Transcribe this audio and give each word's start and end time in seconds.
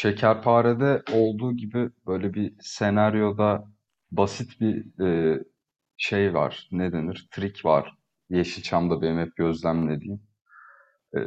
Şekerpare'de 0.00 1.02
olduğu 1.12 1.56
gibi 1.56 1.90
böyle 2.06 2.34
bir 2.34 2.52
senaryoda 2.60 3.64
basit 4.10 4.60
bir 4.60 5.02
e, 5.06 5.38
şey 5.96 6.34
var. 6.34 6.68
Ne 6.72 6.92
denir? 6.92 7.28
Trik 7.30 7.64
var. 7.64 7.98
Yeşilçam'da 8.30 9.02
benim 9.02 9.18
hep 9.18 9.36
gözlemlediğim. 9.36 10.20
E, 11.16 11.18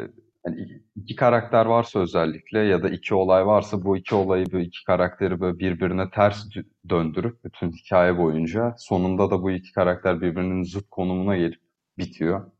yani 0.45 0.81
iki 0.95 1.15
karakter 1.15 1.65
varsa 1.65 1.99
özellikle 1.99 2.59
ya 2.59 2.83
da 2.83 2.89
iki 2.89 3.15
olay 3.15 3.45
varsa 3.45 3.83
bu 3.83 3.97
iki 3.97 4.15
olayı 4.15 4.45
bu 4.51 4.59
iki 4.59 4.83
karakteri 4.85 5.39
böyle 5.39 5.59
birbirine 5.59 6.09
ters 6.09 6.45
döndürüp 6.89 7.43
bütün 7.43 7.71
hikaye 7.71 8.17
boyunca 8.17 8.75
sonunda 8.77 9.31
da 9.31 9.41
bu 9.41 9.51
iki 9.51 9.73
karakter 9.73 10.21
birbirinin 10.21 10.63
zıt 10.63 10.89
konumuna 10.91 11.37
gelip 11.37 11.61
bitiyor. 11.97 12.51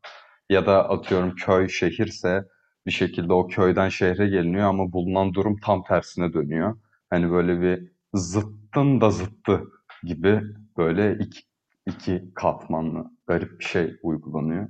Ya 0.50 0.66
da 0.66 0.88
atıyorum 0.88 1.34
köy 1.34 1.68
şehirse 1.68 2.44
bir 2.86 2.90
şekilde 2.90 3.32
o 3.32 3.48
köyden 3.48 3.88
şehre 3.88 4.28
geliniyor 4.28 4.68
ama 4.68 4.92
bulunan 4.92 5.34
durum 5.34 5.56
tam 5.64 5.84
tersine 5.84 6.32
dönüyor. 6.32 6.76
Hani 7.10 7.30
böyle 7.30 7.60
bir 7.60 7.92
zıttın 8.14 9.00
da 9.00 9.10
zıttı 9.10 9.62
gibi 10.04 10.42
böyle 10.76 11.18
iki, 11.18 11.40
iki 11.86 12.32
katmanlı 12.34 13.10
garip 13.26 13.60
bir 13.60 13.64
şey 13.64 13.96
uygulanıyor. 14.02 14.68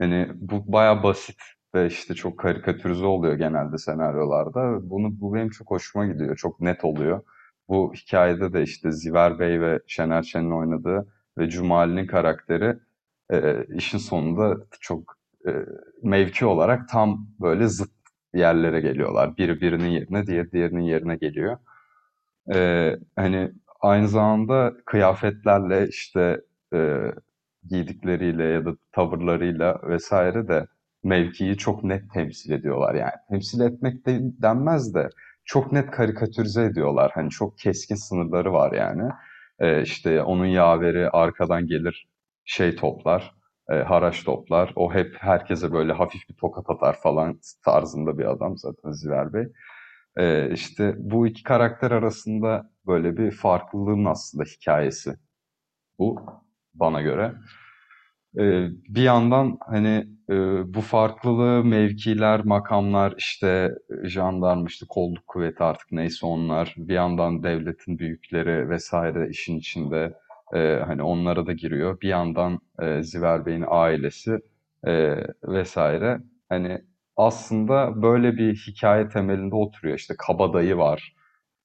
Hani 0.00 0.28
bu 0.34 0.72
baya 0.72 1.02
basit 1.02 1.36
ve 1.74 1.86
işte 1.86 2.14
çok 2.14 2.38
karikatürize 2.38 3.06
oluyor 3.06 3.34
genelde 3.34 3.78
senaryolarda. 3.78 4.90
Bunu 4.90 5.20
bu 5.20 5.34
benim 5.34 5.50
çok 5.50 5.70
hoşuma 5.70 6.06
gidiyor. 6.06 6.36
Çok 6.36 6.60
net 6.60 6.84
oluyor. 6.84 7.22
Bu 7.68 7.92
hikayede 7.94 8.52
de 8.52 8.62
işte 8.62 8.92
Ziver 8.92 9.38
Bey 9.38 9.60
ve 9.60 9.80
Şener 9.86 10.22
Şen'in 10.22 10.50
oynadığı 10.50 11.12
ve 11.38 11.48
Cumali'nin 11.50 12.06
karakteri 12.06 12.78
e, 13.32 13.64
işin 13.74 13.98
sonunda 13.98 14.56
çok 14.80 15.15
e, 15.46 15.50
mevki 16.02 16.46
olarak 16.46 16.88
tam 16.88 17.28
böyle 17.40 17.68
zıt 17.68 17.90
yerlere 18.34 18.80
geliyorlar. 18.80 19.36
Biri 19.36 19.60
birinin 19.60 19.88
yerine, 19.88 20.26
diğer 20.26 20.52
diğerinin 20.52 20.82
yerine 20.82 21.16
geliyor. 21.16 21.58
E, 22.54 22.96
hani 23.16 23.52
aynı 23.80 24.08
zamanda 24.08 24.74
kıyafetlerle 24.86 25.88
işte 25.88 26.40
e, 26.74 27.12
giydikleriyle 27.70 28.44
ya 28.44 28.64
da 28.64 28.76
tavırlarıyla 28.92 29.80
vesaire 29.88 30.48
de 30.48 30.66
mevkiyi 31.04 31.56
çok 31.56 31.84
net 31.84 32.12
temsil 32.14 32.52
ediyorlar 32.52 32.94
yani. 32.94 33.12
Temsil 33.30 33.60
etmek 33.60 34.06
de 34.06 34.18
denmez 34.42 34.94
de 34.94 35.08
çok 35.44 35.72
net 35.72 35.90
karikatürize 35.90 36.64
ediyorlar. 36.64 37.10
Hani 37.14 37.30
çok 37.30 37.58
keskin 37.58 37.94
sınırları 37.94 38.52
var 38.52 38.72
yani. 38.72 39.10
Ee, 39.58 39.82
işte 39.82 40.22
onun 40.22 40.46
yaveri 40.46 41.10
arkadan 41.10 41.66
gelir 41.66 42.08
şey 42.44 42.76
toplar, 42.76 43.34
e, 43.70 43.74
haraç 43.74 44.24
toplar. 44.24 44.72
O 44.76 44.94
hep 44.94 45.16
herkese 45.20 45.72
böyle 45.72 45.92
hafif 45.92 46.28
bir 46.28 46.34
tokat 46.34 46.70
atar 46.70 47.00
falan 47.00 47.40
tarzında 47.64 48.18
bir 48.18 48.24
adam 48.24 48.58
zaten 48.58 48.90
Ziver 48.92 49.32
Bey. 49.32 49.46
Ee, 50.18 50.50
işte 50.52 50.94
bu 50.98 51.26
iki 51.26 51.42
karakter 51.42 51.90
arasında 51.90 52.70
böyle 52.86 53.16
bir 53.16 53.30
farklılığın 53.30 54.04
aslında 54.04 54.44
hikayesi. 54.44 55.14
Bu 55.98 56.26
bana 56.74 57.02
göre. 57.02 57.34
Ee, 58.38 58.68
bir 58.88 59.02
yandan 59.02 59.58
hani 59.66 60.06
e, 60.30 60.34
bu 60.74 60.80
farklılığı 60.80 61.64
mevkiler, 61.64 62.44
makamlar, 62.44 63.14
işte 63.18 63.74
jandarma, 64.04 64.66
işte 64.68 64.86
kolluk 64.88 65.26
kuvveti 65.26 65.64
artık 65.64 65.92
neyse 65.92 66.26
onlar, 66.26 66.74
bir 66.76 66.94
yandan 66.94 67.42
devletin 67.42 67.98
büyükleri 67.98 68.70
vesaire 68.70 69.28
işin 69.30 69.58
içinde 69.58 70.14
e, 70.54 70.82
hani 70.86 71.02
onlara 71.02 71.46
da 71.46 71.52
giriyor. 71.52 72.00
Bir 72.00 72.08
yandan 72.08 72.58
e, 72.82 73.02
Ziver 73.02 73.46
Bey'in 73.46 73.64
ailesi 73.68 74.38
e, 74.86 75.16
vesaire. 75.44 76.20
Hani 76.48 76.82
aslında 77.16 78.02
böyle 78.02 78.36
bir 78.36 78.54
hikaye 78.56 79.08
temelinde 79.08 79.54
oturuyor. 79.54 79.98
İşte 79.98 80.14
kabadayı 80.18 80.76
var 80.76 81.14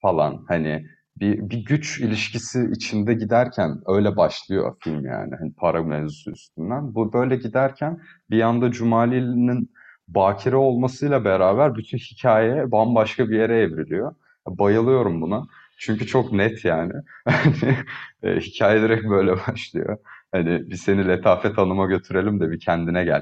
falan. 0.02 0.46
Hani 0.48 0.86
bir, 1.20 1.50
bir 1.50 1.66
güç 1.66 2.00
ilişkisi 2.00 2.70
içinde 2.76 3.14
giderken 3.14 3.82
öyle 3.88 4.18
başlıyor 4.18 4.76
film 4.80 5.06
yani. 5.06 5.36
Hani 5.40 5.54
para 5.54 5.84
mevzusu 5.84 6.32
üstünden. 6.32 6.96
Bu 6.96 7.14
böyle 7.14 7.36
giderken 7.36 8.02
bir 8.30 8.38
yanda 8.38 8.72
Cumali'nin 8.72 9.72
bakire 10.08 10.56
olmasıyla 10.56 11.26
beraber 11.26 11.76
bütün 11.76 11.98
hikaye 11.98 12.72
bambaşka 12.72 13.30
bir 13.30 13.38
yere 13.38 13.60
evriliyor. 13.62 14.16
Bayılıyorum 14.48 15.22
buna. 15.22 15.48
Çünkü 15.82 16.08
çok 16.08 16.32
net 16.34 16.66
yani. 16.66 16.94
Hani 17.26 17.78
e, 18.24 18.40
hikaye 18.40 18.82
direkt 18.82 19.06
böyle 19.10 19.36
başlıyor. 19.48 19.98
Hani 20.32 20.70
bir 20.70 20.76
seni 20.76 21.08
Letafet 21.08 21.58
Hanım'a 21.58 21.86
götürelim 21.86 22.40
de 22.40 22.52
bir 22.52 22.60
kendine 22.60 23.04
gel 23.04 23.22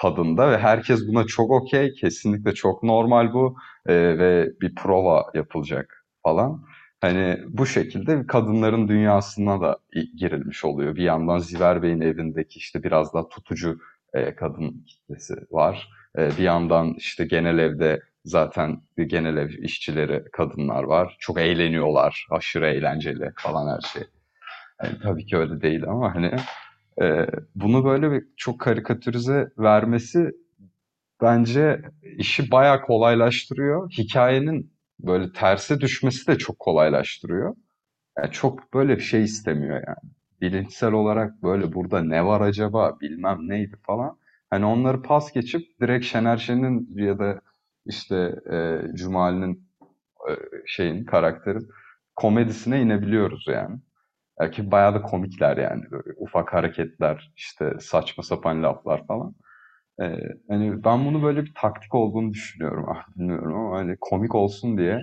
tadında 0.00 0.52
ve 0.52 0.58
herkes 0.58 1.08
buna 1.08 1.24
çok 1.26 1.50
okey. 1.50 1.94
Kesinlikle 1.94 2.54
çok 2.54 2.82
normal 2.82 3.32
bu 3.34 3.56
e, 3.86 3.94
ve 3.94 4.50
bir 4.60 4.74
prova 4.74 5.30
yapılacak 5.34 6.06
falan. 6.24 6.64
Hani 7.00 7.38
bu 7.48 7.66
şekilde 7.66 8.26
kadınların 8.26 8.88
dünyasına 8.88 9.60
da 9.60 9.78
girilmiş 10.18 10.64
oluyor. 10.64 10.96
Bir 10.96 11.04
yandan 11.04 11.38
Ziver 11.38 11.82
Bey'in 11.82 12.00
evindeki 12.00 12.58
işte 12.58 12.82
biraz 12.82 13.14
daha 13.14 13.28
tutucu 13.28 13.78
e, 14.14 14.34
kadın 14.34 14.84
kitlesi 14.88 15.34
var. 15.50 15.88
E, 16.18 16.28
bir 16.38 16.42
yandan 16.44 16.94
işte 16.98 17.24
genel 17.24 17.58
evde 17.58 18.02
zaten 18.24 18.82
genel 19.06 19.36
ev 19.36 19.48
işçileri 19.48 20.24
kadınlar 20.32 20.82
var. 20.82 21.16
Çok 21.20 21.40
eğleniyorlar. 21.40 22.26
Aşırı 22.30 22.66
eğlenceli 22.66 23.32
falan 23.36 23.76
her 23.76 23.80
şey. 23.80 24.02
Yani 24.82 24.98
tabii 25.02 25.26
ki 25.26 25.36
öyle 25.36 25.60
değil 25.62 25.84
ama 25.84 26.14
hani 26.14 26.36
e, 27.02 27.26
bunu 27.54 27.84
böyle 27.84 28.12
bir 28.12 28.24
çok 28.36 28.60
karikatürize 28.60 29.48
vermesi 29.58 30.30
bence 31.22 31.82
işi 32.18 32.50
bayağı 32.50 32.82
kolaylaştırıyor. 32.82 33.90
Hikayenin 33.90 34.72
böyle 35.00 35.32
terse 35.32 35.80
düşmesi 35.80 36.26
de 36.26 36.38
çok 36.38 36.58
kolaylaştırıyor. 36.58 37.56
Yani 38.18 38.30
çok 38.30 38.74
böyle 38.74 39.00
şey 39.00 39.22
istemiyor 39.22 39.74
yani. 39.74 40.12
Bilinçsel 40.40 40.92
olarak 40.92 41.42
böyle 41.42 41.72
burada 41.72 42.02
ne 42.02 42.24
var 42.26 42.40
acaba 42.40 43.00
bilmem 43.00 43.48
neydi 43.48 43.76
falan. 43.82 44.18
Hani 44.50 44.64
onları 44.64 45.02
pas 45.02 45.32
geçip 45.32 45.80
direkt 45.80 46.06
Şener 46.06 46.36
Şen'in 46.36 46.88
ya 46.94 47.18
da 47.18 47.40
işte 47.86 48.34
e, 48.52 48.80
Cumali'nin 48.94 49.68
e, 50.30 50.32
şeyin 50.66 51.04
karakterin 51.04 51.68
komedisine 52.16 52.82
inebiliyoruz 52.82 53.44
yani. 53.48 53.80
Belki 54.40 54.70
bayağı 54.70 54.94
da 54.94 55.02
komikler 55.02 55.56
yani 55.56 55.82
böyle 55.90 56.12
ufak 56.16 56.52
hareketler 56.54 57.32
işte 57.36 57.72
saçma 57.80 58.22
sapan 58.24 58.62
laflar 58.62 59.06
falan. 59.06 59.34
Ee, 60.02 60.18
hani 60.48 60.84
ben 60.84 61.04
bunu 61.06 61.22
böyle 61.22 61.44
bir 61.44 61.52
taktik 61.54 61.94
olduğunu 61.94 62.32
düşünüyorum. 62.32 62.86
Ah, 62.88 63.08
bilmiyorum 63.16 63.54
ama 63.54 63.78
hani 63.78 63.96
komik 64.00 64.34
olsun 64.34 64.78
diye 64.78 65.00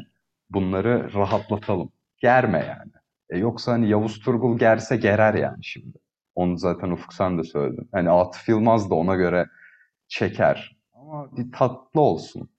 bunları 0.49 1.13
rahatlatalım. 1.13 1.91
Germe 2.21 2.59
yani. 2.59 2.91
E 3.29 3.37
yoksa 3.37 3.71
hani 3.71 3.89
Yavuz 3.89 4.19
Turgul 4.19 4.57
gerse 4.59 4.97
gerer 4.97 5.33
yani 5.33 5.63
şimdi. 5.65 5.97
Onu 6.35 6.57
zaten 6.57 6.91
Ufuk 6.91 7.13
sen 7.13 7.37
de 7.37 7.43
söyledin. 7.43 7.89
Hani 7.91 8.09
Atıf 8.09 8.49
Yılmaz 8.49 8.89
da 8.89 8.95
ona 8.95 9.15
göre 9.15 9.47
çeker. 10.07 10.77
Ama 10.93 11.37
bir 11.37 11.51
tatlı 11.51 12.01
olsun 12.01 12.49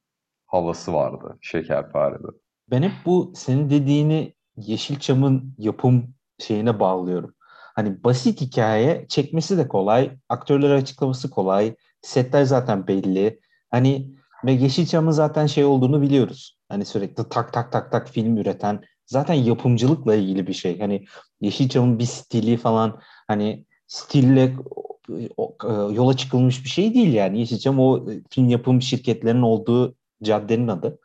havası 0.50 0.92
vardı 0.92 1.38
Şekerpare'de. 1.40 2.26
Ben 2.70 2.82
hep 2.82 2.92
bu 3.06 3.32
senin 3.36 3.70
dediğini 3.70 4.34
Yeşilçam'ın 4.56 5.54
yapım 5.58 6.14
şeyine 6.38 6.80
bağlıyorum. 6.80 7.34
Hani 7.74 8.04
basit 8.04 8.40
hikaye 8.40 9.06
çekmesi 9.08 9.58
de 9.58 9.68
kolay, 9.68 10.10
aktörlere 10.28 10.74
açıklaması 10.74 11.30
kolay, 11.30 11.74
setler 12.02 12.44
zaten 12.44 12.86
belli. 12.86 13.40
Hani 13.70 14.14
ve 14.44 14.52
Yeşilçam'ın 14.52 15.10
zaten 15.10 15.46
şey 15.46 15.64
olduğunu 15.64 16.02
biliyoruz. 16.02 16.58
Hani 16.68 16.84
sürekli 16.84 17.28
tak 17.28 17.52
tak 17.52 17.72
tak 17.72 17.92
tak 17.92 18.08
film 18.08 18.36
üreten 18.36 18.80
zaten 19.06 19.34
yapımcılıkla 19.34 20.14
ilgili 20.14 20.46
bir 20.46 20.52
şey. 20.52 20.80
Hani 20.80 21.04
Yeşilçam'ın 21.40 21.98
bir 21.98 22.04
stili 22.04 22.56
falan 22.56 23.00
hani 23.28 23.66
stille 23.86 24.56
e, 25.10 25.72
yola 25.94 26.16
çıkılmış 26.16 26.64
bir 26.64 26.68
şey 26.68 26.94
değil 26.94 27.12
yani. 27.12 27.38
Yeşilçam 27.38 27.80
o 27.80 28.06
film 28.30 28.48
yapım 28.48 28.82
şirketlerinin 28.82 29.42
olduğu 29.42 29.94
caddenin 30.22 30.68
adı. 30.68 30.98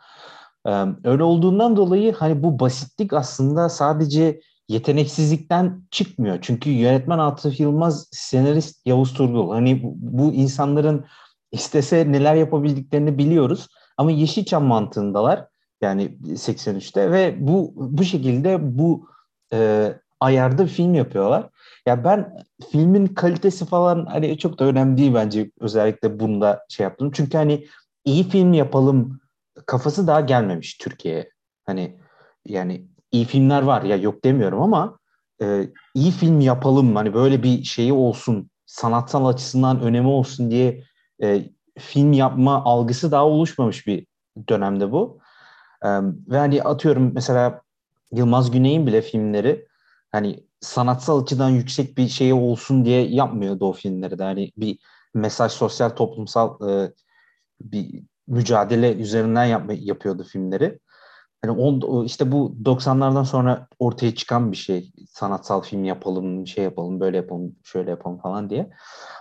Öyle 1.03 1.23
olduğundan 1.23 1.75
dolayı 1.75 2.13
hani 2.13 2.43
bu 2.43 2.59
basitlik 2.59 3.13
aslında 3.13 3.69
sadece 3.69 4.41
yeteneksizlikten 4.69 5.83
çıkmıyor. 5.91 6.37
Çünkü 6.41 6.69
yönetmen 6.69 7.19
Atıf 7.19 7.59
Yılmaz, 7.59 8.07
senarist 8.11 8.87
Yavuz 8.87 9.13
Turgul. 9.13 9.51
Hani 9.51 9.81
bu, 9.83 10.33
insanların 10.33 11.05
istese 11.51 12.11
neler 12.11 12.35
yapabildiklerini 12.35 13.17
biliyoruz. 13.17 13.67
Ama 13.97 14.11
Yeşilçam 14.11 14.63
mantığındalar. 14.63 15.47
Yani 15.81 16.17
83'te 16.23 17.11
ve 17.11 17.35
bu 17.47 17.73
bu 17.75 18.03
şekilde 18.03 18.77
bu 18.77 19.07
e, 19.53 19.91
ayarda 20.19 20.65
film 20.65 20.93
yapıyorlar. 20.93 21.49
Ya 21.87 22.03
ben 22.03 22.37
filmin 22.71 23.07
kalitesi 23.07 23.65
falan 23.65 24.05
hani 24.05 24.37
çok 24.37 24.59
da 24.59 24.65
önemli 24.65 24.97
değil 24.97 25.13
bence 25.13 25.51
özellikle 25.59 26.19
bunda 26.19 26.65
şey 26.69 26.83
yaptım. 26.83 27.11
Çünkü 27.13 27.37
hani 27.37 27.65
iyi 28.05 28.29
film 28.29 28.53
yapalım 28.53 29.19
kafası 29.65 30.07
daha 30.07 30.21
gelmemiş 30.21 30.77
Türkiye'ye. 30.77 31.31
Hani 31.65 31.99
yani 32.45 32.87
iyi 33.11 33.25
filmler 33.25 33.61
var 33.61 33.81
ya 33.81 33.95
yok 33.95 34.23
demiyorum 34.23 34.61
ama 34.61 34.99
e, 35.41 35.69
iyi 35.95 36.11
film 36.11 36.39
yapalım 36.41 36.95
hani 36.95 37.13
böyle 37.13 37.43
bir 37.43 37.63
şeyi 37.63 37.93
olsun 37.93 38.49
sanatsal 38.65 39.25
açısından 39.25 39.81
önemi 39.81 40.07
olsun 40.07 40.51
diye 40.51 40.83
e, 41.23 41.49
film 41.79 42.13
yapma 42.13 42.63
algısı 42.63 43.11
daha 43.11 43.25
oluşmamış 43.25 43.87
bir 43.87 44.07
dönemde 44.49 44.91
bu. 44.91 45.19
ve 46.27 46.37
hani 46.37 46.63
atıyorum 46.63 47.11
mesela 47.13 47.61
Yılmaz 48.11 48.51
Güney'in 48.51 48.87
bile 48.87 49.01
filmleri 49.01 49.67
hani 50.11 50.43
sanatsal 50.61 51.23
açıdan 51.23 51.49
yüksek 51.49 51.97
bir 51.97 52.07
şey 52.07 52.33
olsun 52.33 52.85
diye 52.85 53.07
yapmıyordu 53.07 53.65
o 53.65 53.73
filmleri 53.73 54.19
de. 54.19 54.23
Hani 54.23 54.51
bir 54.57 54.79
mesaj 55.13 55.51
sosyal 55.51 55.89
toplumsal 55.89 56.69
e, 56.69 56.91
bir 57.61 58.03
mücadele 58.27 58.95
üzerinden 58.95 59.45
yapma, 59.45 59.73
yapıyordu 59.73 60.23
filmleri. 60.23 60.79
Hani 61.45 61.57
on, 61.59 62.05
işte 62.05 62.31
bu 62.31 62.57
90'lardan 62.63 63.25
sonra 63.25 63.67
ortaya 63.79 64.15
çıkan 64.15 64.51
bir 64.51 64.57
şey. 64.57 64.91
Sanatsal 65.09 65.61
film 65.61 65.83
yapalım, 65.83 66.47
şey 66.47 66.63
yapalım, 66.63 66.99
böyle 66.99 67.17
yapalım, 67.17 67.55
şöyle 67.63 67.89
yapalım 67.89 68.17
falan 68.17 68.49
diye. 68.49 68.69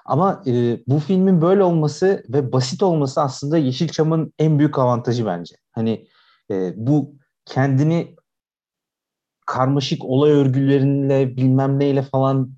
Ama 0.06 0.42
e, 0.46 0.80
bu 0.86 0.98
filmin 0.98 1.42
böyle 1.42 1.62
olması 1.62 2.24
ve 2.28 2.52
basit 2.52 2.82
olması 2.82 3.20
aslında 3.20 3.58
Yeşilçam'ın 3.58 4.32
en 4.38 4.58
büyük 4.58 4.78
avantajı 4.78 5.26
bence. 5.26 5.56
Hani 5.72 6.06
e, 6.50 6.72
bu 6.76 7.14
kendini 7.44 8.16
karmaşık 9.46 10.04
olay 10.04 10.30
örgüleriyle 10.30 11.36
bilmem 11.36 11.78
neyle 11.78 12.02
falan 12.02 12.50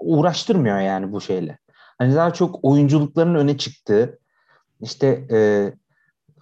uğraştırmıyor 0.00 0.80
yani 0.80 1.12
bu 1.12 1.20
şeyle. 1.20 1.58
Hani 1.98 2.14
daha 2.14 2.32
çok 2.32 2.64
oyunculukların 2.64 3.34
öne 3.34 3.58
çıktığı, 3.58 4.19
işte 4.80 5.26
e, 5.30 5.72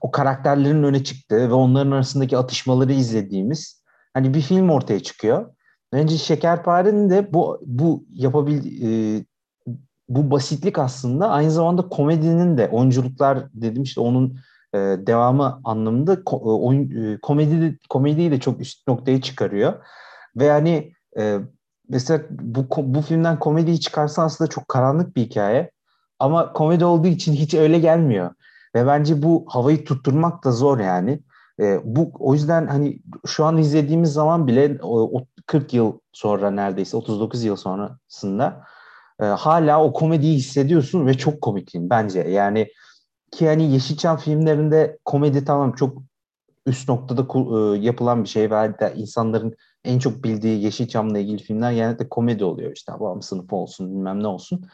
o 0.01 0.11
karakterlerin 0.11 0.83
öne 0.83 1.05
çıktığı 1.05 1.49
ve 1.49 1.53
onların 1.53 1.91
arasındaki 1.91 2.37
atışmaları 2.39 2.93
izlediğimiz 2.93 3.83
hani 4.15 4.35
bir 4.35 4.41
film 4.41 4.71
ortaya 4.71 5.01
çıkıyor. 5.01 5.55
Bence 5.93 6.19
Şekerpare'nin 6.19 7.11
de 7.11 7.33
bu 7.33 7.61
bu 7.67 8.05
yapabil 8.11 8.83
e, 8.83 9.25
bu 10.09 10.31
basitlik 10.31 10.79
aslında 10.79 11.31
aynı 11.31 11.51
zamanda 11.51 11.89
komedinin 11.89 12.59
de 12.59 12.69
oyunculuklar 12.69 13.53
dedim 13.55 13.83
işte 13.83 14.01
onun 14.01 14.39
e, 14.75 14.79
devamı 14.79 15.61
anlamında 15.65 16.25
ko, 16.25 16.37
e, 16.37 16.49
oyun 16.49 17.13
e, 17.15 17.19
komedi 17.21 17.79
komediyi 17.89 18.31
de 18.31 18.41
çok 18.41 18.61
üst 18.61 18.89
noktaya 18.89 19.21
çıkarıyor. 19.21 19.87
Ve 20.37 20.45
yani 20.45 20.93
e, 21.19 21.39
mesela 21.89 22.23
bu 22.31 22.67
bu 22.79 23.03
filmden 23.03 23.39
komediyi 23.39 23.81
çıkarsa 23.81 24.23
aslında 24.23 24.51
çok 24.51 24.69
karanlık 24.69 25.17
bir 25.17 25.23
hikaye. 25.23 25.71
Ama 26.19 26.53
komedi 26.53 26.85
olduğu 26.85 27.09
için 27.09 27.33
hiç 27.33 27.55
öyle 27.55 27.79
gelmiyor. 27.79 28.35
Ve 28.75 28.87
bence 28.87 29.23
bu 29.23 29.45
havayı 29.49 29.85
tutturmak 29.85 30.45
da 30.45 30.53
zor 30.53 30.79
yani. 30.79 31.21
E, 31.61 31.81
bu 31.85 32.13
o 32.19 32.35
yüzden 32.35 32.67
hani 32.67 32.99
şu 33.27 33.45
an 33.45 33.59
izlediğimiz 33.59 34.13
zaman 34.13 34.47
bile 34.47 34.79
o, 34.83 35.19
o 35.19 35.25
40 35.47 35.75
yıl 35.75 35.99
sonra 36.13 36.51
neredeyse 36.51 36.97
39 36.97 37.45
yıl 37.45 37.57
sonrasında 37.57 38.65
e, 39.21 39.25
hala 39.25 39.85
o 39.85 39.93
komediyi 39.93 40.37
hissediyorsun 40.37 41.07
ve 41.07 41.15
çok 41.15 41.43
komikliğin 41.43 41.91
bence. 41.91 42.21
Yani 42.21 42.69
ki 43.31 43.47
hani 43.47 43.73
Yeşilçam 43.73 44.17
filmlerinde 44.17 44.99
komedi 45.05 45.45
tamam 45.45 45.73
çok 45.73 46.03
üst 46.67 46.89
noktada 46.89 47.23
e, 47.23 47.79
yapılan 47.79 48.25
bir 48.25 48.29
şey 48.29 48.51
ve 48.51 48.75
insanların 48.97 49.55
en 49.85 49.99
çok 49.99 50.25
bildiği 50.25 50.65
Yeşilçam'la 50.65 51.19
ilgili 51.19 51.43
filmler 51.43 51.73
genellikle 51.73 52.09
komedi 52.09 52.45
oluyor. 52.45 52.73
İşte 52.73 52.93
Babam 52.93 53.23
sınıfı 53.23 53.57
olsun 53.57 53.91
bilmem 53.91 54.23
ne 54.23 54.27
olsun. 54.27 54.67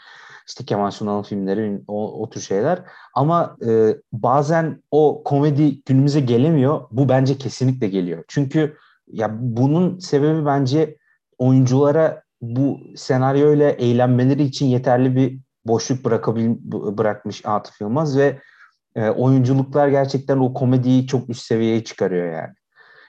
İşte 0.49 0.65
Kemal 0.65 0.91
Sunal'ın 0.91 1.23
filmleri 1.23 1.81
o, 1.89 2.23
o 2.23 2.31
tür 2.31 2.41
şeyler. 2.41 2.83
Ama 3.15 3.57
e, 3.67 3.97
bazen 4.13 4.83
o 4.91 5.23
komedi 5.25 5.83
günümüze 5.83 6.21
gelemiyor. 6.21 6.81
Bu 6.91 7.09
bence 7.09 7.39
kesinlikle 7.39 7.89
geliyor. 7.89 8.25
Çünkü 8.29 8.77
ya 9.07 9.31
bunun 9.41 9.99
sebebi 9.99 10.47
bence 10.47 10.97
oyunculara 11.39 12.23
bu 12.43 12.81
senaryoyla 12.97 13.71
eğlenmeleri 13.71 14.43
için 14.43 14.67
yeterli 14.67 15.17
bir 15.17 15.39
boşluk 15.67 16.05
bırakabil 16.05 16.51
bırakmış 16.99 17.47
Atıf 17.47 17.81
Yılmaz 17.81 18.19
ve 18.19 18.39
e, 18.97 19.11
oyunculuklar 19.11 19.89
gerçekten 19.89 20.39
o 20.39 20.55
komediyi 20.55 21.07
çok 21.07 21.31
üst 21.31 21.43
seviyeye 21.43 21.85
çıkarıyor 21.85 22.33
yani. 22.33 22.55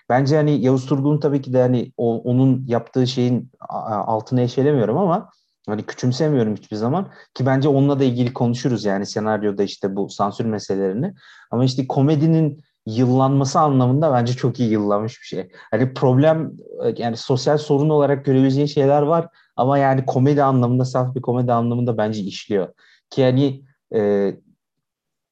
Bence 0.09 0.35
hani 0.35 0.61
Yavuz 0.61 0.85
Turgul'un 0.85 1.19
tabii 1.19 1.41
ki 1.41 1.53
de 1.53 1.61
hani 1.61 1.91
o, 1.97 2.17
onun 2.17 2.65
yaptığı 2.67 3.07
şeyin 3.07 3.51
altına 3.69 4.41
eşelemiyorum 4.41 4.97
ama 4.97 5.29
hani 5.71 5.83
küçümsemiyorum 5.83 6.55
hiçbir 6.55 6.75
zaman 6.75 7.11
ki 7.33 7.45
bence 7.45 7.67
onunla 7.69 7.99
da 7.99 8.03
ilgili 8.03 8.33
konuşuruz 8.33 8.85
yani 8.85 9.05
senaryoda 9.05 9.63
işte 9.63 9.95
bu 9.95 10.09
sansür 10.09 10.45
meselelerini. 10.45 11.13
Ama 11.51 11.65
işte 11.65 11.87
komedinin 11.87 12.63
yıllanması 12.85 13.59
anlamında 13.59 14.13
bence 14.13 14.33
çok 14.33 14.59
iyi 14.59 14.71
yıllanmış 14.71 15.21
bir 15.21 15.25
şey. 15.25 15.49
Hani 15.71 15.93
problem 15.93 16.51
yani 16.97 17.17
sosyal 17.17 17.57
sorun 17.57 17.89
olarak 17.89 18.25
görebileceğin 18.25 18.67
şeyler 18.67 19.01
var 19.01 19.27
ama 19.55 19.77
yani 19.77 20.05
komedi 20.05 20.43
anlamında 20.43 20.85
saf 20.85 21.15
bir 21.15 21.21
komedi 21.21 21.53
anlamında 21.53 21.97
bence 21.97 22.21
işliyor. 22.21 22.73
Ki 23.09 23.21
yani 23.21 23.63
e, 23.95 24.31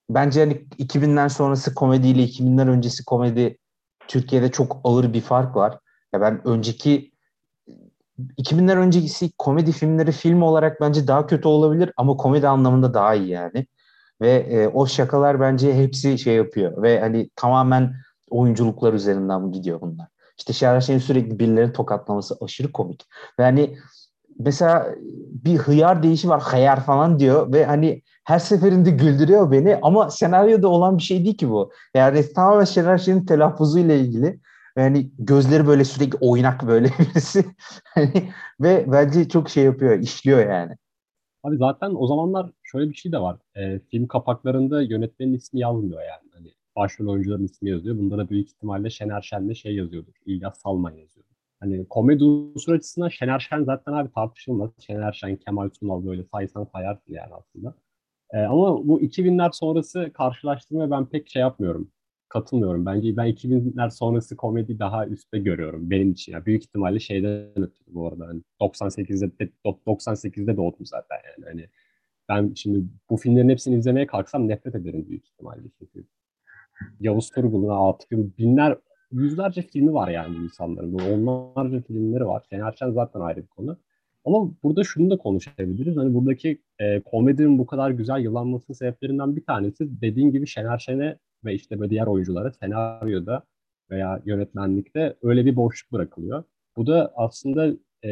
bence 0.09 0.39
hani 0.39 0.53
2000'ler 0.53 1.29
sonrası 1.29 1.75
komediyle 1.75 2.23
2000'ler 2.23 2.69
öncesi 2.69 3.05
komedi 3.05 3.57
Türkiye'de 4.07 4.51
çok 4.51 4.81
ağır 4.83 5.13
bir 5.13 5.21
fark 5.21 5.55
var. 5.55 5.79
Ya 6.13 6.21
ben 6.21 6.47
önceki 6.47 7.12
2000'ler 8.37 8.77
öncesi 8.77 9.31
komedi 9.37 9.71
filmleri 9.71 10.11
film 10.11 10.41
olarak 10.41 10.81
bence 10.81 11.07
daha 11.07 11.27
kötü 11.27 11.47
olabilir 11.47 11.91
ama 11.97 12.17
komedi 12.17 12.47
anlamında 12.47 12.93
daha 12.93 13.15
iyi 13.15 13.29
yani. 13.29 13.67
Ve 14.21 14.31
e, 14.31 14.67
o 14.67 14.87
şakalar 14.87 15.39
bence 15.39 15.75
hepsi 15.75 16.17
şey 16.17 16.35
yapıyor 16.35 16.81
ve 16.81 16.99
hani 16.99 17.29
tamamen 17.35 17.93
oyunculuklar 18.29 18.93
üzerinden 18.93 19.51
gidiyor 19.51 19.81
bunlar. 19.81 20.07
İşte 20.37 20.53
Şener 20.53 20.81
sürekli 20.81 21.39
birileri 21.39 21.73
tokatlaması 21.73 22.37
aşırı 22.41 22.71
komik. 22.71 23.05
Ve 23.39 23.43
hani 23.43 23.77
mesela 24.39 24.95
bir 25.43 25.57
hıyar 25.57 26.03
deyişi 26.03 26.29
var 26.29 26.41
hayar 26.41 26.85
falan 26.85 27.19
diyor 27.19 27.53
ve 27.53 27.65
hani 27.65 28.01
her 28.23 28.39
seferinde 28.39 28.91
güldürüyor 28.91 29.51
beni 29.51 29.79
ama 29.81 30.09
senaryoda 30.09 30.67
olan 30.67 30.97
bir 30.97 31.03
şey 31.03 31.25
değil 31.25 31.37
ki 31.37 31.49
bu. 31.49 31.71
Yani 31.93 32.33
tamamen 32.33 32.65
Şener 32.65 32.97
Şen'in 32.97 33.25
telaffuzuyla 33.25 33.95
ilgili. 33.95 34.39
Yani 34.77 35.11
gözleri 35.19 35.67
böyle 35.67 35.85
sürekli 35.85 36.17
oynak 36.21 36.67
böyle 36.67 36.87
birisi. 36.99 37.45
hani, 37.85 38.31
ve 38.61 38.85
bence 38.91 39.29
çok 39.29 39.49
şey 39.49 39.63
yapıyor, 39.63 39.99
işliyor 39.99 40.49
yani. 40.49 40.77
Abi 41.43 41.57
zaten 41.57 41.95
o 41.95 42.07
zamanlar 42.07 42.51
şöyle 42.63 42.89
bir 42.89 42.95
şey 42.95 43.11
de 43.11 43.19
var. 43.19 43.39
E, 43.55 43.79
film 43.79 44.07
kapaklarında 44.07 44.81
yönetmenin 44.81 45.33
ismi 45.33 45.59
yazmıyor 45.59 46.01
yani. 46.01 46.29
Hani 46.33 46.53
başrol 46.75 47.07
oyuncuların 47.07 47.45
ismi 47.45 47.69
yazıyor. 47.69 47.97
Bunda 47.97 48.17
da 48.17 48.29
büyük 48.29 48.47
ihtimalle 48.47 48.89
Şener 48.89 49.21
Şen'de 49.21 49.55
şey 49.55 49.75
yazıyordur. 49.75 50.13
İlyas 50.25 50.57
Salman 50.61 50.91
yazıyor. 50.91 51.25
Hani 51.59 51.87
komedi 51.89 52.23
unsur 52.23 52.73
açısından 52.73 53.09
Şener 53.09 53.39
Şen 53.39 53.63
zaten 53.63 53.93
abi 53.93 54.11
tartışılmaz. 54.11 54.71
Şener 54.79 55.11
Şen, 55.13 55.35
Kemal 55.35 55.69
Sunal 55.79 56.05
böyle 56.05 56.23
saysan 56.23 56.63
sayarsın 56.63 57.13
yani 57.13 57.33
aslında. 57.33 57.75
E, 58.33 58.37
ama 58.39 58.87
bu 58.87 59.01
2000'ler 59.01 59.49
sonrası 59.53 60.11
karşılaştırmaya 60.13 60.91
ben 60.91 61.05
pek 61.05 61.29
şey 61.29 61.39
yapmıyorum. 61.39 61.91
Katılmıyorum. 62.33 62.85
Bence 62.85 63.17
ben 63.17 63.27
2000'ler 63.27 63.91
sonrası 63.91 64.37
komedi 64.37 64.79
daha 64.79 65.07
üstte 65.07 65.39
görüyorum 65.39 65.89
benim 65.89 66.11
için. 66.11 66.31
Yani 66.33 66.45
büyük 66.45 66.63
ihtimalle 66.63 66.99
şeyden 66.99 67.61
ötürü 67.61 67.93
bu 67.93 68.07
arada. 68.07 68.27
Hani 68.27 68.41
98'de 68.61 69.49
98'de 69.65 70.57
doğdum 70.57 70.85
zaten 70.85 71.17
yani. 71.25 71.45
Hani 71.45 71.67
ben 72.29 72.53
şimdi 72.55 72.83
bu 73.09 73.17
filmlerin 73.17 73.49
hepsini 73.49 73.75
izlemeye 73.75 74.07
kalksam 74.07 74.47
nefret 74.47 74.75
ederim 74.75 75.05
büyük 75.09 75.25
ihtimalle. 75.25 75.61
Çünkü 75.79 76.05
Yavuz 76.99 77.29
Turgul'un, 77.29 77.69
Atıf'ın 77.69 78.33
binler, 78.37 78.77
yüzlerce 79.11 79.61
filmi 79.61 79.93
var 79.93 80.09
yani 80.09 80.35
insanların. 80.35 80.93
Onlarca 80.93 81.81
filmleri 81.81 82.25
var. 82.25 82.43
Şener 82.49 82.71
Şen 82.79 82.91
zaten 82.91 83.19
ayrı 83.19 83.41
bir 83.41 83.47
konu. 83.47 83.77
Ama 84.25 84.51
burada 84.63 84.83
şunu 84.83 85.09
da 85.09 85.17
konuşabiliriz. 85.17 85.97
Hani 85.97 86.13
buradaki 86.13 86.61
e, 86.79 87.01
komedinin 87.01 87.57
bu 87.57 87.65
kadar 87.65 87.91
güzel 87.91 88.19
yılanmasının 88.19 88.75
sebeplerinden 88.75 89.35
bir 89.35 89.45
tanesi 89.45 90.01
dediğin 90.01 90.31
gibi 90.31 90.47
Şener 90.47 90.77
Şen'e 90.77 91.17
ve 91.45 91.53
işte 91.53 91.79
böyle 91.79 91.89
diğer 91.89 92.07
oyunculara 92.07 92.51
senaryoda 92.51 93.43
veya 93.91 94.21
yönetmenlikte 94.25 95.17
öyle 95.21 95.45
bir 95.45 95.55
boşluk 95.55 95.91
bırakılıyor. 95.91 96.43
Bu 96.77 96.87
da 96.87 97.13
aslında 97.15 97.67
e, 98.03 98.09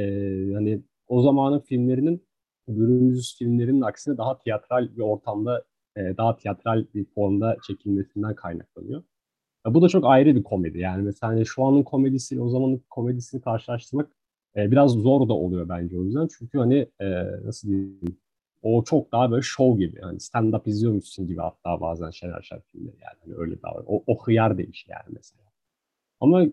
hani 0.54 0.82
o 1.08 1.22
zamanın 1.22 1.60
filmlerinin 1.60 2.28
günümüz 2.68 3.36
filmlerinin 3.38 3.82
aksine 3.82 4.18
daha 4.18 4.38
tiyatral 4.38 4.96
bir 4.96 5.02
ortamda 5.02 5.64
e, 5.96 6.18
daha 6.18 6.38
tiyatral 6.38 6.86
bir 6.94 7.06
formda 7.06 7.58
çekilmesinden 7.68 8.36
kaynaklanıyor. 8.36 9.04
Ya 9.66 9.74
bu 9.74 9.82
da 9.82 9.90
çok 9.90 10.06
ayrı 10.06 10.36
bir 10.36 10.44
komedi. 10.44 10.80
Yani 10.80 11.04
mesela 11.04 11.34
hani 11.34 11.46
şu 11.46 11.64
anın 11.64 11.84
komedisiyle 11.84 12.42
o 12.42 12.50
zamanın 12.50 12.84
komedisini 12.90 13.42
karşılaştırmak 13.42 14.12
e, 14.56 14.72
biraz 14.72 14.92
zor 14.92 15.30
da 15.30 15.34
oluyor 15.34 15.70
bence 15.70 16.00
o 16.00 16.04
yüzden. 16.04 16.28
Çünkü 16.38 16.58
hani 16.58 16.88
e, 17.00 17.08
nasıl 17.46 17.68
diyeyim 17.68 18.00
o 18.62 18.84
çok 18.84 19.12
daha 19.12 19.32
böyle 19.32 19.42
show 19.42 19.86
gibi. 19.86 20.00
Yani 20.02 20.18
stand-up 20.18 20.70
izliyormuşsun 20.70 21.28
gibi 21.28 21.42
hatta 21.42 21.82
bazen 21.82 22.10
Şener 22.10 22.42
Şen 22.42 22.60
filmleri 22.72 22.96
yani. 23.02 23.18
Hani 23.26 23.36
öyle 23.38 23.62
daha 23.62 23.74
o, 23.74 24.04
o 24.08 24.24
hıyar 24.26 24.58
değiş 24.58 24.86
yani 24.90 25.16
mesela. 25.16 25.44
Ama 26.20 26.46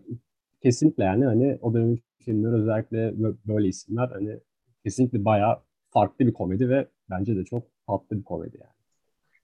kesinlikle 0.63 1.03
yani 1.03 1.25
hani 1.25 1.57
o 1.61 1.73
dönemin 1.73 2.03
filmler 2.17 2.53
özellikle 2.59 3.13
böyle 3.47 3.67
isimler 3.67 4.07
hani 4.07 4.39
kesinlikle 4.83 5.25
bayağı 5.25 5.59
farklı 5.89 6.27
bir 6.27 6.33
komedi 6.33 6.69
ve 6.69 6.87
bence 7.09 7.35
de 7.35 7.45
çok 7.45 7.63
tatlı 7.87 8.17
bir 8.17 8.23
komedi 8.23 8.57
yani. 8.61 8.73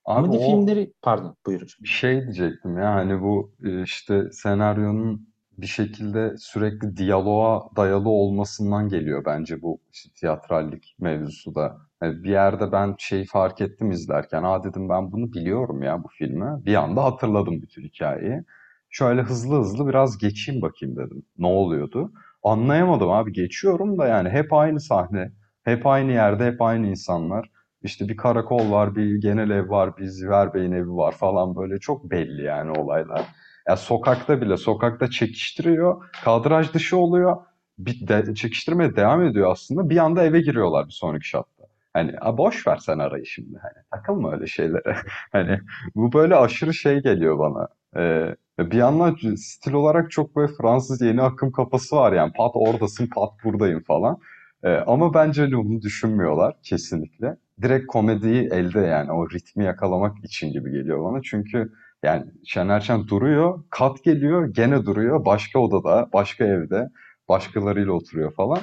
Abi 0.06 0.28
Komedi 0.28 0.44
o, 0.44 0.46
filmleri 0.46 0.94
pardon 1.02 1.36
buyur. 1.46 1.78
Bir 1.82 1.88
şey 1.88 2.22
diyecektim 2.22 2.78
ya 2.78 2.94
hani 2.94 3.22
bu 3.22 3.52
e, 3.64 3.84
işte 3.84 4.32
senaryonun 4.32 5.35
bir 5.58 5.68
şekilde 5.68 6.36
sürekli 6.38 6.98
diyaloğa 6.98 7.70
dayalı 7.76 8.10
olmasından 8.10 8.90
geliyor 8.90 9.26
bence 9.26 9.62
bu 9.62 9.80
işte 9.94 10.10
tiyatrallik 10.16 10.96
mevzusu 11.00 11.56
da. 11.56 11.78
Yani 12.02 12.24
bir 12.24 12.30
yerde 12.30 12.72
ben 12.72 12.96
şey 13.00 13.26
fark 13.26 13.62
ettim 13.62 13.92
izlerken. 13.92 14.44
Aa 14.44 14.64
dedim 14.64 14.90
ben 14.90 15.12
bunu 15.12 15.34
biliyorum 15.34 15.84
ya 15.84 16.04
bu 16.04 16.08
filmi. 16.18 16.66
Bir 16.66 16.76
anda 16.76 17.04
hatırladım 17.04 17.62
bütün 17.62 17.84
hikayeyi. 17.84 18.44
Şöyle 18.90 19.22
hızlı 19.22 19.60
hızlı 19.60 19.88
biraz 19.88 20.18
geçeyim 20.18 20.62
bakayım 20.62 20.96
dedim. 20.96 21.24
Ne 21.38 21.48
oluyordu? 21.48 22.12
Anlayamadım 22.44 23.12
abi. 23.12 23.34
Geçiyorum 23.34 23.98
da 23.98 24.08
yani 24.08 24.30
hep 24.30 24.54
aynı 24.54 24.80
sahne. 24.80 25.32
Hep 25.64 25.86
aynı 25.88 26.12
yerde, 26.12 26.46
hep 26.46 26.62
aynı 26.62 26.88
insanlar. 26.88 27.50
İşte 27.82 28.08
bir 28.08 28.18
karakol 28.18 28.72
var, 28.72 28.96
bir 28.96 29.22
genel 29.22 29.50
ev 29.50 29.70
var, 29.70 29.98
bir 29.98 30.06
Ziver 30.06 30.54
Bey'in 30.54 30.72
evi 30.72 30.90
var 30.96 31.12
falan 31.12 31.56
böyle 31.56 31.80
çok 31.80 32.12
belli 32.12 32.44
yani 32.44 32.72
olaylar. 32.80 33.26
Ya 33.68 33.76
sokakta 33.78 34.42
bile, 34.42 34.58
sokakta 34.58 35.10
çekiştiriyor, 35.10 36.10
kadraj 36.24 36.74
dışı 36.74 36.98
oluyor. 36.98 37.38
Bir 37.78 38.08
de, 38.08 38.36
çekiştirmeye 38.36 38.96
devam 38.96 39.24
ediyor 39.24 39.52
aslında. 39.52 39.90
Bir 39.90 39.98
anda 39.98 40.24
eve 40.24 40.42
giriyorlar 40.42 40.88
bir 40.88 40.92
sonraki 40.92 41.28
şatta. 41.28 41.64
Hani 41.94 42.16
a, 42.22 42.38
boş 42.38 42.68
ver 42.68 42.78
sen 42.78 43.00
arayı 43.00 43.26
şimdi. 43.26 43.58
Hani 43.62 43.84
takılma 43.92 44.32
öyle 44.34 44.48
şeylere. 44.48 44.96
hani 45.32 45.60
bu 45.96 46.14
böyle 46.14 46.36
aşırı 46.36 46.74
şey 46.74 47.02
geliyor 47.02 47.40
bana. 47.40 47.68
Ee, 47.98 48.36
bir 48.60 48.78
yandan 48.78 49.18
stil 49.36 49.74
olarak 49.74 50.12
çok 50.12 50.36
böyle 50.36 50.52
Fransız 50.62 51.02
yeni 51.02 51.22
akım 51.22 51.52
kafası 51.52 51.96
var 51.96 52.14
yani. 52.14 52.34
Pat 52.34 52.52
oradasın, 52.56 53.08
pat 53.08 53.32
buradayım 53.44 53.84
falan. 53.84 54.18
Ee, 54.64 54.70
ama 54.70 55.14
bence 55.14 55.42
öyle 55.42 55.58
bunu 55.58 55.82
düşünmüyorlar 55.82 56.56
kesinlikle. 56.64 57.38
Direkt 57.62 57.88
komediyi 57.88 58.50
elde 58.52 58.80
yani 58.80 59.12
o 59.12 59.30
ritmi 59.30 59.64
yakalamak 59.66 60.26
için 60.26 60.52
gibi 60.52 60.72
geliyor 60.72 61.04
bana. 61.04 61.22
Çünkü 61.22 61.72
yani 62.04 62.24
Şener 62.46 62.80
Şen 62.82 63.08
duruyor, 63.08 63.64
kat 63.70 64.04
geliyor, 64.04 64.54
gene 64.54 64.86
duruyor. 64.86 65.26
Başka 65.26 65.60
odada, 65.60 66.10
başka 66.14 66.46
evde, 66.46 66.90
başkalarıyla 67.30 67.92
oturuyor 67.92 68.34
falan. 68.34 68.60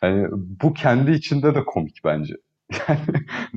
Hani 0.00 0.26
bu 0.62 0.74
kendi 0.74 1.10
içinde 1.10 1.54
de 1.54 1.64
komik 1.64 2.00
bence. 2.04 2.34
Yani 2.88 3.00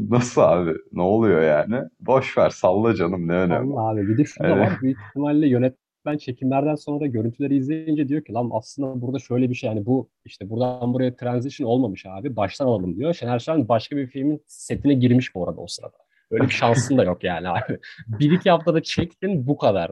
nasıl 0.10 0.42
abi? 0.42 0.74
Ne 0.94 1.02
oluyor 1.02 1.42
yani? 1.42 1.82
Boş 2.00 2.38
ver, 2.38 2.50
salla 2.50 2.96
canım 2.96 3.28
ne 3.28 3.34
önemi 3.34 3.80
Allah 3.80 3.90
abi 3.90 4.08
bir 4.08 4.18
de 4.18 4.26
şu 4.26 4.44
da 4.44 4.48
Evet. 4.48 4.58
var. 4.58 4.78
Büyük 4.82 4.98
ihtimalle 5.10 5.48
yönetmen 5.48 6.18
çekimlerden 6.18 6.76
sonra 6.76 7.06
görüntüleri 7.06 7.56
izleyince 7.58 8.08
diyor 8.08 8.22
ki 8.24 8.34
lan 8.34 8.50
aslında 8.54 9.02
burada 9.02 9.20
şöyle 9.20 9.50
bir 9.50 9.56
şey 9.56 9.70
yani 9.70 9.86
bu 9.86 10.10
işte 10.26 10.50
buradan 10.50 10.94
buraya 10.94 11.16
transition 11.16 11.68
olmamış 11.68 12.06
abi. 12.06 12.36
Baştan 12.36 12.66
alalım 12.66 12.96
diyor. 12.96 13.14
Şener 13.14 13.40
Şen 13.40 13.68
başka 13.68 13.98
bir 13.98 14.08
filmin 14.08 14.44
setine 14.48 14.94
girmiş 14.94 15.36
bu 15.36 15.48
arada 15.48 15.62
o 15.62 15.68
sırada. 15.68 15.98
Öyle 16.32 16.44
bir 16.44 16.50
şansın 16.50 16.98
da 16.98 17.04
yok 17.04 17.24
yani 17.24 17.50
abi. 17.50 17.80
Bir 18.08 18.32
iki 18.32 18.50
haftada 18.50 18.84
çektin 18.84 19.48
bu 19.48 19.58
kadar. 19.58 19.92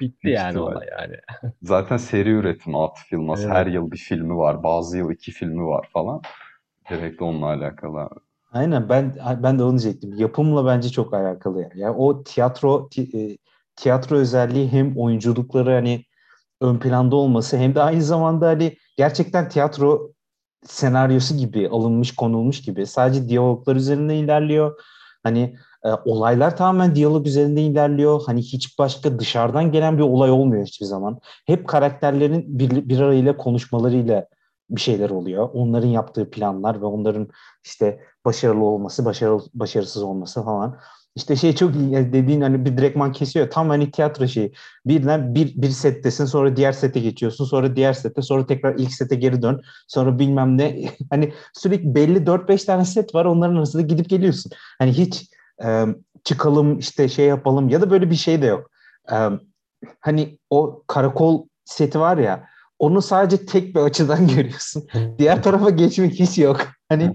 Bitti 0.00 0.24
Büyük 0.24 0.36
yani 0.38 0.58
olay 0.58 0.86
yani. 1.00 1.16
Zaten 1.62 1.96
seri 1.96 2.30
üretimi 2.30 2.78
Atıf 2.82 3.12
Yılmaz. 3.12 3.44
Evet. 3.44 3.54
Her 3.54 3.66
yıl 3.66 3.90
bir 3.90 3.96
filmi 3.96 4.36
var. 4.36 4.62
Bazı 4.62 4.98
yıl 4.98 5.10
iki 5.10 5.32
filmi 5.32 5.66
var 5.66 5.88
falan. 5.92 6.22
Direkt 6.90 7.22
onunla 7.22 7.46
alakalı 7.46 7.98
abi. 8.00 8.20
Aynen 8.52 8.88
ben 8.88 9.16
ben 9.42 9.58
de 9.58 9.62
onu 9.62 9.78
diyecektim. 9.78 10.12
Yapımla 10.16 10.66
bence 10.66 10.88
çok 10.88 11.14
alakalı 11.14 11.62
yani. 11.62 11.72
Yani 11.80 11.96
o 11.96 12.24
tiyatro 12.24 12.88
ti- 12.88 13.18
e, 13.18 13.38
tiyatro 13.76 14.16
özelliği 14.16 14.72
hem 14.72 14.96
oyunculukları 14.96 15.70
hani 15.72 16.04
ön 16.60 16.78
planda 16.78 17.16
olması 17.16 17.56
hem 17.56 17.74
de 17.74 17.82
aynı 17.82 18.02
zamanda 18.02 18.46
hani 18.48 18.76
gerçekten 18.96 19.48
tiyatro 19.48 20.12
senaryosu 20.64 21.36
gibi 21.36 21.68
alınmış 21.68 22.14
konulmuş 22.14 22.62
gibi 22.62 22.86
sadece 22.86 23.28
diyaloglar 23.28 23.76
üzerinde 23.76 24.16
ilerliyor. 24.16 24.80
Hani 25.22 25.56
e, 25.84 25.88
olaylar 26.04 26.56
tamamen 26.56 26.94
diyalog 26.94 27.26
üzerinde 27.26 27.62
ilerliyor. 27.62 28.22
Hani 28.26 28.42
hiç 28.42 28.78
başka 28.78 29.18
dışarıdan 29.18 29.72
gelen 29.72 29.98
bir 29.98 30.02
olay 30.02 30.30
olmuyor 30.30 30.66
hiçbir 30.66 30.86
zaman. 30.86 31.18
Hep 31.46 31.68
karakterlerin 31.68 32.58
bir, 32.58 32.88
bir 32.88 33.00
arayla 33.00 33.36
konuşmalarıyla 33.36 34.26
bir 34.70 34.80
şeyler 34.80 35.10
oluyor. 35.10 35.48
Onların 35.52 35.88
yaptığı 35.88 36.30
planlar 36.30 36.80
ve 36.80 36.84
onların 36.84 37.28
işte 37.64 38.00
başarılı 38.24 38.64
olması, 38.64 39.04
başarılı, 39.04 39.42
başarısız 39.54 40.02
olması 40.02 40.44
falan. 40.44 40.78
İşte 41.16 41.36
şey 41.36 41.54
çok 41.54 41.74
dediğin 41.74 42.40
hani 42.40 42.64
bir 42.64 42.76
direktman 42.76 43.12
kesiyor. 43.12 43.50
Tam 43.50 43.68
hani 43.68 43.90
tiyatro 43.90 44.26
şeyi. 44.26 44.52
Birden 44.86 45.34
bir, 45.34 45.62
bir 45.62 45.68
settesin 45.68 46.24
sonra 46.24 46.56
diğer 46.56 46.72
sete 46.72 47.00
geçiyorsun. 47.00 47.44
Sonra 47.44 47.76
diğer 47.76 47.92
sete 47.92 48.22
sonra 48.22 48.46
tekrar 48.46 48.74
ilk 48.78 48.92
sete 48.92 49.16
geri 49.16 49.42
dön. 49.42 49.62
Sonra 49.88 50.18
bilmem 50.18 50.58
ne. 50.58 50.84
Hani 51.10 51.32
sürekli 51.54 51.94
belli 51.94 52.18
4-5 52.26 52.66
tane 52.66 52.84
set 52.84 53.14
var. 53.14 53.24
Onların 53.24 53.56
arasında 53.56 53.82
gidip 53.82 54.08
geliyorsun. 54.08 54.52
Hani 54.78 54.92
hiç 54.92 55.30
e, 55.64 55.84
çıkalım 56.24 56.78
işte 56.78 57.08
şey 57.08 57.26
yapalım 57.26 57.68
ya 57.68 57.80
da 57.80 57.90
böyle 57.90 58.10
bir 58.10 58.16
şey 58.16 58.42
de 58.42 58.46
yok. 58.46 58.70
E, 59.12 59.16
hani 60.00 60.38
o 60.50 60.82
karakol 60.86 61.46
seti 61.64 62.00
var 62.00 62.18
ya 62.18 62.48
onu 62.78 63.02
sadece 63.02 63.46
tek 63.46 63.74
bir 63.74 63.80
açıdan 63.80 64.28
görüyorsun. 64.36 64.88
Diğer 65.18 65.42
tarafa 65.42 65.70
geçmek 65.70 66.14
hiç 66.14 66.38
yok. 66.38 66.60
Hani 66.88 67.14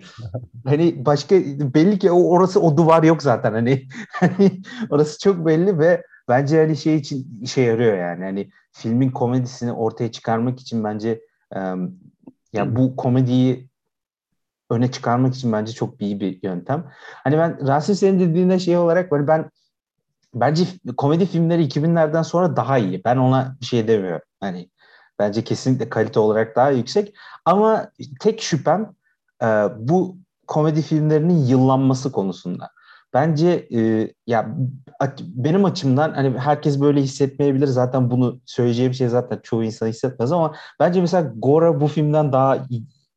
hani 0.65 1.05
başka 1.05 1.35
belli 1.73 1.99
ki 1.99 2.11
o 2.11 2.29
orası 2.29 2.61
o 2.61 2.77
duvar 2.77 3.03
yok 3.03 3.23
zaten 3.23 3.53
hani 3.53 3.87
hani 4.09 4.61
orası 4.89 5.19
çok 5.19 5.45
belli 5.45 5.79
ve 5.79 6.03
bence 6.29 6.57
hani 6.57 6.77
şey 6.77 6.95
için 6.95 7.39
işe 7.41 7.61
yarıyor 7.61 7.97
yani 7.97 8.23
hani 8.23 8.49
filmin 8.71 9.11
komedisini 9.11 9.71
ortaya 9.71 10.11
çıkarmak 10.11 10.59
için 10.59 10.83
bence 10.83 11.21
e, 11.55 11.59
ya 12.53 12.75
bu 12.75 12.95
komediyi 12.95 13.69
öne 14.69 14.91
çıkarmak 14.91 15.35
için 15.35 15.51
bence 15.51 15.73
çok 15.73 16.01
iyi 16.01 16.19
bir 16.19 16.39
yöntem. 16.43 16.91
Hani 17.23 17.37
ben 17.37 17.67
Rasim 17.67 17.95
senin 17.95 18.19
dediğinde 18.19 18.59
şey 18.59 18.77
olarak 18.77 19.11
böyle 19.11 19.27
ben 19.27 19.49
bence 20.35 20.63
komedi 20.97 21.25
filmleri 21.25 21.65
2000'lerden 21.65 22.21
sonra 22.21 22.55
daha 22.55 22.77
iyi. 22.77 23.01
Ben 23.05 23.17
ona 23.17 23.57
bir 23.61 23.65
şey 23.65 23.87
demiyorum. 23.87 24.27
Hani 24.39 24.69
bence 25.19 25.43
kesinlikle 25.43 25.89
kalite 25.89 26.19
olarak 26.19 26.55
daha 26.55 26.69
yüksek. 26.69 27.15
Ama 27.45 27.91
tek 28.19 28.41
şüphem 28.41 28.93
e, 29.43 29.45
bu 29.77 30.17
komedi 30.47 30.81
filmlerinin 30.81 31.45
yıllanması 31.45 32.11
konusunda. 32.11 32.69
Bence 33.13 33.67
e, 33.75 34.13
ya 34.27 34.55
benim 35.19 35.65
açımdan 35.65 36.13
hani 36.13 36.39
herkes 36.39 36.81
böyle 36.81 37.01
hissetmeyebilir. 37.01 37.67
Zaten 37.67 38.11
bunu 38.11 38.39
söyleyeceğim 38.45 38.93
şey 38.93 39.07
zaten 39.07 39.39
çoğu 39.43 39.63
insan 39.63 39.87
hissetmez 39.87 40.31
ama 40.31 40.55
bence 40.79 41.01
mesela 41.01 41.33
Gora 41.35 41.81
bu 41.81 41.87
filmden 41.87 42.31
daha 42.31 42.57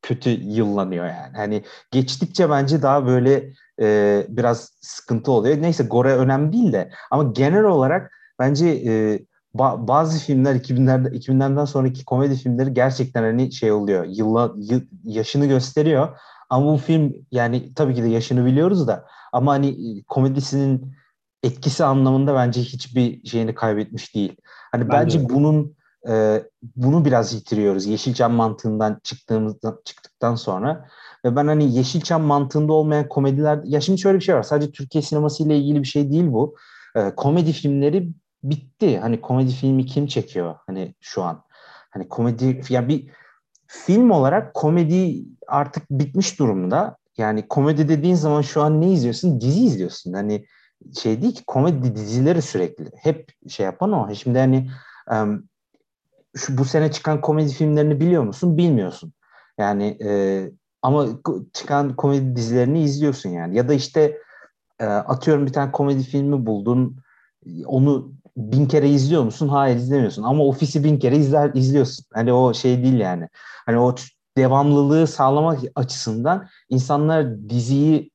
kötü 0.07 0.31
yıllanıyor 0.31 1.07
yani. 1.07 1.37
Hani 1.37 1.65
geçtikçe 1.91 2.51
bence 2.51 2.83
daha 2.83 3.07
böyle 3.07 3.53
e, 3.81 4.27
biraz 4.29 4.71
sıkıntı 4.81 5.33
oluyor. 5.33 5.63
Neyse 5.63 5.85
Gora 5.85 6.17
önemli 6.17 6.53
değil 6.53 6.73
de 6.73 6.91
ama 7.11 7.23
genel 7.33 7.65
olarak 7.65 8.13
bence 8.39 8.67
e, 8.67 9.21
ba- 9.55 9.89
bazı 9.89 10.19
filmler 10.19 10.55
2000'lerde 10.55 11.09
2000'lerden 11.09 11.65
sonraki 11.65 12.05
komedi 12.05 12.37
filmleri 12.37 12.75
gerçekten 12.75 13.23
hani 13.23 13.53
şey 13.53 13.73
oluyor. 13.73 14.05
Yılla, 14.09 14.53
yıl, 14.57 14.81
yaşını 15.05 15.47
gösteriyor. 15.47 16.19
Ama 16.51 16.73
bu 16.73 16.77
film 16.77 17.15
yani 17.31 17.75
tabii 17.75 17.95
ki 17.95 18.03
de 18.03 18.09
yaşını 18.09 18.47
biliyoruz 18.47 18.89
da 18.89 19.07
ama 19.33 19.53
hani 19.53 20.03
komedisinin 20.05 20.97
etkisi 21.43 21.85
anlamında 21.85 22.35
bence 22.35 22.61
hiçbir 22.61 23.27
şeyini 23.27 23.55
kaybetmiş 23.55 24.15
değil. 24.15 24.37
Hani 24.73 24.89
bence, 24.89 25.19
bence 25.19 25.35
bunun 25.35 25.76
e, 26.09 26.45
bunu 26.77 27.05
biraz 27.05 27.35
yitiriyoruz. 27.35 27.87
Yeşilçam 27.87 28.33
mantığından 28.33 29.01
çıktığımızdan 29.03 29.81
çıktıktan 29.85 30.35
sonra. 30.35 30.89
Ve 31.25 31.37
ben 31.37 31.47
hani 31.47 31.77
Yeşilçam 31.77 32.23
mantığında 32.23 32.73
olmayan 32.73 33.09
komediler 33.09 33.61
ya 33.65 33.81
şimdi 33.81 34.01
şöyle 34.01 34.19
bir 34.19 34.25
şey 34.25 34.35
var. 34.35 34.43
Sadece 34.43 34.73
Türkiye 34.73 35.03
sineması 35.03 35.43
ile 35.43 35.59
ilgili 35.59 35.83
bir 35.83 35.89
şey 35.89 36.11
değil 36.11 36.33
bu. 36.33 36.57
E, 36.97 37.15
komedi 37.15 37.53
filmleri 37.53 38.09
bitti. 38.43 38.99
Hani 38.99 39.21
komedi 39.21 39.53
filmi 39.53 39.87
kim 39.87 40.07
çekiyor 40.07 40.55
hani 40.67 40.95
şu 41.01 41.23
an? 41.23 41.43
Hani 41.91 42.09
komedi 42.09 42.61
ya 42.69 42.89
bir 42.89 43.11
film 43.67 44.11
olarak 44.11 44.55
komedi 44.55 45.25
artık 45.47 45.91
bitmiş 45.91 46.39
durumda. 46.39 46.97
Yani 47.17 47.49
komedi 47.49 47.89
dediğin 47.89 48.15
zaman 48.15 48.43
şu 48.43 48.63
an 48.63 48.81
ne 48.81 48.93
izliyorsun? 48.93 49.41
Dizi 49.41 49.65
izliyorsun. 49.65 50.13
Hani 50.13 50.47
şey 51.01 51.23
değil 51.23 51.35
ki 51.35 51.43
komedi 51.47 51.95
dizileri 51.95 52.43
sürekli. 52.43 52.91
Hep 52.97 53.33
şey 53.49 53.67
yapan 53.67 53.93
o. 53.93 54.15
Şimdi 54.15 54.39
hani 54.39 54.71
um, 55.11 55.49
şu 56.37 56.59
bu 56.59 56.65
sene 56.65 56.93
çıkan 56.93 57.21
komedi 57.21 57.53
filmlerini 57.53 58.01
biliyor 58.01 58.23
musun? 58.23 58.57
Bilmiyorsun. 58.57 59.13
Yani 59.59 59.99
e, 60.05 60.11
ama 60.83 61.07
çıkan 61.53 61.97
komedi 61.97 62.37
dizilerini 62.37 62.83
izliyorsun 62.83 63.31
yani. 63.31 63.57
Ya 63.57 63.69
da 63.69 63.75
işte 63.75 64.19
e, 64.81 64.85
atıyorum 64.85 65.47
bir 65.47 65.53
tane 65.53 65.73
komedi 65.73 66.03
filmi 66.03 66.47
buldun. 66.47 66.97
Onu 67.67 68.13
bin 68.37 68.67
kere 68.67 68.89
izliyor 68.91 69.23
musun? 69.23 69.49
Hayır 69.49 69.77
izlemiyorsun. 69.77 70.23
Ama 70.23 70.45
ofisi 70.45 70.85
bin 70.85 70.99
kere 70.99 71.17
izler, 71.17 71.51
izliyorsun. 71.55 72.05
Hani 72.15 72.33
o 72.33 72.55
şey 72.55 72.83
değil 72.83 73.01
yani. 73.01 73.29
Hani 73.67 73.79
o 73.79 73.95
devamlılığı 74.37 75.07
sağlamak 75.07 75.61
açısından 75.75 76.49
insanlar 76.69 77.49
diziyi 77.49 78.11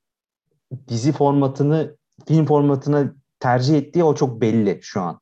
dizi 0.88 1.12
formatını 1.12 1.98
film 2.28 2.46
formatına 2.46 3.14
tercih 3.40 3.78
ettiği 3.78 4.04
o 4.04 4.16
çok 4.16 4.42
belli 4.42 4.80
şu 4.82 5.02
an. 5.02 5.20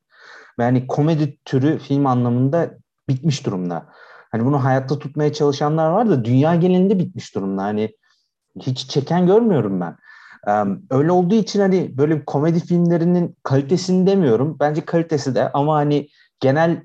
Yani 0.59 0.87
komedi 0.87 1.37
türü 1.45 1.79
film 1.79 2.05
anlamında 2.05 2.77
bitmiş 3.09 3.45
durumda. 3.45 3.85
Hani 4.31 4.45
bunu 4.45 4.63
hayatta 4.63 4.99
tutmaya 4.99 5.33
çalışanlar 5.33 5.89
var 5.89 6.09
da 6.09 6.25
dünya 6.25 6.55
genelinde 6.55 6.99
bitmiş 6.99 7.35
durumda. 7.35 7.63
Hani 7.63 7.95
hiç 8.61 8.89
çeken 8.89 9.27
görmüyorum 9.27 9.81
ben. 9.81 9.97
Öyle 10.89 11.11
olduğu 11.11 11.35
için 11.35 11.59
hani 11.59 11.97
böyle 11.97 12.25
komedi 12.25 12.59
filmlerinin 12.59 13.37
kalitesini 13.43 14.07
demiyorum. 14.07 14.57
Bence 14.59 14.85
kalitesi 14.85 15.35
de 15.35 15.51
ama 15.51 15.75
hani 15.75 16.07
genel 16.39 16.81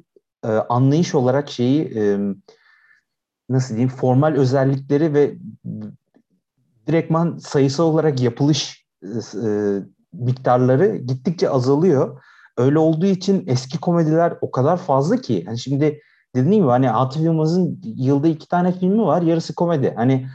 anlayış 0.69 1.15
olarak 1.15 1.51
şeyi 1.51 1.95
nasıl 3.49 3.69
diyeyim 3.69 3.89
formal 3.89 4.35
özellikleri 4.35 5.15
ve 5.15 5.35
direktman 6.87 7.39
sayısal 7.39 7.85
olarak 7.85 8.21
yapılış 8.21 8.87
miktarları 10.13 10.97
gittikçe 10.97 11.51
azalıyor. 11.51 12.21
öyle 12.59 12.79
olduğu 12.79 13.07
için 13.07 13.45
eski 13.47 13.81
komediler 13.81 14.35
o 14.41 14.51
kadar 14.51 14.77
fazla 14.77 15.17
ki. 15.17 15.45
Hani 15.47 15.59
şimdi 15.59 16.01
dediğim 16.35 16.63
gibi 16.63 16.71
hani 16.71 16.91
Atıf 16.91 17.23
Yılmaz'ın 17.23 17.81
yılda 17.85 18.29
iki 18.29 18.49
tane 18.49 18.73
filmi 18.73 19.03
var. 19.03 19.23
Yarısı 19.23 19.55
komedi. 19.55 19.93
Hani 19.97 20.27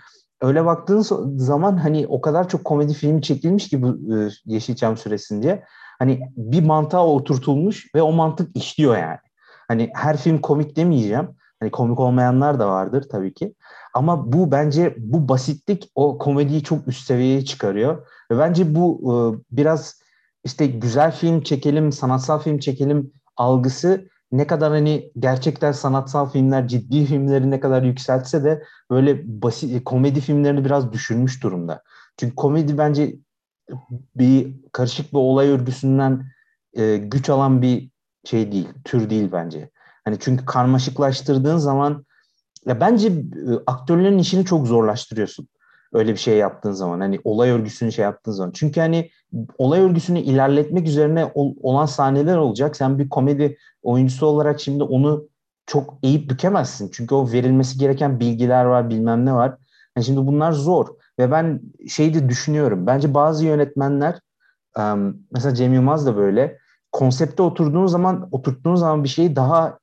öyle 0.41 0.65
baktığın 0.65 1.01
zaman 1.37 1.77
hani 1.77 2.07
o 2.07 2.21
kadar 2.21 2.49
çok 2.49 2.65
komedi 2.65 2.93
filmi 2.93 3.21
çekilmiş 3.21 3.69
ki 3.69 3.81
bu 3.81 3.87
e, 3.87 4.29
Yeşilçam 4.45 4.97
süresince. 4.97 5.63
Hani 5.99 6.21
bir 6.37 6.65
mantığa 6.65 7.07
oturtulmuş 7.07 7.87
ve 7.95 8.01
o 8.01 8.11
mantık 8.11 8.57
işliyor 8.57 8.97
yani. 8.97 9.17
Hani 9.67 9.89
her 9.93 10.17
film 10.17 10.41
komik 10.41 10.75
demeyeceğim. 10.75 11.29
Hani 11.59 11.71
komik 11.71 11.99
olmayanlar 11.99 12.59
da 12.59 12.67
vardır 12.67 13.05
tabii 13.11 13.33
ki. 13.33 13.55
Ama 13.93 14.33
bu 14.33 14.51
bence 14.51 14.95
bu 14.97 15.29
basitlik 15.29 15.91
o 15.95 16.17
komediyi 16.17 16.63
çok 16.63 16.87
üst 16.87 17.05
seviyeye 17.05 17.45
çıkarıyor. 17.45 18.07
Ve 18.31 18.37
bence 18.37 18.75
bu 18.75 19.01
e, 19.03 19.13
biraz 19.57 20.01
işte 20.43 20.67
güzel 20.67 21.11
film 21.11 21.41
çekelim, 21.41 21.91
sanatsal 21.91 22.39
film 22.39 22.59
çekelim 22.59 23.11
algısı 23.37 24.09
ne 24.31 24.47
kadar 24.47 24.71
hani 24.71 25.11
gerçekten 25.19 25.71
sanatsal 25.71 26.29
filmler, 26.29 26.67
ciddi 26.67 27.05
filmleri 27.05 27.51
ne 27.51 27.59
kadar 27.59 27.83
yükseltse 27.83 28.43
de 28.43 28.63
böyle 28.91 29.41
basit 29.41 29.83
komedi 29.83 30.21
filmlerini 30.21 30.65
biraz 30.65 30.91
düşürmüş 30.93 31.43
durumda. 31.43 31.83
Çünkü 32.17 32.35
komedi 32.35 32.77
bence 32.77 33.15
bir 34.15 34.55
karışık 34.71 35.13
bir 35.13 35.17
olay 35.17 35.49
örgüsünden 35.49 36.25
e, 36.73 36.97
güç 36.97 37.29
alan 37.29 37.61
bir 37.61 37.91
şey 38.25 38.51
değil, 38.51 38.67
tür 38.85 39.09
değil 39.09 39.29
bence. 39.31 39.69
Hani 40.05 40.17
çünkü 40.19 40.45
karmaşıklaştırdığın 40.45 41.57
zaman 41.57 42.05
ya 42.65 42.79
bence 42.79 43.07
e, 43.07 43.51
aktörlerin 43.67 44.17
işini 44.17 44.45
çok 44.45 44.67
zorlaştırıyorsun. 44.67 45.47
Öyle 45.93 46.11
bir 46.11 46.17
şey 46.17 46.37
yaptığın 46.37 46.71
zaman 46.71 46.99
hani 46.99 47.19
olay 47.23 47.49
örgüsünü 47.49 47.91
şey 47.91 48.03
yaptığın 48.03 48.31
zaman. 48.31 48.51
Çünkü 48.51 48.79
hani 48.79 49.09
olay 49.57 49.81
örgüsünü 49.81 50.19
ilerletmek 50.19 50.87
üzerine 50.87 51.31
olan 51.35 51.85
sahneler 51.85 52.37
olacak. 52.37 52.75
Sen 52.75 52.99
bir 52.99 53.09
komedi 53.09 53.57
oyuncusu 53.83 54.25
olarak 54.25 54.59
şimdi 54.59 54.83
onu 54.83 55.27
çok 55.65 55.97
eğip 56.03 56.29
bükemezsin. 56.29 56.89
Çünkü 56.93 57.15
o 57.15 57.31
verilmesi 57.31 57.79
gereken 57.79 58.19
bilgiler 58.19 58.65
var, 58.65 58.89
bilmem 58.89 59.25
ne 59.25 59.33
var. 59.33 59.57
Yani 59.97 60.05
şimdi 60.05 60.27
bunlar 60.27 60.51
zor. 60.51 60.87
Ve 61.19 61.31
ben 61.31 61.61
şey 61.87 62.13
de 62.13 62.29
düşünüyorum. 62.29 62.87
Bence 62.87 63.13
bazı 63.13 63.45
yönetmenler 63.45 64.19
mesela 65.31 65.55
Cem 65.55 65.73
Yılmaz 65.73 66.05
da 66.05 66.17
böyle 66.17 66.57
konsepte 66.91 67.43
oturduğun 67.43 67.85
zaman 67.85 68.29
oturttuğun 68.31 68.75
zaman 68.75 69.03
bir 69.03 69.09
şeyi 69.09 69.35
daha 69.35 69.79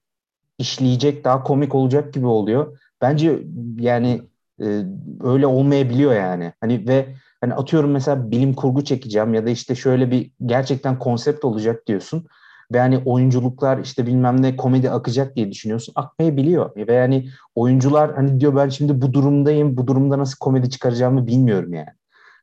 işleyecek, 0.58 1.24
daha 1.24 1.42
komik 1.42 1.74
olacak 1.74 2.14
gibi 2.14 2.26
oluyor. 2.26 2.78
Bence 3.00 3.42
yani 3.76 4.22
e, 4.60 4.82
öyle 5.20 5.46
olmayabiliyor 5.46 6.14
yani. 6.14 6.52
Hani 6.60 6.88
ve 6.88 7.14
hani 7.40 7.54
atıyorum 7.54 7.90
mesela 7.90 8.30
bilim 8.30 8.54
kurgu 8.54 8.84
çekeceğim 8.84 9.34
ya 9.34 9.46
da 9.46 9.50
işte 9.50 9.74
şöyle 9.74 10.10
bir 10.10 10.30
gerçekten 10.46 10.98
konsept 10.98 11.44
olacak 11.44 11.86
diyorsun. 11.86 12.26
Ve 12.72 12.80
hani 12.80 12.98
oyunculuklar 13.04 13.78
işte 13.78 14.06
bilmem 14.06 14.42
ne 14.42 14.56
komedi 14.56 14.90
akacak 14.90 15.36
diye 15.36 15.50
düşünüyorsun. 15.50 15.92
Akmayabiliyor. 15.96 16.76
Ve 16.76 16.94
yani 16.94 17.28
oyuncular 17.54 18.14
hani 18.14 18.40
diyor 18.40 18.56
ben 18.56 18.68
şimdi 18.68 19.02
bu 19.02 19.12
durumdayım. 19.12 19.76
Bu 19.76 19.86
durumda 19.86 20.18
nasıl 20.18 20.36
komedi 20.38 20.70
çıkaracağımı 20.70 21.26
bilmiyorum 21.26 21.74
yani. 21.74 21.88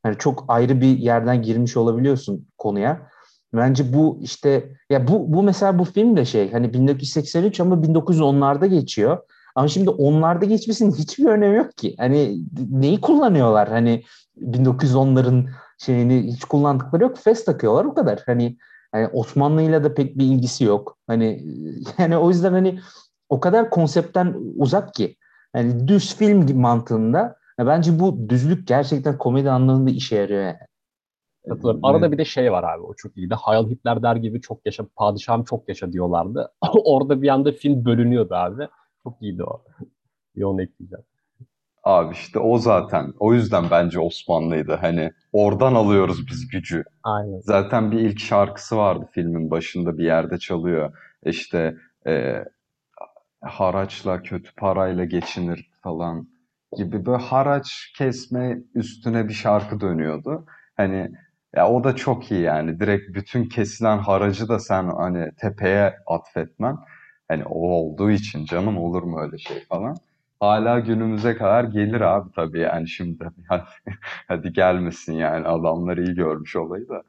Hani 0.04 0.18
çok 0.18 0.46
ayrı 0.48 0.82
bir 0.82 0.98
yerden 0.98 1.42
girmiş 1.42 1.78
olabiliyorsun 1.78 2.48
konuya. 2.58 3.10
Bence 3.54 3.94
bu 3.94 4.20
işte 4.22 4.70
ya 4.90 5.08
bu 5.08 5.34
bu 5.34 5.44
mesela 5.44 5.80
bu 5.80 5.86
film 5.86 6.18
de 6.18 6.26
şey 6.26 6.52
hani 6.52 6.74
1983 6.74 7.60
ama 7.60 7.76
1910'larda 7.76 8.66
geçiyor. 8.68 9.18
Ama 9.56 9.68
şimdi 9.68 9.90
onlarda 9.90 10.46
geçmesinin 10.46 10.92
hiçbir 10.92 11.26
önemi 11.26 11.58
yok 11.58 11.78
ki. 11.78 11.96
Hani 11.98 12.40
neyi 12.72 13.02
kullanıyorlar? 13.02 13.70
Hani 13.70 14.04
1910'ların 14.42 15.50
şeyini 15.78 16.34
hiç 16.34 16.44
kullandıkları 16.44 17.04
yok. 17.04 17.18
Fes 17.18 17.46
takıyorlar 17.46 17.86
o 17.86 17.94
kadar. 17.94 18.24
Hani 18.26 18.58
yani 18.96 19.08
Osmanlı'yla 19.08 19.84
da 19.84 19.94
pek 19.94 20.18
bir 20.18 20.26
ilgisi 20.26 20.64
yok. 20.64 20.98
Hani 21.08 21.44
yani 21.98 22.18
o 22.18 22.30
yüzden 22.30 22.52
hani 22.52 22.80
o 23.30 23.40
kadar 23.40 23.70
konseptten 23.70 24.36
uzak 24.58 24.94
ki. 24.94 25.16
Yani 25.56 25.88
düz 25.88 26.16
film 26.16 26.60
mantığında 26.60 27.36
bence 27.60 28.00
bu 28.00 28.30
düzlük 28.30 28.68
gerçekten 28.68 29.18
komedi 29.18 29.50
anlamında 29.50 29.90
işe 29.90 30.16
yarıyor 30.16 30.42
yani. 30.42 30.58
Katılıyorum. 31.50 31.86
Arada 31.86 32.12
bir 32.12 32.18
de 32.18 32.26
şey 32.26 32.52
var 32.52 32.64
abi 32.64 32.84
o 32.84 32.94
çok 32.94 33.18
iyiydi. 33.18 33.34
Hayal 33.34 33.70
Hitler 33.70 34.04
der 34.04 34.16
gibi 34.16 34.42
çok 34.42 34.66
yaşa, 34.66 34.86
padişahım 34.96 35.44
çok 35.44 35.70
yaşa 35.70 35.92
diyorlardı. 35.92 36.52
Orada 36.86 37.22
bir 37.22 37.28
anda 37.28 37.52
film 37.52 37.86
bölünüyordu 37.86 38.36
abi. 38.36 38.68
Çok 39.04 39.22
iyiydi 39.22 39.44
o. 39.44 39.64
Bir 40.36 40.44
onu 40.44 40.62
ekleyeceğim. 40.64 41.06
Abi 41.84 42.14
işte 42.14 42.40
o 42.40 42.58
zaten. 42.58 43.14
O 43.20 43.34
yüzden 43.34 43.66
bence 43.72 44.00
Osmanlıydı. 44.00 44.74
Hani 44.74 45.12
oradan 45.34 45.76
alıyoruz 45.76 46.28
biz 46.28 46.48
gücü. 46.48 46.84
Aynen. 47.04 47.40
Zaten 47.40 47.92
bir 47.92 48.00
ilk 48.00 48.20
şarkısı 48.20 48.78
vardı 48.78 49.10
filmin 49.12 49.52
başında 49.52 49.98
bir 49.98 50.06
yerde 50.06 50.38
çalıyor. 50.40 50.94
İşte 51.26 51.76
e, 52.08 52.46
haraçla 53.42 54.22
kötü 54.22 54.56
parayla 54.56 55.06
geçinir 55.06 55.72
falan 55.82 56.28
gibi 56.78 57.06
böyle 57.06 57.24
haraç 57.24 57.94
kesme 57.98 58.58
üstüne 58.76 59.28
bir 59.28 59.34
şarkı 59.34 59.80
dönüyordu. 59.80 60.46
Hani 60.78 61.12
ya 61.56 61.70
o 61.70 61.84
da 61.84 61.96
çok 61.96 62.32
iyi 62.32 62.42
yani. 62.42 62.80
Direkt 62.80 63.16
bütün 63.16 63.46
kesilen 63.50 63.98
haracı 63.98 64.48
da 64.50 64.60
sen 64.60 64.84
hani 64.90 65.32
tepeye 65.42 65.96
atfetmen. 66.08 66.78
Hani 67.28 67.44
o 67.46 67.70
olduğu 67.70 68.12
için 68.12 68.46
canım 68.46 68.78
olur 68.78 69.04
mu 69.04 69.20
öyle 69.22 69.38
şey 69.38 69.66
falan. 69.66 69.98
Hala 70.40 70.80
günümüze 70.80 71.36
kadar 71.38 71.64
gelir 71.64 72.02
abi 72.02 72.30
tabii 72.36 72.60
yani 72.60 72.90
şimdi. 72.90 73.30
Hadi, 73.50 73.64
hadi 74.28 74.54
gelmesin 74.54 75.14
yani 75.14 75.48
adamlar 75.48 75.98
iyi 75.98 76.16
görmüş 76.16 76.56
olayı 76.56 76.90
da. 76.90 77.04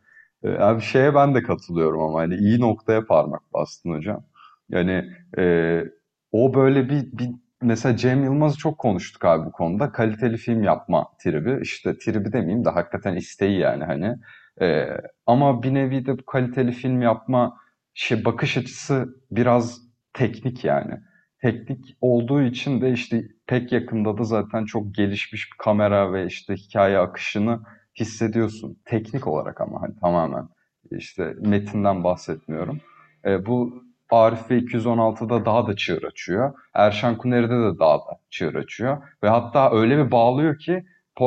Ee, 0.44 0.48
abi 0.58 0.82
şeye 0.82 1.14
ben 1.14 1.34
de 1.34 1.42
katılıyorum 1.42 2.00
ama 2.02 2.20
hani 2.20 2.34
iyi 2.34 2.60
noktaya 2.60 3.06
parmak 3.06 3.42
bastın 3.54 3.90
hocam. 3.90 4.24
Yani 4.70 5.04
e, 5.38 5.84
o 6.32 6.54
böyle 6.54 6.88
bir, 6.88 7.18
bir 7.18 7.30
mesela 7.62 7.96
Cem 7.96 8.24
Yılmaz'ı 8.24 8.58
çok 8.58 8.78
konuştuk 8.78 9.24
abi 9.24 9.46
bu 9.46 9.52
konuda. 9.52 9.92
Kaliteli 9.92 10.36
film 10.36 10.62
yapma 10.62 11.06
tribi. 11.22 11.58
İşte 11.62 11.98
tribi 11.98 12.32
demeyeyim 12.32 12.64
de 12.64 12.70
hakikaten 12.70 13.16
isteği 13.16 13.58
yani 13.58 13.84
hani. 13.84 14.16
Ee, 14.60 14.86
ama 15.26 15.62
bir 15.62 15.74
nevi 15.74 16.06
de 16.06 16.18
bu 16.18 16.26
kaliteli 16.26 16.72
film 16.72 17.02
yapma 17.02 17.56
şey 17.94 18.24
bakış 18.24 18.56
açısı 18.56 19.08
biraz 19.30 19.83
teknik 20.14 20.64
yani. 20.64 21.00
Teknik 21.42 21.96
olduğu 22.00 22.42
için 22.42 22.80
de 22.80 22.92
işte 22.92 23.24
pek 23.46 23.72
yakında 23.72 24.18
da 24.18 24.24
zaten 24.24 24.64
çok 24.64 24.94
gelişmiş 24.94 25.52
bir 25.52 25.58
kamera 25.58 26.12
ve 26.12 26.26
işte 26.26 26.56
hikaye 26.56 26.98
akışını 26.98 27.60
hissediyorsun. 28.00 28.78
Teknik 28.84 29.26
olarak 29.26 29.60
ama 29.60 29.82
hani 29.82 29.96
tamamen 30.00 30.48
işte 30.90 31.34
metinden 31.40 32.04
bahsetmiyorum. 32.04 32.80
Ee, 33.24 33.46
bu 33.46 33.84
Arif 34.10 34.50
ve 34.50 34.58
216'da 34.58 35.44
daha 35.44 35.66
da 35.66 35.76
çığır 35.76 36.02
açıyor. 36.02 36.52
Erşan 36.74 37.18
Kuneri'de 37.18 37.58
de 37.58 37.78
daha 37.78 37.98
da 37.98 38.18
çığır 38.30 38.54
açıyor. 38.54 39.02
Ve 39.22 39.28
hatta 39.28 39.70
öyle 39.72 40.06
bir 40.06 40.10
bağlıyor 40.10 40.58
ki 40.58 40.84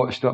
işte 0.10 0.28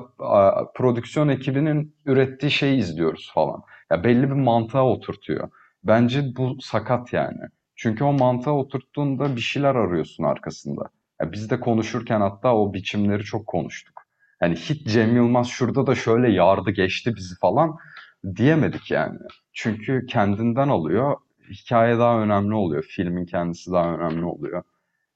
prodüksiyon 0.75 1.27
ekibinin 1.27 1.95
ürettiği 2.05 2.51
şeyi 2.51 2.77
izliyoruz 2.77 3.31
falan. 3.33 3.63
Ya 3.91 4.03
belli 4.03 4.23
bir 4.23 4.35
mantığa 4.35 4.85
oturtuyor. 4.85 5.49
Bence 5.83 6.35
bu 6.37 6.57
sakat 6.61 7.13
yani. 7.13 7.41
Çünkü 7.75 8.03
o 8.03 8.13
mantığa 8.13 8.53
oturttuğunda 8.53 9.35
bir 9.35 9.41
şeyler 9.41 9.75
arıyorsun 9.75 10.23
arkasında. 10.23 10.81
Ya 11.21 11.31
biz 11.31 11.49
de 11.49 11.59
konuşurken 11.59 12.21
hatta 12.21 12.55
o 12.55 12.73
biçimleri 12.73 13.23
çok 13.23 13.47
konuştuk. 13.47 14.01
Hani 14.39 14.55
hiç 14.55 14.87
Cem 14.87 15.15
Yılmaz 15.15 15.47
şurada 15.47 15.87
da 15.87 15.95
şöyle 15.95 16.31
yardı 16.31 16.71
geçti 16.71 17.15
bizi 17.15 17.35
falan 17.41 17.75
diyemedik 18.35 18.91
yani. 18.91 19.17
Çünkü 19.53 20.05
kendinden 20.05 20.67
alıyor. 20.69 21.15
Hikaye 21.49 21.97
daha 21.97 22.19
önemli 22.19 22.53
oluyor. 22.55 22.83
Filmin 22.83 23.25
kendisi 23.25 23.71
daha 23.71 23.95
önemli 23.95 24.25
oluyor. 24.25 24.63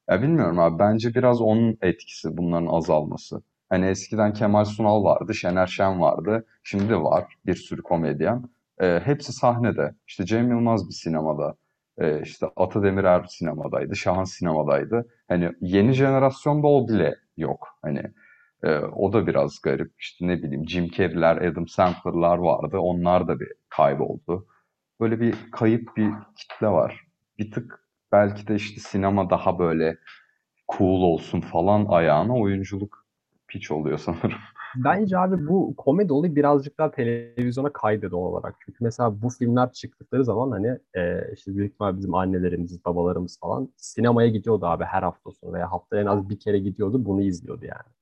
Ya 0.09 0.21
bilmiyorum 0.21 0.59
abi 0.59 0.79
bence 0.79 1.15
biraz 1.15 1.41
onun 1.41 1.77
etkisi 1.81 2.37
bunların 2.37 2.67
azalması. 2.67 3.41
Hani 3.69 3.85
eskiden 3.85 4.33
Kemal 4.33 4.65
Sunal 4.65 5.03
vardı, 5.03 5.35
Şener 5.35 5.67
Şen 5.67 6.01
vardı. 6.01 6.45
Şimdi 6.63 6.97
var 6.97 7.25
bir 7.45 7.55
sürü 7.55 7.81
komedyen. 7.83 8.43
E, 8.81 9.01
hepsi 9.05 9.33
sahnede. 9.33 9.95
İşte 10.07 10.25
Cem 10.25 10.51
Yılmaz 10.51 10.87
bir 10.87 10.93
sinemada. 10.93 11.55
E, 11.97 12.21
işte 12.21 12.47
Ata 12.55 12.83
Demirer 12.83 13.25
sinemadaydı, 13.29 13.95
Şahan 13.95 14.23
sinemadaydı. 14.23 15.05
Hani 15.27 15.51
yeni 15.61 15.93
jenerasyonda 15.93 16.67
o 16.67 16.87
bile 16.87 17.15
yok. 17.37 17.67
Hani 17.81 18.03
e, 18.63 18.77
o 18.77 19.13
da 19.13 19.27
biraz 19.27 19.61
garip. 19.61 19.91
İşte 19.99 20.27
ne 20.27 20.43
bileyim 20.43 20.69
Jim 20.69 20.89
Carrey'ler, 20.89 21.37
Adam 21.37 21.67
Sandler'lar 21.67 22.37
vardı. 22.37 22.77
Onlar 22.79 23.27
da 23.27 23.39
bir 23.39 23.49
kayboldu. 23.69 24.47
Böyle 24.99 25.19
bir 25.19 25.35
kayıp 25.51 25.97
bir 25.97 26.11
kitle 26.35 26.67
var. 26.67 27.01
Bir 27.39 27.51
tık 27.51 27.79
belki 28.11 28.47
de 28.47 28.55
işte 28.55 28.81
sinema 28.81 29.29
daha 29.29 29.59
böyle 29.59 29.97
cool 30.77 31.01
olsun 31.01 31.41
falan 31.41 31.85
ayağına 31.89 32.35
oyunculuk 32.37 33.05
piç 33.47 33.71
oluyor 33.71 33.97
sanırım. 33.97 34.39
Bence 34.75 35.17
abi 35.17 35.47
bu 35.47 35.75
komedi 35.77 36.13
olayı 36.13 36.35
birazcık 36.35 36.77
daha 36.77 36.91
televizyona 36.91 37.73
kaydı 37.73 38.11
doğal 38.11 38.31
olarak. 38.31 38.55
Çünkü 38.65 38.83
mesela 38.83 39.21
bu 39.21 39.29
filmler 39.29 39.71
çıktıkları 39.71 40.25
zaman 40.25 40.51
hani 40.51 40.79
e, 40.93 41.33
işte 41.33 41.55
büyük 41.55 41.73
ihtimal 41.73 41.97
bizim 41.97 42.15
annelerimiz, 42.15 42.85
babalarımız 42.85 43.39
falan 43.39 43.69
sinemaya 43.77 44.27
gidiyordu 44.27 44.65
abi 44.65 44.83
her 44.83 45.03
hafta 45.03 45.31
sonu 45.31 45.53
veya 45.53 45.71
haftada 45.71 46.01
en 46.01 46.05
az 46.05 46.29
bir 46.29 46.39
kere 46.39 46.59
gidiyordu 46.59 47.05
bunu 47.05 47.21
izliyordu 47.21 47.65
yani. 47.65 47.93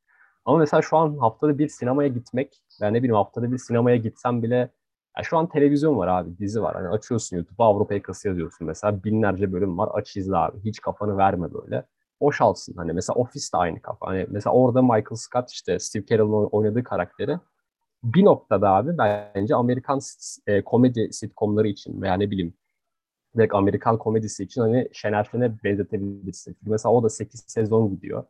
Ama 0.45 0.57
mesela 0.57 0.81
şu 0.81 0.97
an 0.97 1.17
haftada 1.17 1.57
bir 1.57 1.67
sinemaya 1.67 2.09
gitmek, 2.09 2.63
ben 2.81 2.93
ne 2.93 2.97
bileyim 2.97 3.15
haftada 3.15 3.51
bir 3.51 3.57
sinemaya 3.57 3.97
gitsem 3.97 4.43
bile 4.43 4.71
Ya 5.17 5.23
şu 5.23 5.37
an 5.37 5.49
televizyon 5.49 5.97
var 5.97 6.07
abi, 6.07 6.37
dizi 6.37 6.61
var. 6.61 6.75
Hani 6.75 6.89
açıyorsun 6.89 7.37
YouTube'a 7.37 7.65
Avrupa 7.65 7.93
Yakası 7.93 8.27
yazıyorsun 8.27 8.67
mesela. 8.67 9.03
Binlerce 9.03 9.53
bölüm 9.53 9.77
var. 9.77 9.89
Aç 9.93 10.17
izle 10.17 10.37
abi. 10.37 10.59
Hiç 10.65 10.81
kafanı 10.81 11.17
verme 11.17 11.53
böyle. 11.53 11.85
Boşalsın. 12.25 12.73
Hani 12.77 12.93
mesela 12.93 13.15
Office 13.15 13.45
de 13.53 13.57
aynı 13.57 13.81
kafa. 13.81 14.07
Hani 14.07 14.25
mesela 14.29 14.53
orada 14.53 14.81
Michael 14.81 15.15
Scott 15.15 15.51
işte 15.51 15.79
Steve 15.79 16.05
Carell'ın 16.05 16.49
oynadığı 16.51 16.83
karakteri 16.83 17.39
bir 18.03 18.25
noktada 18.25 18.69
abi 18.69 18.97
bence 18.97 19.55
Amerikan 19.55 19.99
e, 20.47 20.61
komedi 20.61 21.13
sitcomları 21.13 21.67
için 21.67 22.01
veya 22.01 22.13
ne 22.13 22.31
bileyim 22.31 22.53
direkt 23.35 23.53
Amerikan 23.55 23.97
komedisi 23.97 24.43
için 24.43 24.61
hani 24.61 24.89
Şener 24.93 25.23
Şen'e 25.31 25.63
benzetebilirsin. 25.63 26.55
Çünkü 26.59 26.71
mesela 26.71 26.93
o 26.93 27.03
da 27.03 27.09
8 27.09 27.43
sezon 27.47 27.89
gidiyor. 27.89 28.23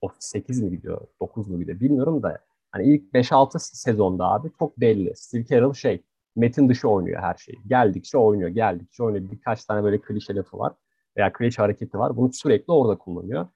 O 0.00 0.08
8 0.18 0.62
mi 0.62 0.70
gidiyor, 0.70 1.00
9 1.20 1.48
mu 1.48 1.58
gidiyor 1.60 1.80
bilmiyorum 1.80 2.22
da 2.22 2.38
hani 2.72 2.84
ilk 2.94 3.14
5-6 3.14 3.58
sezonda 3.58 4.24
abi 4.24 4.50
çok 4.58 4.80
belli. 4.80 5.16
Steve 5.16 5.44
Carell 5.44 5.72
şey 5.72 6.02
metin 6.36 6.68
dışı 6.68 6.88
oynuyor 6.88 7.22
her 7.22 7.34
şeyi. 7.34 7.58
Geldikçe 7.66 8.18
oynuyor, 8.18 8.50
geldikçe 8.50 9.02
oynuyor. 9.02 9.30
Birkaç 9.32 9.64
tane 9.64 9.84
böyle 9.84 10.00
klişe 10.00 10.34
lafı 10.34 10.58
var 10.58 10.72
veya 11.18 11.32
klişe 11.32 11.62
hareketi 11.62 11.98
var. 11.98 12.16
Bunu 12.16 12.32
sürekli 12.32 12.72
orada 12.72 12.98
kullanıyor. 12.98 13.46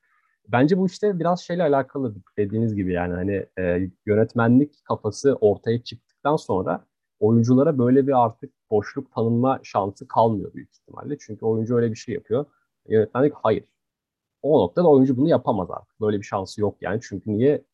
Bence 0.49 0.79
bu 0.79 0.87
işte 0.87 1.19
biraz 1.19 1.41
şeyle 1.41 1.63
alakalı 1.63 2.15
dediğiniz 2.39 2.75
gibi 2.75 2.93
yani 2.93 3.15
hani 3.15 3.47
e, 3.59 3.91
yönetmenlik 4.07 4.85
kafası 4.85 5.35
ortaya 5.41 5.83
çıktıktan 5.83 6.37
sonra 6.37 6.87
oyunculara 7.21 7.79
böyle 7.79 8.07
bir 8.07 8.25
artık 8.25 8.53
boşluk 8.71 9.13
tanınma 9.13 9.61
şansı 9.63 10.09
kalmıyor 10.09 10.55
büyük 10.55 10.75
ihtimalle. 10.75 11.17
Çünkü 11.21 11.47
oyuncu 11.47 11.77
öyle 11.77 11.91
bir 11.91 11.97
şey 11.97 12.15
yapıyor. 12.15 12.47
Yönetmenlik 12.89 13.33
hayır. 13.35 13.65
O 14.43 14.61
noktada 14.63 14.89
oyuncu 14.89 15.17
bunu 15.17 15.29
yapamaz 15.29 15.71
artık. 15.71 16.01
Böyle 16.01 16.19
bir 16.19 16.23
şansı 16.23 16.61
yok 16.61 16.77
yani. 16.81 17.01
Çünkü 17.03 17.33
niye? 17.33 17.65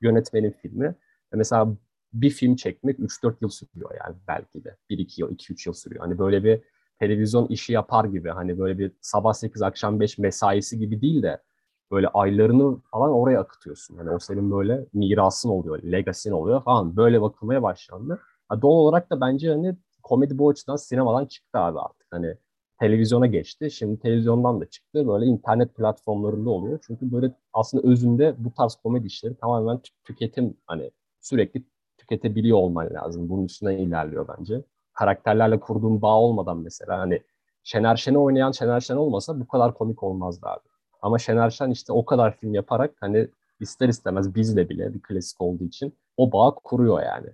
Yönetmenin 0.00 0.50
filmi. 0.50 0.86
E, 1.32 1.36
mesela 1.36 1.76
bir 2.12 2.30
film 2.30 2.56
çekmek 2.56 2.98
3-4 2.98 3.34
yıl 3.40 3.48
sürüyor 3.48 3.90
yani 4.06 4.16
belki 4.28 4.64
de. 4.64 4.76
1-2 4.90 5.20
yıl, 5.20 5.30
2-3 5.30 5.68
yıl 5.68 5.74
sürüyor. 5.74 6.04
Hani 6.04 6.18
böyle 6.18 6.44
bir 6.44 6.60
televizyon 7.00 7.46
işi 7.46 7.72
yapar 7.72 8.04
gibi. 8.04 8.30
Hani 8.30 8.58
böyle 8.58 8.78
bir 8.78 8.92
sabah 9.00 9.32
8 9.32 9.62
akşam 9.62 10.00
5 10.00 10.18
mesaisi 10.18 10.78
gibi 10.78 11.00
değil 11.00 11.22
de 11.22 11.42
böyle 11.90 12.08
aylarını 12.08 12.80
falan 12.90 13.10
oraya 13.10 13.40
akıtıyorsun. 13.40 13.96
Yani 13.96 14.10
o 14.10 14.18
senin 14.18 14.50
böyle 14.50 14.86
mirasın 14.92 15.48
oluyor, 15.48 15.82
legasin 15.82 16.32
oluyor 16.32 16.62
falan. 16.64 16.96
Böyle 16.96 17.22
bakılmaya 17.22 17.62
başlandı. 17.62 18.20
Ha, 18.48 18.62
doğal 18.62 18.72
olarak 18.72 19.10
da 19.10 19.20
bence 19.20 19.48
hani 19.50 19.76
komedi 20.02 20.38
bu 20.38 20.48
açıdan 20.50 20.76
sinemadan 20.76 21.26
çıktı 21.26 21.58
abi 21.58 21.80
artık. 21.80 22.06
Hani 22.10 22.34
televizyona 22.80 23.26
geçti. 23.26 23.70
Şimdi 23.70 24.00
televizyondan 24.00 24.60
da 24.60 24.66
çıktı. 24.70 25.08
Böyle 25.08 25.26
internet 25.26 25.74
platformlarında 25.76 26.50
oluyor. 26.50 26.78
Çünkü 26.86 27.12
böyle 27.12 27.34
aslında 27.52 27.88
özünde 27.88 28.34
bu 28.38 28.52
tarz 28.54 28.74
komedi 28.74 29.06
işleri 29.06 29.34
tamamen 29.36 29.80
tüketim 30.04 30.56
hani 30.66 30.90
sürekli 31.20 31.64
tüketebiliyor 31.98 32.58
olman 32.58 32.94
lazım. 32.94 33.28
Bunun 33.28 33.44
üstünden 33.44 33.78
ilerliyor 33.78 34.28
bence. 34.38 34.64
Karakterlerle 34.98 35.60
kurduğun 35.60 36.02
bağ 36.02 36.20
olmadan 36.20 36.58
mesela 36.58 36.98
hani 36.98 37.22
Şener 37.64 37.96
Şen'i 37.96 38.18
oynayan 38.18 38.52
Şener 38.52 38.80
Şen 38.80 38.96
olmasa 38.96 39.40
bu 39.40 39.48
kadar 39.48 39.74
komik 39.74 40.02
olmazdı 40.02 40.46
abi. 40.46 40.68
Ama 41.02 41.18
Şener 41.18 41.50
Şen 41.50 41.70
işte 41.70 41.92
o 41.92 42.04
kadar 42.04 42.36
film 42.36 42.54
yaparak 42.54 42.94
hani 43.00 43.28
ister 43.60 43.88
istemez 43.88 44.34
bizle 44.34 44.68
bile 44.68 44.94
bir 44.94 45.02
klasik 45.02 45.40
olduğu 45.40 45.64
için 45.64 45.94
o 46.16 46.32
bağ 46.32 46.54
kuruyor 46.64 47.02
yani. 47.02 47.26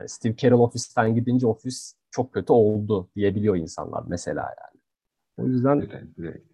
yani 0.00 0.08
Steve 0.08 0.36
Carell 0.36 0.58
ofisten 0.58 1.14
gidince 1.14 1.46
ofis 1.46 1.94
çok 2.10 2.32
kötü 2.32 2.52
oldu 2.52 3.08
diyebiliyor 3.16 3.56
insanlar 3.56 4.04
mesela 4.08 4.42
yani. 4.42 4.80
O 5.38 5.44
yüzden 5.46 5.82
Direkt, 5.82 6.18
direkt. 6.18 6.46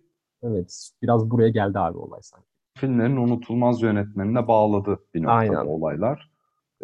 evet 0.43 0.91
biraz 1.03 1.31
buraya 1.31 1.49
geldi 1.49 1.79
abi 1.79 1.99
olay 1.99 2.21
sanki. 2.23 2.47
Filmlerin 2.77 3.17
unutulmaz 3.17 3.83
yönetmenine 3.83 4.49
bağladı 4.49 4.99
bir 5.15 5.23
noktada 5.23 5.33
Aynen. 5.59 5.67
olaylar. 5.67 6.31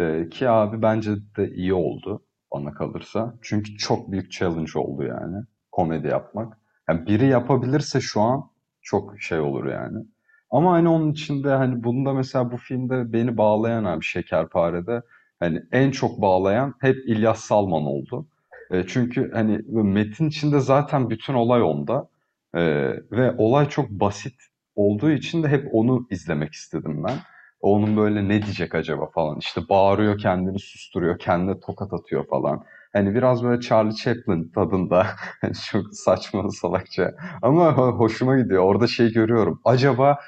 Ee, 0.01 0.29
ki 0.31 0.49
abi 0.49 0.83
bence 0.83 1.11
de 1.37 1.51
iyi 1.51 1.75
oldu 1.75 2.23
bana 2.55 2.73
kalırsa. 2.73 3.35
Çünkü 3.43 3.77
çok 3.77 4.13
büyük 4.13 4.33
challenge 4.33 4.79
oldu 4.79 5.03
yani 5.03 5.45
komedi 5.73 6.07
yapmak. 6.07 6.59
Yani 6.89 7.07
biri 7.07 7.27
yapabilirse 7.27 8.01
şu 8.01 8.21
an 8.21 8.51
çok 8.83 9.21
şey 9.21 9.41
olur 9.41 9.67
yani. 9.67 10.05
Ama 10.51 10.73
hani 10.73 10.89
onun 10.89 11.13
içinde 11.13 11.51
hani 11.51 11.85
bunda 11.85 12.13
mesela 12.13 12.53
bu 12.53 12.57
filmde 12.57 13.13
beni 13.13 13.37
bağlayan 13.37 13.85
abi 13.85 14.05
Şekerpare'de 14.05 15.03
hani 15.41 15.63
en 15.73 15.91
çok 15.91 16.21
bağlayan 16.21 16.75
hep 16.81 16.97
İlyas 17.09 17.41
Salman 17.41 17.83
oldu. 17.83 18.27
E, 18.71 18.87
çünkü 18.87 19.33
hani 19.33 19.61
metin 19.69 20.29
içinde 20.29 20.61
zaten 20.61 21.11
bütün 21.11 21.35
olay 21.35 21.63
onda. 21.63 22.09
E, 22.55 22.61
ve 23.11 23.35
olay 23.39 23.69
çok 23.69 23.91
basit 23.91 24.35
olduğu 24.75 25.11
için 25.11 25.43
de 25.43 25.49
hep 25.49 25.69
onu 25.73 26.07
izlemek 26.11 26.53
istedim 26.53 27.05
ben. 27.05 27.19
Onun 27.65 27.97
böyle 27.97 28.29
ne 28.29 28.43
diyecek 28.43 28.75
acaba 28.75 29.07
falan. 29.07 29.39
İşte 29.39 29.61
bağırıyor 29.69 30.19
kendini 30.19 30.59
susturuyor, 30.59 31.19
kendine 31.19 31.61
tokat 31.61 31.93
atıyor 31.93 32.27
falan. 32.29 32.65
Hani 32.93 33.15
biraz 33.15 33.45
böyle 33.45 33.61
Charlie 33.61 33.95
Chaplin 33.95 34.51
tadında. 34.55 35.07
Çok 35.71 35.95
saçma 35.95 36.51
salakça. 36.51 37.11
Ama 37.43 37.73
hoşuma 37.77 38.39
gidiyor. 38.39 38.63
Orada 38.63 38.87
şey 38.87 39.13
görüyorum. 39.13 39.61
Acaba 39.65 40.19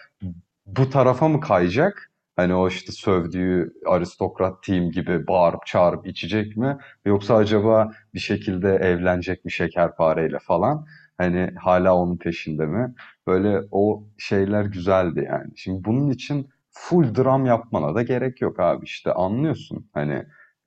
bu 0.66 0.90
tarafa 0.90 1.28
mı 1.28 1.40
kayacak? 1.40 2.10
Hani 2.36 2.54
o 2.54 2.68
işte 2.68 2.92
sövdüğü 2.92 3.72
aristokrat 3.86 4.62
team 4.62 4.90
gibi 4.90 5.26
bağırıp 5.26 5.66
çağırıp 5.66 6.06
içecek 6.06 6.56
mi? 6.56 6.78
Yoksa 7.04 7.36
acaba 7.36 7.92
bir 8.14 8.20
şekilde 8.20 8.68
evlenecek 8.68 9.44
mi 9.44 9.52
şekerpareyle 9.52 10.38
falan? 10.38 10.86
Hani 11.18 11.50
hala 11.60 11.94
onun 11.96 12.16
peşinde 12.16 12.66
mi? 12.66 12.94
Böyle 13.26 13.60
o 13.70 14.04
şeyler 14.18 14.64
güzeldi 14.64 15.28
yani. 15.30 15.52
Şimdi 15.56 15.84
bunun 15.84 16.10
için 16.10 16.48
full 16.76 17.14
dram 17.14 17.46
yapmana 17.46 17.94
da 17.94 18.02
gerek 18.02 18.40
yok 18.40 18.60
abi 18.60 18.84
işte 18.84 19.12
anlıyorsun. 19.12 19.90
Hani 19.94 20.12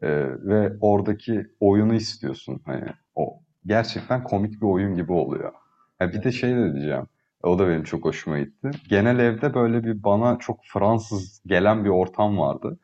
e, 0.01 0.09
ve 0.47 0.73
oradaki 0.81 1.47
oyunu 1.59 1.93
istiyorsun. 1.93 2.61
Hani 2.65 2.85
o 3.15 3.39
gerçekten 3.65 4.23
komik 4.23 4.61
bir 4.61 4.67
oyun 4.67 4.95
gibi 4.95 5.11
oluyor. 5.11 5.51
Ha, 5.99 6.13
bir 6.13 6.23
de 6.23 6.31
şey 6.31 6.55
de 6.55 6.73
diyeceğim. 6.73 7.07
O 7.43 7.59
da 7.59 7.67
benim 7.67 7.83
çok 7.83 8.05
hoşuma 8.05 8.39
gitti. 8.39 8.71
Genel 8.89 9.19
evde 9.19 9.53
böyle 9.53 9.83
bir 9.83 10.03
bana 10.03 10.39
çok 10.39 10.59
Fransız 10.65 11.41
gelen 11.45 11.85
bir 11.85 11.89
ortam 11.89 12.37
vardı. 12.37 12.79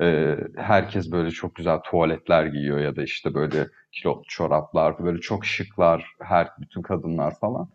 Ee, 0.00 0.36
herkes 0.56 1.12
böyle 1.12 1.30
çok 1.30 1.54
güzel 1.54 1.78
tuvaletler 1.78 2.46
giyiyor 2.46 2.78
ya 2.78 2.96
da 2.96 3.02
işte 3.02 3.34
böyle 3.34 3.66
kilotlu 3.92 4.24
çoraplar, 4.28 5.04
böyle 5.04 5.20
çok 5.20 5.46
şıklar, 5.46 6.06
her 6.20 6.48
bütün 6.60 6.82
kadınlar 6.82 7.38
falan. 7.40 7.68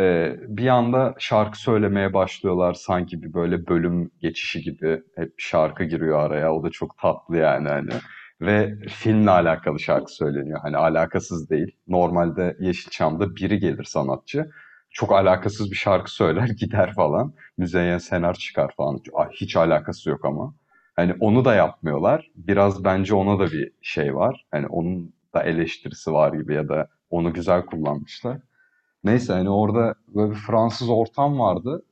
Ee, 0.00 0.36
bir 0.48 0.66
anda 0.68 1.14
şarkı 1.18 1.60
söylemeye 1.60 2.12
başlıyorlar 2.14 2.74
sanki 2.74 3.22
bir 3.22 3.34
böyle 3.34 3.66
bölüm 3.66 4.10
geçişi 4.20 4.62
gibi. 4.62 5.02
Hep 5.16 5.34
şarkı 5.38 5.84
giriyor 5.84 6.18
araya. 6.18 6.54
O 6.54 6.62
da 6.62 6.70
çok 6.70 6.98
tatlı 6.98 7.36
yani 7.36 7.68
hani. 7.68 7.90
Ve 8.40 8.74
filmle 8.88 9.30
alakalı 9.30 9.80
şarkı 9.80 10.14
söyleniyor. 10.14 10.60
Hani 10.62 10.76
alakasız 10.76 11.50
değil. 11.50 11.76
Normalde 11.88 12.56
Yeşilçam'da 12.60 13.36
biri 13.36 13.58
gelir 13.60 13.84
sanatçı. 13.84 14.50
Çok 14.90 15.12
alakasız 15.12 15.70
bir 15.70 15.76
şarkı 15.76 16.14
söyler 16.14 16.48
gider 16.60 16.94
falan. 16.94 17.34
Müzeyyen 17.58 17.98
Senar 17.98 18.34
çıkar 18.34 18.74
falan. 18.76 19.00
Hiç 19.32 19.56
alakası 19.56 20.10
yok 20.10 20.24
ama. 20.24 20.54
Hani 20.96 21.14
onu 21.20 21.44
da 21.44 21.54
yapmıyorlar. 21.54 22.30
Biraz 22.36 22.84
bence 22.84 23.14
ona 23.14 23.38
da 23.38 23.52
bir 23.52 23.72
şey 23.82 24.14
var. 24.14 24.46
Hani 24.50 24.66
onun 24.66 25.14
da 25.34 25.42
eleştirisi 25.42 26.12
var 26.12 26.32
gibi 26.32 26.54
ya 26.54 26.68
da 26.68 26.88
onu 27.10 27.32
güzel 27.32 27.66
kullanmışlar. 27.66 28.38
Neyse 29.04 29.32
hani 29.32 29.50
orada 29.50 29.94
böyle 30.08 30.30
bir 30.30 30.36
Fransız 30.36 30.88
ortam 30.90 31.38
vardı. 31.38 31.82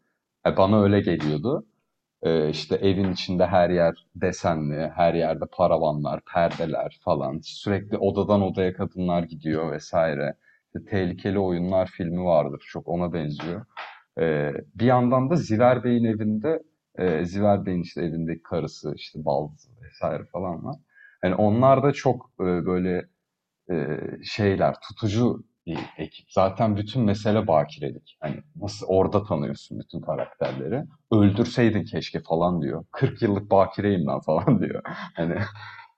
E, 0.46 0.56
bana 0.56 0.82
öyle 0.82 1.00
geliyordu. 1.00 1.66
E, 2.22 2.50
işte 2.50 2.76
evin 2.76 3.12
içinde 3.12 3.46
her 3.46 3.70
yer 3.70 4.06
desenli, 4.16 4.90
her 4.94 5.14
yerde 5.14 5.44
paravanlar, 5.52 6.20
perdeler 6.34 6.98
falan. 7.04 7.40
Sürekli 7.42 7.98
odadan 7.98 8.42
odaya 8.42 8.74
kadınlar 8.74 9.22
gidiyor 9.22 9.72
vesaire. 9.72 10.34
İşte 10.66 10.90
Tehlikeli 10.90 11.38
Oyunlar 11.38 11.86
filmi 11.86 12.24
vardır. 12.24 12.64
Çok 12.68 12.88
ona 12.88 13.12
benziyor. 13.12 13.66
E, 14.20 14.52
bir 14.74 14.86
yandan 14.86 15.30
da 15.30 15.36
Ziver 15.36 15.84
Bey'in 15.84 16.04
evinde 16.04 16.62
e, 16.98 17.24
Ziver 17.24 17.66
Bey'in 17.66 17.82
işte 17.82 18.02
evindeki 18.02 18.42
karısı, 18.42 18.94
işte 18.96 19.24
baldızı 19.24 19.70
vesaire 19.82 20.24
falan 20.32 20.64
var. 20.64 20.76
Yani 21.24 21.34
onlar 21.34 21.82
da 21.82 21.92
çok 21.92 22.30
e, 22.40 22.44
böyle 22.44 23.08
e, 23.70 23.98
şeyler, 24.24 24.76
tutucu 24.80 25.44
bir 25.68 25.78
ekip. 25.98 26.26
Zaten 26.32 26.76
bütün 26.76 27.02
mesele 27.02 27.46
bakirelik. 27.46 28.18
Hani 28.20 28.36
nasıl 28.56 28.86
orada 28.86 29.24
tanıyorsun 29.24 29.78
bütün 29.78 30.00
karakterleri. 30.00 30.84
Öldürseydin 31.12 31.84
keşke 31.84 32.20
falan 32.20 32.62
diyor. 32.62 32.84
40 32.92 33.22
yıllık 33.22 33.50
bakireyim 33.50 34.06
ben 34.06 34.20
falan 34.20 34.62
diyor. 34.62 34.82
Hani 35.16 35.34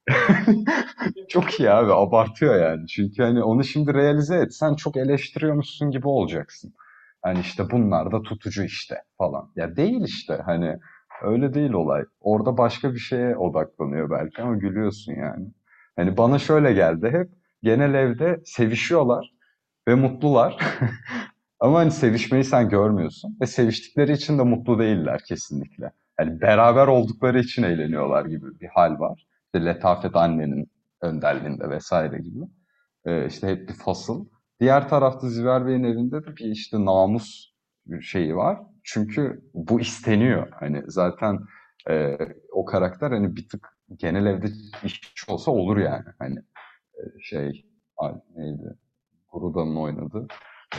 çok 1.28 1.60
iyi 1.60 1.70
abi 1.70 1.92
abartıyor 1.92 2.62
yani. 2.62 2.86
Çünkü 2.86 3.22
hani 3.22 3.42
onu 3.42 3.64
şimdi 3.64 3.94
realize 3.94 4.36
et. 4.36 4.54
Sen 4.54 4.74
çok 4.74 4.96
eleştiriyormuşsun 4.96 5.90
gibi 5.90 6.08
olacaksın. 6.08 6.74
Hani 7.22 7.40
işte 7.40 7.70
bunlar 7.70 8.12
da 8.12 8.22
tutucu 8.22 8.62
işte 8.62 8.94
falan. 9.18 9.52
Ya 9.56 9.76
değil 9.76 10.02
işte 10.04 10.42
hani 10.46 10.78
öyle 11.22 11.54
değil 11.54 11.72
olay. 11.72 12.04
Orada 12.20 12.58
başka 12.58 12.92
bir 12.94 12.98
şeye 12.98 13.36
odaklanıyor 13.36 14.10
belki 14.10 14.42
ama 14.42 14.56
gülüyorsun 14.56 15.12
yani. 15.12 15.46
Hani 15.96 16.16
bana 16.16 16.38
şöyle 16.38 16.72
geldi 16.72 17.08
hep 17.12 17.28
genel 17.62 17.94
evde 17.94 18.40
sevişiyorlar 18.44 19.39
ve 19.90 19.94
mutlular. 19.94 20.56
Ama 21.60 21.78
hani 21.78 21.90
sevişmeyi 21.90 22.44
sen 22.44 22.68
görmüyorsun 22.68 23.36
ve 23.40 23.46
seviştikleri 23.46 24.12
için 24.12 24.38
de 24.38 24.42
mutlu 24.42 24.78
değiller 24.78 25.20
kesinlikle. 25.28 25.92
Yani 26.20 26.40
beraber 26.40 26.86
oldukları 26.86 27.40
için 27.40 27.62
eğleniyorlar 27.62 28.26
gibi 28.26 28.60
bir 28.60 28.68
hal 28.68 29.00
var. 29.00 29.26
İşte 29.44 29.64
Letafet 29.66 30.16
annenin 30.16 30.70
önderliğinde 31.02 31.70
vesaire 31.70 32.18
gibi. 32.18 32.44
e, 33.04 33.26
işte 33.26 33.48
hep 33.48 33.68
bir 33.68 33.74
fasıl. 33.74 34.26
Diğer 34.60 34.88
tarafta 34.88 35.28
Ziver 35.28 35.66
Bey'in 35.66 35.84
evinde 35.84 36.24
de 36.24 36.36
bir 36.36 36.44
işte 36.44 36.84
namus 36.84 37.52
şeyi 38.00 38.36
var. 38.36 38.58
Çünkü 38.84 39.42
bu 39.54 39.80
isteniyor. 39.80 40.48
Hani 40.60 40.82
zaten 40.86 41.38
e, 41.90 42.18
o 42.52 42.64
karakter 42.64 43.10
hani 43.10 43.36
bir 43.36 43.48
tık 43.48 43.68
genel 43.96 44.26
evde 44.26 44.46
iş 44.84 45.28
olsa 45.28 45.50
olur 45.50 45.76
yani. 45.76 46.04
Hani 46.18 46.38
e, 46.94 47.02
şey 47.20 47.66
neydi? 48.36 48.76
Guruda'nın 49.32 49.76
oynadığı. 49.76 50.26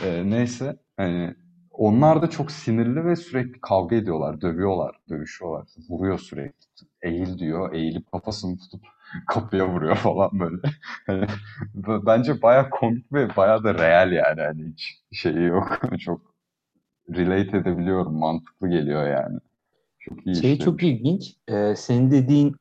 E, 0.04 0.30
neyse 0.30 0.76
hani 0.96 1.34
onlar 1.70 2.22
da 2.22 2.30
çok 2.30 2.50
sinirli 2.50 3.04
ve 3.04 3.16
sürekli 3.16 3.60
kavga 3.60 3.96
ediyorlar, 3.96 4.40
dövüyorlar, 4.40 4.96
dövüşüyorlar. 5.08 5.68
Vuruyor 5.88 6.18
sürekli. 6.18 6.66
Eğil 7.02 7.38
diyor, 7.38 7.74
eğilip 7.74 8.12
kafasını 8.12 8.58
tutup 8.58 8.80
kapıya 9.28 9.68
vuruyor 9.68 9.96
falan 9.96 10.30
böyle. 10.32 10.56
Hani 11.06 11.26
bence 12.06 12.42
baya 12.42 12.70
komik 12.70 13.12
ve 13.12 13.36
baya 13.36 13.64
da 13.64 13.74
real 13.74 14.12
yani. 14.12 14.40
Hani 14.40 14.72
hiç 14.72 15.02
şeyi 15.12 15.42
yok. 15.42 15.80
çok 15.98 16.20
relate 17.10 17.56
edebiliyorum. 17.56 18.14
Mantıklı 18.14 18.68
geliyor 18.68 19.08
yani. 19.08 19.38
Çok 20.00 20.26
iyi 20.26 20.36
şey 20.36 20.58
çok 20.58 20.82
ilginç. 20.82 21.36
Ee, 21.48 21.74
senin 21.76 22.10
dediğin 22.10 22.56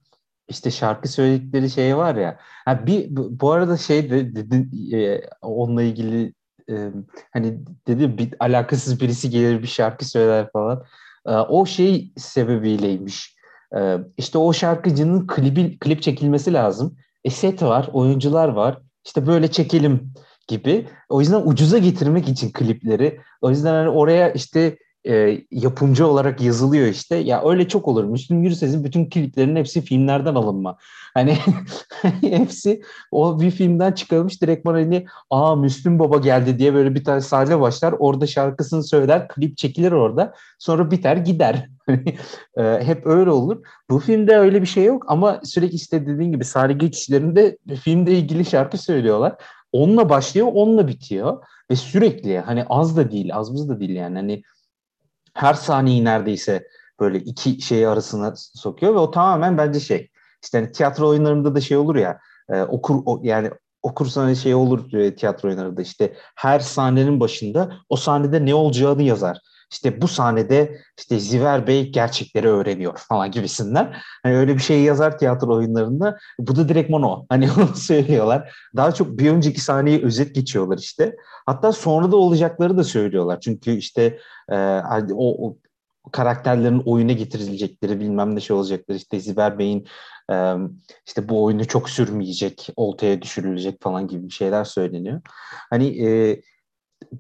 işte 0.52 0.72
şarkı 0.72 1.08
söyledikleri 1.08 1.70
şey 1.70 1.98
var 1.98 2.16
ya. 2.16 2.38
Ha 2.66 2.86
bir 2.88 3.08
bu 3.12 3.52
arada 3.52 3.78
şey 3.78 4.10
de 4.10 4.36
dedin 4.36 4.92
e, 4.94 5.22
onunla 5.42 5.84
ilgili 5.84 6.34
e, 6.70 6.90
hani 7.34 7.58
dedi 7.88 8.18
bir 8.18 8.34
alakasız 8.40 9.02
birisi 9.02 9.30
gelir 9.30 9.62
bir 9.62 9.68
şarkı 9.68 10.06
söyler 10.06 10.52
falan. 10.52 10.84
E, 11.26 11.32
o 11.32 11.66
şey 11.66 12.12
sebebiyleymiş. 12.18 13.36
E, 13.78 13.98
işte 14.18 14.38
o 14.38 14.54
şarkıcının 14.54 15.28
klibi, 15.28 15.80
klip 15.80 16.02
çekilmesi 16.02 16.54
lazım. 16.54 16.98
E 17.24 17.30
set 17.30 17.64
var, 17.64 17.90
oyuncular 17.94 18.48
var. 18.48 18.78
İşte 19.06 19.28
böyle 19.28 19.52
çekelim 19.52 20.14
gibi. 20.48 20.88
O 21.10 21.22
yüzden 21.22 21.42
ucuza 21.46 21.78
getirmek 21.78 22.30
için 22.30 22.52
klipleri. 22.52 23.20
O 23.42 23.50
yüzden 23.50 23.74
hani 23.74 23.90
oraya 23.90 24.32
işte 24.32 24.78
e, 25.08 25.42
yapımcı 25.52 26.08
olarak 26.08 26.42
yazılıyor 26.42 26.88
işte. 26.88 27.16
Ya 27.16 27.44
öyle 27.46 27.68
çok 27.68 27.88
olur. 27.88 28.04
Müslüm 28.04 28.44
Gürses'in 28.44 28.84
bütün 28.84 29.10
kliplerinin 29.10 29.56
hepsi 29.56 29.82
filmlerden 29.82 30.36
alınma. 30.36 30.78
Hani 31.14 31.38
hepsi 32.22 32.82
o 33.12 33.42
bir 33.42 33.52
filmden 33.52 33.92
çıkarılmış 33.92 34.42
direkt 34.42 34.66
bana 34.66 34.78
hani 34.78 35.06
aa 35.30 35.56
Müslüm 35.56 36.00
Baba 36.00 36.18
geldi 36.18 36.60
diye 36.60 36.74
böyle 36.74 36.96
bir 36.96 37.04
tane 37.04 37.22
sahne 37.22 37.60
başlar. 37.60 37.96
Orada 38.00 38.28
şarkısını 38.28 38.84
söyler. 38.84 39.28
Klip 39.28 39.58
çekilir 39.58 39.92
orada. 39.92 40.34
Sonra 40.60 40.92
biter 40.92 41.18
gider. 41.18 41.70
e, 42.58 42.64
hep 42.84 43.06
öyle 43.06 43.32
olur. 43.32 43.66
Bu 43.90 44.00
filmde 44.00 44.38
öyle 44.38 44.62
bir 44.62 44.68
şey 44.68 44.86
yok 44.86 45.06
ama 45.08 45.42
sürekli 45.44 45.76
işte 45.76 46.08
dediğin 46.08 46.32
gibi 46.32 46.46
sahne 46.46 46.74
geçişlerinde 46.74 47.58
filmde 47.84 48.12
ilgili 48.12 48.46
şarkı 48.46 48.78
söylüyorlar. 48.78 49.36
Onunla 49.72 50.10
başlıyor, 50.10 50.48
onunla 50.54 50.88
bitiyor 50.88 51.44
ve 51.72 51.76
sürekli 51.76 52.40
hani 52.40 52.64
az 52.70 52.98
da 52.98 53.12
değil, 53.12 53.36
az 53.36 53.54
buz 53.54 53.70
da 53.70 53.80
değil 53.80 53.96
yani 53.96 54.16
hani 54.16 54.44
her 55.34 55.54
saniyeyi 55.54 56.06
neredeyse 56.06 56.68
böyle 57.00 57.18
iki 57.18 57.62
şey 57.62 57.88
arasına 57.88 58.34
sokuyor 58.36 58.94
ve 58.94 58.98
o 58.98 59.12
tamamen 59.12 59.58
bence 59.58 59.80
şey. 59.80 60.10
İşte 60.44 60.58
hani 60.58 60.72
tiyatro 60.72 61.08
oyunlarında 61.08 61.56
da 61.56 61.62
şey 61.62 61.78
olur 61.78 61.96
ya 61.96 62.20
e, 62.50 62.62
okur 62.62 63.02
o, 63.06 63.20
yani 63.24 63.52
okursan 63.82 64.34
şey 64.34 64.56
olur 64.56 64.94
e, 64.94 65.16
tiyatro 65.16 65.50
oyunlarında 65.50 65.82
işte 65.82 66.14
her 66.36 66.60
sahnenin 66.60 67.20
başında 67.20 67.78
o 67.90 67.96
sahnede 67.96 68.46
ne 68.46 68.56
olacağını 68.56 69.04
yazar. 69.04 69.38
İşte 69.72 70.02
bu 70.02 70.08
sahnede 70.08 70.78
işte 70.98 71.20
Ziver 71.20 71.68
Bey 71.68 71.92
gerçekleri 71.92 72.48
öğreniyor 72.48 72.98
falan 72.98 73.32
gibisinden. 73.32 73.94
Hani 74.24 74.38
öyle 74.38 74.56
bir 74.56 74.62
şey 74.62 74.82
yazar 74.82 75.18
tiyatro 75.18 75.56
oyunlarında. 75.56 76.18
Bu 76.40 76.56
da 76.56 76.70
direkt 76.70 76.90
mono. 76.90 77.26
Hani 77.30 77.50
onu 77.58 77.76
söylüyorlar. 77.76 78.56
Daha 78.76 78.92
çok 78.92 79.20
bir 79.20 79.32
önceki 79.32 79.62
sahneyi 79.62 80.04
özet 80.04 80.36
geçiyorlar 80.36 80.78
işte. 80.78 81.16
Hatta 81.46 81.72
sonra 81.72 82.12
da 82.12 82.16
olacakları 82.16 82.78
da 82.78 82.84
söylüyorlar. 82.84 83.40
Çünkü 83.40 83.72
işte 83.72 84.20
e, 84.50 84.56
o, 85.14 85.48
o 85.48 85.58
karakterlerin 86.12 86.84
oyuna 86.86 87.12
getirilecekleri 87.12 88.00
bilmem 88.00 88.36
ne 88.36 88.40
şey 88.40 88.56
olacakları 88.56 88.98
işte 88.98 89.20
Ziver 89.20 89.60
Bey'in 89.60 89.88
e, 90.32 90.56
işte 91.08 91.30
bu 91.30 91.44
oyunu 91.44 91.68
çok 91.68 91.90
sürmeyecek, 91.90 92.70
oltaya 92.76 93.22
düşürülecek 93.22 93.82
falan 93.82 94.08
gibi 94.08 94.28
bir 94.28 94.34
şeyler 94.34 94.64
söyleniyor. 94.64 95.22
Hani 95.70 96.08
e, 96.08 96.42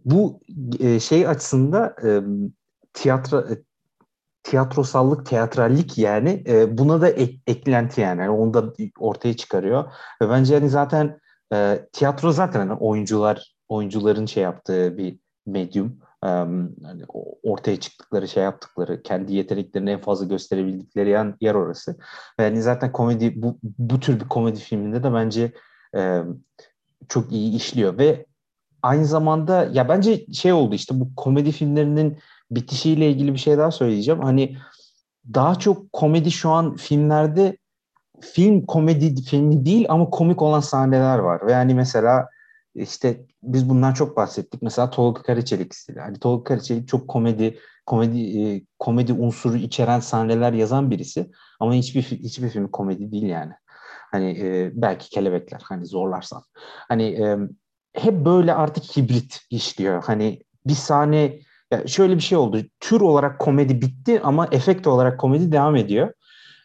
bu 0.05 0.39
e, 0.79 0.99
şey 0.99 1.27
açısında 1.27 1.95
e, 2.05 2.21
tiyatro 2.93 3.39
e, 3.39 3.63
tiyatrosallık, 4.43 5.25
teatrallik 5.25 5.97
yani 5.97 6.43
e, 6.47 6.77
buna 6.77 7.01
da 7.01 7.09
ek, 7.09 7.39
eklenti 7.47 8.01
yani. 8.01 8.21
yani. 8.21 8.29
Onu 8.29 8.53
da 8.53 8.73
ortaya 8.99 9.35
çıkarıyor. 9.35 9.91
Ve 10.21 10.29
bence 10.29 10.53
hani 10.53 10.69
zaten 10.69 11.19
e, 11.53 11.87
tiyatro 11.93 12.31
zaten 12.31 12.59
hani 12.59 12.73
oyuncular 12.73 13.55
oyuncuların 13.69 14.25
şey 14.25 14.43
yaptığı 14.43 14.97
bir 14.97 15.19
medyum. 15.45 15.99
E, 16.23 16.27
hani 16.27 17.03
ortaya 17.43 17.79
çıktıkları 17.79 18.27
şey 18.27 18.43
yaptıkları, 18.43 19.03
kendi 19.03 19.33
yeteneklerini 19.33 19.91
en 19.91 20.01
fazla 20.01 20.25
gösterebildikleri 20.25 21.09
yer, 21.09 21.33
yer 21.41 21.55
orası. 21.55 21.97
Yani 22.39 22.61
zaten 22.61 22.91
komedi 22.91 23.41
bu, 23.41 23.59
bu 23.63 23.99
tür 23.99 24.19
bir 24.19 24.27
komedi 24.27 24.59
filminde 24.59 25.03
de 25.03 25.13
bence 25.13 25.53
e, 25.95 26.21
çok 27.09 27.31
iyi 27.31 27.55
işliyor 27.55 27.97
ve 27.97 28.25
aynı 28.83 29.05
zamanda 29.05 29.69
ya 29.73 29.89
bence 29.89 30.25
şey 30.33 30.53
oldu 30.53 30.75
işte 30.75 30.99
bu 30.99 31.15
komedi 31.15 31.51
filmlerinin 31.51 32.17
bitişiyle 32.51 33.09
ilgili 33.11 33.33
bir 33.33 33.39
şey 33.39 33.57
daha 33.57 33.71
söyleyeceğim. 33.71 34.21
Hani 34.21 34.57
daha 35.33 35.55
çok 35.55 35.93
komedi 35.93 36.31
şu 36.31 36.49
an 36.49 36.75
filmlerde 36.75 37.57
film 38.21 38.65
komedi 38.65 39.23
filmi 39.23 39.65
değil 39.65 39.85
ama 39.89 40.09
komik 40.09 40.41
olan 40.41 40.59
sahneler 40.59 41.19
var. 41.19 41.47
Ve 41.47 41.51
yani 41.51 41.73
mesela 41.73 42.29
işte 42.75 43.25
biz 43.43 43.69
bundan 43.69 43.93
çok 43.93 44.17
bahsettik. 44.17 44.61
Mesela 44.61 44.89
Tolga 44.89 45.21
Karaçelik 45.21 45.75
stili. 45.75 45.99
Hani 45.99 46.19
Tolga 46.19 46.43
Karaçelik 46.43 46.87
çok 46.87 47.07
komedi 47.07 47.59
komedi 47.85 48.39
e, 48.39 48.61
komedi 48.79 49.13
unsuru 49.13 49.57
içeren 49.57 49.99
sahneler 49.99 50.53
yazan 50.53 50.91
birisi 50.91 51.31
ama 51.59 51.73
hiçbir 51.73 52.01
hiçbir 52.01 52.49
film 52.49 52.67
komedi 52.67 53.11
değil 53.11 53.23
yani. 53.23 53.53
Hani 54.11 54.39
e, 54.39 54.71
belki 54.73 55.09
kelebekler 55.09 55.61
hani 55.63 55.85
zorlarsan. 55.85 56.43
Hani 56.87 57.03
hep 57.93 58.25
böyle 58.25 58.53
artık 58.53 58.83
hibrit 58.97 59.39
işliyor. 59.49 60.03
Hani 60.03 60.41
bir 60.67 60.73
sahne 60.73 61.39
ya 61.71 61.87
şöyle 61.87 62.15
bir 62.15 62.21
şey 62.21 62.37
oldu. 62.37 62.61
Tür 62.79 63.01
olarak 63.01 63.39
komedi 63.39 63.81
bitti 63.81 64.21
ama 64.23 64.47
efekt 64.51 64.87
olarak 64.87 65.19
komedi 65.19 65.51
devam 65.51 65.75
ediyor. 65.75 66.13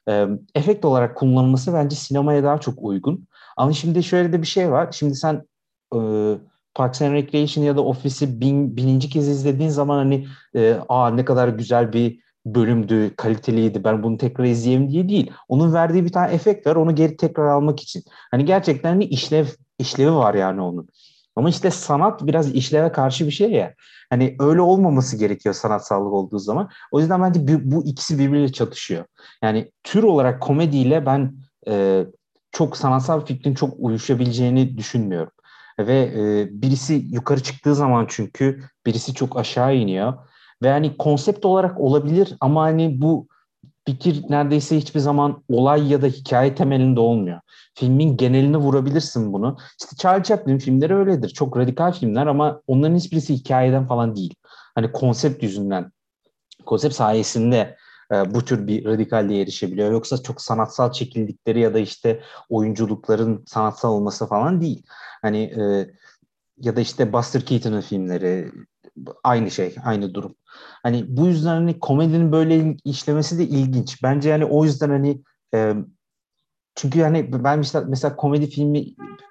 Ee, 0.09 0.27
efekt 0.55 0.85
olarak 0.85 1.17
kullanılması 1.17 1.75
bence 1.75 1.97
sinemaya 1.97 2.45
daha 2.45 2.59
çok 2.59 2.75
uygun. 2.79 3.29
Ama 3.57 3.73
şimdi 3.73 4.03
şöyle 4.03 4.33
de 4.33 4.43
bir 4.43 4.47
şey 4.47 4.71
var. 4.71 4.93
Şimdi 4.93 5.15
sen 5.15 5.43
e, 5.95 5.99
Parks 6.75 7.03
and 7.03 7.13
Recreation 7.13 7.65
ya 7.65 7.77
da 7.77 7.85
Office'i 7.85 8.41
bin, 8.41 8.77
bininci 8.77 9.11
kez 9.11 9.29
izlediğin 9.29 9.71
zaman 9.71 9.97
hani 9.97 10.27
e, 10.57 10.79
aa 10.89 11.11
ne 11.11 11.25
kadar 11.25 11.49
güzel 11.49 11.93
bir 11.93 12.21
bölümdü, 12.47 13.17
kaliteliydi, 13.17 13.85
ben 13.85 14.03
bunu 14.03 14.19
tekrar 14.19 14.45
izleyeyim 14.45 14.91
diye 14.91 15.09
değil. 15.09 15.31
Onun 15.49 15.73
verdiği 15.73 16.05
bir 16.05 16.13
tane 16.13 16.35
efekt 16.35 16.67
var, 16.67 16.77
onu 16.77 16.95
geri 16.95 17.17
tekrar 17.17 17.47
almak 17.47 17.81
için. 17.81 18.03
Hani 18.31 18.45
gerçekten 18.45 18.89
hani 18.89 19.05
işlev 19.05 19.47
işlevi 19.79 20.15
var 20.15 20.35
yani 20.35 20.61
onun. 20.61 20.89
Ama 21.37 21.49
işte 21.49 21.71
sanat 21.71 22.27
biraz 22.27 22.55
işleve 22.55 22.93
karşı 22.93 23.27
bir 23.27 23.31
şey 23.31 23.51
ya. 23.53 23.75
Hani 24.11 24.37
öyle 24.39 24.61
olmaması 24.61 25.17
gerekiyor 25.17 25.55
sanatsallık 25.55 26.13
olduğu 26.13 26.39
zaman. 26.39 26.71
O 26.93 27.01
yüzden 27.01 27.23
bence 27.23 27.49
bu, 27.49 27.77
bu 27.77 27.85
ikisi 27.85 28.19
birbiriyle 28.19 28.53
çatışıyor. 28.53 29.05
Yani 29.43 29.73
tür 29.85 30.03
olarak 30.03 30.43
komediyle 30.43 31.07
ben 31.07 31.35
e, 31.69 32.05
çok 32.53 32.77
sanatsal 32.77 33.25
fikrin 33.25 33.55
çok 33.55 33.75
uyuşabileceğini 33.79 34.79
düşünmüyorum. 34.79 35.33
Ve 35.79 36.13
e, 36.17 36.49
birisi 36.63 36.95
yukarı 36.95 37.43
çıktığı 37.43 37.75
zaman 37.75 38.07
çünkü 38.09 38.63
birisi 38.87 39.15
çok 39.15 39.39
aşağı 39.39 39.75
iniyor. 39.75 40.15
Ve 40.63 40.71
hani 40.71 40.97
konsept 40.97 41.45
olarak 41.45 41.81
olabilir 41.81 42.37
ama 42.41 42.63
hani 42.63 43.01
bu 43.01 43.29
fikir 43.87 44.23
neredeyse 44.29 44.77
hiçbir 44.77 45.01
zaman 45.01 45.43
olay 45.49 45.93
ya 45.93 46.03
da 46.03 46.07
hikaye 46.07 46.55
temelinde 46.55 47.01
olmuyor. 47.01 47.41
Filmin 47.75 48.17
genelini 48.17 48.57
vurabilirsin 48.57 49.33
bunu. 49.33 49.57
İşte 49.81 49.97
Charlie 49.97 50.25
Chaplin 50.25 50.59
filmleri 50.59 50.95
öyledir. 50.95 51.29
Çok 51.29 51.57
radikal 51.57 51.93
filmler 51.93 52.27
ama 52.27 52.63
onların 52.67 52.97
hiçbirisi 52.97 53.35
hikayeden 53.35 53.87
falan 53.87 54.17
değil. 54.17 54.35
Hani 54.75 54.93
konsept 54.93 55.43
yüzünden, 55.43 55.93
konsept 56.67 56.95
sayesinde 56.95 57.77
e, 58.13 58.35
bu 58.35 58.45
tür 58.45 58.67
bir 58.67 58.85
radikalliğe 58.85 59.43
erişebiliyor. 59.43 59.93
Yoksa 59.93 60.23
çok 60.23 60.41
sanatsal 60.41 60.93
çekildikleri 60.93 61.61
ya 61.61 61.75
da 61.75 61.79
işte 61.79 62.21
oyunculukların 62.49 63.45
sanatsal 63.47 63.93
olması 63.93 64.27
falan 64.27 64.61
değil. 64.61 64.83
Hani 65.23 65.43
e, 65.43 65.91
ya 66.61 66.77
da 66.77 66.81
işte 66.81 67.13
Buster 67.13 67.43
Keaton'ın 67.43 67.81
filmleri 67.81 68.53
aynı 69.25 69.51
şey, 69.51 69.75
aynı 69.85 70.15
durum. 70.15 70.35
Hani 70.83 71.05
bu 71.09 71.27
yüzden 71.27 71.55
hani 71.55 71.81
komedinin 71.81 72.33
böyle 72.33 72.77
işlemesi 72.85 73.39
de 73.39 73.45
ilginç. 73.45 74.03
Bence 74.03 74.29
yani 74.29 74.45
o 74.45 74.65
yüzden 74.65 74.91
hani 74.91 75.23
e, 75.55 75.75
çünkü 76.75 76.99
yani 76.99 77.45
ben 77.45 77.59
mesela, 77.59 77.85
mesela 77.89 78.17
komedi 78.17 78.47
filmi 78.51 78.85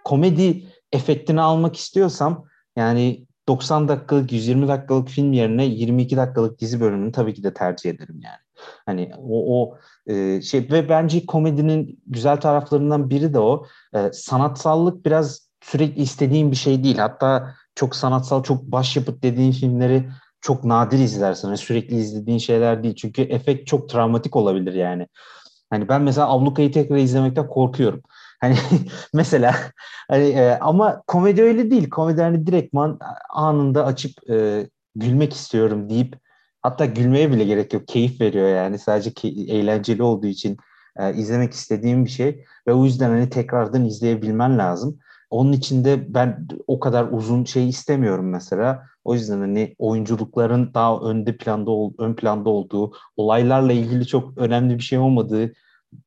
komedi 0.04 0.64
efektini 0.92 1.42
almak 1.42 1.76
istiyorsam 1.76 2.46
yani 2.76 3.28
90 3.48 3.88
dakikalık 3.88 4.32
120 4.32 4.68
dakikalık 4.68 5.10
film 5.10 5.34
yerine 5.34 5.66
22 5.66 6.18
dakikalık 6.18 6.60
dizi 6.60 6.82
bölümünü 6.82 7.12
tabii 7.12 7.34
ki 7.34 7.44
de 7.44 7.54
tercih 7.54 7.90
ederim 7.90 8.20
yani. 8.24 8.38
Hani 8.86 9.12
o, 9.18 9.62
o 9.62 9.78
e, 10.08 10.42
şey 10.42 10.62
ve 10.72 10.90
bence 10.90 11.26
komedinin 11.26 12.00
güzel 12.08 12.38
taraflarından 12.38 13.10
biri 13.10 13.34
de 13.34 13.40
o. 13.40 13.66
E, 13.96 14.12
sanatsallık 14.14 15.06
biraz 15.06 15.50
sürekli 15.62 16.02
istediğin 16.02 16.52
bir 16.52 16.56
şey 16.56 16.84
değil. 16.84 16.98
Hatta 16.98 17.56
çok 17.76 17.96
sanatsal, 17.96 18.44
çok 18.44 18.64
başyapıt 18.64 19.24
dediğin 19.24 19.52
filmleri 19.52 20.10
çok 20.46 20.64
nadir 20.64 21.00
izlersin. 21.00 21.48
Yani 21.48 21.58
sürekli 21.58 21.96
izlediğin 21.96 22.38
şeyler 22.38 22.84
değil. 22.84 22.96
Çünkü 22.96 23.22
efekt 23.22 23.68
çok 23.68 23.90
travmatik 23.90 24.36
olabilir 24.36 24.74
yani. 24.74 25.08
Hani 25.70 25.90
ben 25.90 26.02
mesela 26.02 26.30
Abluka'yı 26.30 26.72
tekrar 26.72 26.98
izlemekten 26.98 27.48
korkuyorum. 27.48 28.02
Hani 28.42 28.56
mesela 29.14 29.56
hani 30.10 30.28
e, 30.28 30.58
ama 30.62 31.02
komedi 31.08 31.42
öyle 31.44 31.72
değil. 31.72 31.90
Komedi 31.90 32.22
hani 32.22 32.48
direktman 32.48 33.00
anında 33.34 33.86
açıp 33.86 34.30
e, 34.30 34.68
gülmek 34.96 35.34
istiyorum 35.34 35.90
deyip 35.90 36.16
hatta 36.62 36.86
gülmeye 36.86 37.32
bile 37.32 37.44
gerek 37.44 37.74
yok. 37.74 37.88
Keyif 37.88 38.22
veriyor 38.22 38.50
yani. 38.50 38.80
Sadece 38.80 39.10
key- 39.10 39.52
eğlenceli 39.52 40.04
olduğu 40.04 40.28
için 40.28 40.58
e, 40.98 41.14
izlemek 41.14 41.54
istediğim 41.54 42.06
bir 42.06 42.10
şey 42.10 42.46
ve 42.68 42.74
o 42.74 42.86
yüzden 42.86 43.10
hani 43.10 43.30
tekrardan 43.30 43.86
izleyebilmen 43.86 44.58
lazım. 44.58 45.00
Onun 45.30 45.52
için 45.52 45.86
de 45.86 46.14
ben 46.14 46.48
o 46.68 46.80
kadar 46.80 47.08
uzun 47.12 47.44
şey 47.44 47.70
istemiyorum 47.70 48.30
mesela. 48.30 48.84
O 49.04 49.14
yüzden 49.14 49.40
hani 49.40 49.76
oyunculukların 49.80 50.74
daha 50.74 51.00
önde 51.00 51.38
planda 51.38 51.72
ön 51.98 52.14
planda 52.14 52.50
olduğu, 52.50 52.92
olaylarla 53.18 53.74
ilgili 53.74 54.08
çok 54.08 54.38
önemli 54.38 54.78
bir 54.78 54.84
şey 54.84 55.00
olmadığı 55.00 55.54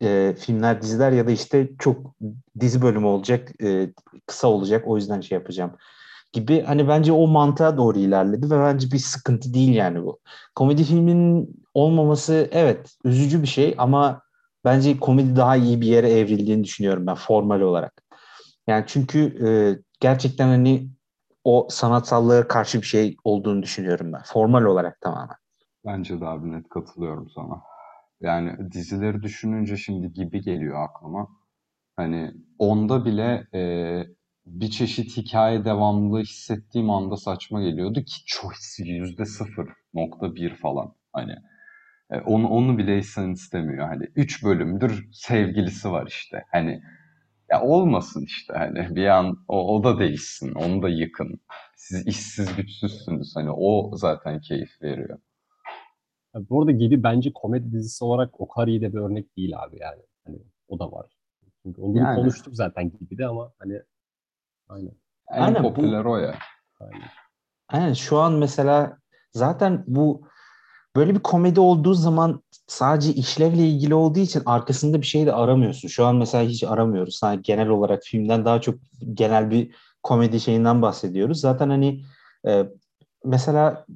e, 0.02 0.34
filmler, 0.38 0.82
diziler 0.82 1.12
ya 1.12 1.26
da 1.26 1.30
işte 1.30 1.70
çok 1.78 2.14
dizi 2.60 2.82
bölümü 2.82 3.06
olacak, 3.06 3.62
e, 3.62 3.92
kısa 4.26 4.48
olacak. 4.48 4.84
O 4.86 4.96
yüzden 4.96 5.20
şey 5.20 5.38
yapacağım 5.38 5.72
gibi. 6.32 6.62
Hani 6.62 6.88
bence 6.88 7.12
o 7.12 7.26
mantığa 7.26 7.76
doğru 7.76 7.98
ilerledi 7.98 8.50
ve 8.50 8.60
bence 8.60 8.90
bir 8.92 8.98
sıkıntı 8.98 9.54
değil 9.54 9.74
yani 9.74 10.04
bu. 10.04 10.20
Komedi 10.54 10.84
filminin 10.84 11.62
olmaması 11.74 12.48
evet 12.52 12.96
üzücü 13.04 13.42
bir 13.42 13.46
şey 13.46 13.74
ama 13.78 14.22
bence 14.64 14.98
komedi 15.00 15.36
daha 15.36 15.56
iyi 15.56 15.80
bir 15.80 15.86
yere 15.86 16.10
evrildiğini 16.10 16.64
düşünüyorum 16.64 17.06
ben 17.06 17.14
formal 17.14 17.60
olarak. 17.60 18.07
Yani 18.68 18.84
çünkü 18.86 19.18
e, 19.46 19.48
gerçekten 20.00 20.48
hani 20.48 20.88
o 21.44 21.68
sanatsallığa 21.70 22.48
karşı 22.48 22.80
bir 22.80 22.86
şey 22.86 23.16
olduğunu 23.24 23.62
düşünüyorum 23.62 24.12
ben. 24.12 24.22
Formal 24.22 24.62
olarak 24.62 25.00
tamamen. 25.00 25.36
Bence 25.86 26.20
de 26.20 26.26
abi 26.26 26.52
net 26.52 26.68
katılıyorum 26.68 27.30
sana. 27.30 27.62
Yani 28.20 28.72
dizileri 28.72 29.22
düşününce 29.22 29.76
şimdi 29.76 30.12
gibi 30.12 30.40
geliyor 30.42 30.82
aklıma. 30.82 31.28
Hani 31.96 32.34
onda 32.58 33.04
bile 33.04 33.46
e, 33.54 33.62
bir 34.46 34.70
çeşit 34.70 35.16
hikaye 35.16 35.64
devamlılığı 35.64 36.20
hissettiğim 36.20 36.90
anda 36.90 37.16
saçma 37.16 37.62
geliyordu 37.62 38.02
ki 38.02 38.24
choice 38.26 38.92
yüzde 38.92 39.24
sıfır 39.24 39.68
nokta 39.94 40.34
bir 40.34 40.54
falan. 40.54 40.94
Hani 41.12 41.32
e, 42.10 42.20
onu, 42.20 42.48
onu 42.48 42.78
bile 42.78 42.96
insan 42.96 43.32
istemiyor. 43.32 43.88
Hani 43.88 44.04
üç 44.16 44.44
bölümdür 44.44 45.08
sevgilisi 45.12 45.90
var 45.90 46.06
işte. 46.06 46.44
Hani 46.52 46.82
ya 47.50 47.62
olmasın 47.62 48.24
işte 48.24 48.52
hani 48.56 48.94
bir 48.96 49.06
an 49.06 49.44
o, 49.48 49.76
o 49.76 49.84
da 49.84 49.98
değişsin, 49.98 50.54
onu 50.54 50.82
da 50.82 50.88
yıkın. 50.88 51.40
Siz 51.76 52.06
işsiz 52.06 52.56
güçsüzsünüz. 52.56 53.36
Hani 53.36 53.50
o 53.50 53.90
zaten 53.96 54.40
keyif 54.40 54.82
veriyor. 54.82 55.18
Bu 56.34 56.60
arada 56.60 56.72
gibi 56.72 57.02
bence 57.02 57.32
komedi 57.34 57.72
dizisi 57.72 58.04
olarak 58.04 58.40
o 58.40 58.48
kadar 58.48 58.68
iyi 58.68 58.80
de 58.80 58.92
bir 58.92 58.98
örnek 58.98 59.36
değil 59.36 59.58
abi 59.62 59.76
yani. 59.80 60.02
Hani 60.26 60.38
o 60.68 60.78
da 60.78 60.92
var. 60.92 61.06
Çünkü 61.62 61.80
onu 61.80 61.96
Yani. 61.98 62.14
konuştuk 62.14 62.54
zaten 62.56 62.90
gibi 63.00 63.18
de 63.18 63.26
ama 63.26 63.52
hani 63.58 63.82
aynen. 64.68 64.92
En 65.32 65.42
Aynen, 65.42 65.64
bu- 65.64 65.74
popüler 65.74 66.04
o 66.04 66.16
ya. 66.16 66.34
aynen. 66.80 67.02
Aynen 67.68 67.92
şu 67.92 68.18
an 68.18 68.32
mesela 68.32 68.98
zaten 69.32 69.84
bu 69.86 70.28
böyle 70.98 71.14
bir 71.14 71.20
komedi 71.20 71.60
olduğu 71.60 71.94
zaman 71.94 72.42
sadece 72.66 73.12
işlevle 73.12 73.68
ilgili 73.68 73.94
olduğu 73.94 74.18
için 74.18 74.42
arkasında 74.46 75.00
bir 75.00 75.06
şey 75.06 75.26
de 75.26 75.32
aramıyorsun. 75.32 75.88
Şu 75.88 76.06
an 76.06 76.16
mesela 76.16 76.44
hiç 76.44 76.64
aramıyoruz. 76.64 77.22
Hani 77.22 77.42
genel 77.42 77.68
olarak 77.68 78.02
filmden 78.02 78.44
daha 78.44 78.60
çok 78.60 78.74
genel 79.14 79.50
bir 79.50 79.74
komedi 80.02 80.40
şeyinden 80.40 80.82
bahsediyoruz. 80.82 81.40
Zaten 81.40 81.68
hani 81.70 82.04
e, 82.46 82.66
mesela 83.24 83.86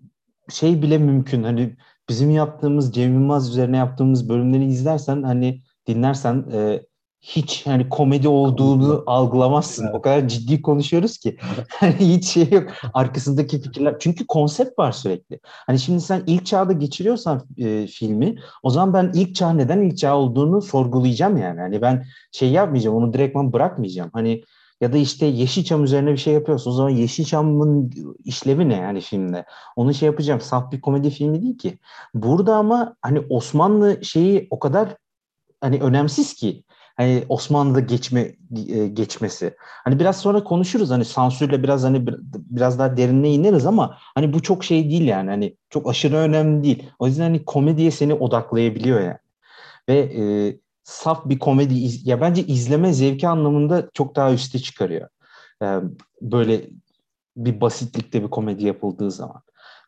şey 0.50 0.82
bile 0.82 0.98
mümkün. 0.98 1.42
Hani 1.42 1.76
bizim 2.08 2.30
yaptığımız 2.30 2.94
Cem 2.94 3.14
Yılmaz 3.14 3.50
üzerine 3.50 3.76
yaptığımız 3.76 4.28
bölümleri 4.28 4.64
izlersen 4.64 5.22
hani 5.22 5.62
dinlersen 5.86 6.44
e, 6.52 6.82
hiç 7.22 7.66
hani 7.66 7.88
komedi 7.88 8.28
olduğunu 8.28 9.04
algılamazsın. 9.06 9.84
Evet. 9.84 9.94
O 9.94 10.02
kadar 10.02 10.28
ciddi 10.28 10.62
konuşuyoruz 10.62 11.18
ki. 11.18 11.36
Hani 11.68 11.94
hiç 11.94 12.26
şey 12.26 12.50
yok. 12.50 12.68
Arkasındaki 12.94 13.62
fikirler. 13.62 13.96
Çünkü 13.98 14.26
konsept 14.26 14.78
var 14.78 14.92
sürekli. 14.92 15.40
Hani 15.44 15.78
şimdi 15.78 16.00
sen 16.00 16.22
ilk 16.26 16.46
çağda 16.46 16.72
geçiriyorsan 16.72 17.42
e, 17.58 17.86
filmi 17.86 18.36
o 18.62 18.70
zaman 18.70 18.94
ben 18.94 19.10
ilk 19.14 19.34
çağ 19.34 19.52
neden 19.52 19.80
ilk 19.80 19.98
çağ 19.98 20.16
olduğunu 20.16 20.62
sorgulayacağım 20.62 21.36
yani. 21.36 21.60
Hani 21.60 21.82
ben 21.82 22.04
şey 22.32 22.50
yapmayacağım 22.50 22.96
onu 22.96 23.12
direktman 23.12 23.52
bırakmayacağım. 23.52 24.10
Hani 24.12 24.42
ya 24.80 24.92
da 24.92 24.96
işte 24.96 25.26
Yeşilçam 25.26 25.84
üzerine 25.84 26.12
bir 26.12 26.16
şey 26.16 26.34
yapıyorsun. 26.34 26.70
O 26.70 26.74
zaman 26.74 26.90
Yeşilçam'ın 26.90 27.90
işlevi 28.24 28.68
ne 28.68 28.76
yani 28.76 29.00
filmde? 29.00 29.44
Onu 29.76 29.94
şey 29.94 30.06
yapacağım. 30.06 30.40
Saf 30.40 30.72
bir 30.72 30.80
komedi 30.80 31.10
filmi 31.10 31.42
değil 31.42 31.58
ki. 31.58 31.78
Burada 32.14 32.56
ama 32.56 32.96
hani 33.02 33.20
Osmanlı 33.30 34.04
şeyi 34.04 34.46
o 34.50 34.58
kadar 34.58 34.96
hani 35.60 35.80
önemsiz 35.80 36.34
ki. 36.34 36.64
Hani 37.02 37.24
Osmanlı'da 37.28 37.80
geçme 37.80 38.32
e, 38.68 38.86
geçmesi. 38.88 39.54
Hani 39.58 40.00
biraz 40.00 40.16
sonra 40.20 40.44
konuşuruz 40.44 40.90
hani 40.90 41.04
sansürle 41.04 41.62
biraz 41.62 41.82
hani 41.84 42.06
bir- 42.06 42.16
biraz 42.32 42.78
daha 42.78 42.96
derinine 42.96 43.30
ineriz 43.32 43.66
ama 43.66 43.98
hani 44.14 44.32
bu 44.32 44.42
çok 44.42 44.64
şey 44.64 44.90
değil 44.90 45.02
yani. 45.06 45.30
Hani 45.30 45.56
çok 45.70 45.90
aşırı 45.90 46.16
önemli 46.16 46.64
değil. 46.64 46.90
O 46.98 47.06
yüzden 47.06 47.22
hani 47.22 47.44
komediye 47.44 47.90
seni 47.90 48.14
odaklayabiliyor 48.14 49.00
yani. 49.00 49.18
Ve 49.88 49.98
e, 49.98 50.22
saf 50.84 51.28
bir 51.28 51.38
komedi 51.38 51.74
iz- 51.74 52.06
ya 52.06 52.20
bence 52.20 52.42
izleme 52.42 52.92
zevki 52.92 53.28
anlamında 53.28 53.90
çok 53.94 54.16
daha 54.16 54.32
üste 54.32 54.58
çıkarıyor. 54.58 55.08
E, 55.62 55.66
böyle 56.22 56.60
bir 57.36 57.60
basitlikte 57.60 58.22
bir 58.24 58.28
komedi 58.30 58.66
yapıldığı 58.66 59.10
zaman. 59.10 59.42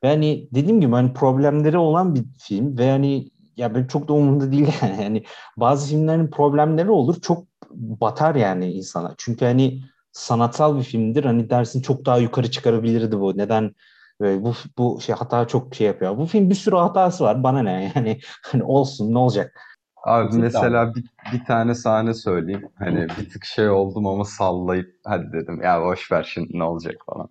Ve 0.05 0.09
hani 0.09 0.49
dediğim 0.55 0.81
gibi 0.81 0.93
hani 0.93 1.13
problemleri 1.13 1.79
olan 1.79 2.15
bir 2.15 2.25
film 2.39 2.79
ve 2.79 2.91
hani 2.91 3.31
ya 3.57 3.75
ben 3.75 3.87
çok 3.87 4.09
da 4.09 4.13
umurumda 4.13 4.53
değil 4.53 4.69
yani. 4.83 5.03
yani 5.03 5.25
bazı 5.57 5.89
filmlerin 5.89 6.31
problemleri 6.31 6.91
olur 6.91 7.21
çok 7.21 7.47
batar 7.71 8.35
yani 8.35 8.73
insana. 8.73 9.15
Çünkü 9.19 9.45
hani 9.45 9.83
sanatsal 10.13 10.79
bir 10.79 10.83
filmdir. 10.83 11.25
Hani 11.25 11.51
dersin 11.51 11.83
çok 11.83 12.07
daha 12.07 12.19
yukarı 12.19 12.51
çıkarabilirdi 12.51 13.21
bu. 13.21 13.39
Neden 13.39 13.75
böyle 14.21 14.43
bu 14.43 14.55
bu 14.79 15.01
şey 15.01 15.15
hata 15.15 15.49
çok 15.49 15.75
şey 15.75 15.87
yapıyor. 15.87 16.19
Bu 16.19 16.27
film 16.27 16.51
bir 16.51 16.55
sürü 16.55 16.77
hatası 16.77 17.25
var. 17.25 17.43
Bana 17.43 17.63
ne 17.63 17.93
yani 17.97 18.21
hani 18.43 18.65
olsun 18.65 19.15
ne 19.15 19.19
olacak? 19.19 19.61
Abi 20.05 20.27
Kesinlikle 20.27 20.47
mesela 20.47 20.95
bir, 20.95 21.05
bir 21.33 21.45
tane 21.45 21.75
sahne 21.75 22.15
söyleyeyim. 22.15 22.69
Hani 22.79 23.09
bir 23.19 23.31
tık 23.31 23.45
şey 23.45 23.69
oldum 23.71 24.07
ama 24.07 24.25
sallayıp 24.25 24.95
hadi 25.05 25.33
dedim 25.33 25.63
ya 25.63 25.83
boş 25.83 26.13
ver 26.13 26.31
şimdi 26.35 26.59
ne 26.59 26.65
olacak 26.65 26.97
falan. 27.07 27.29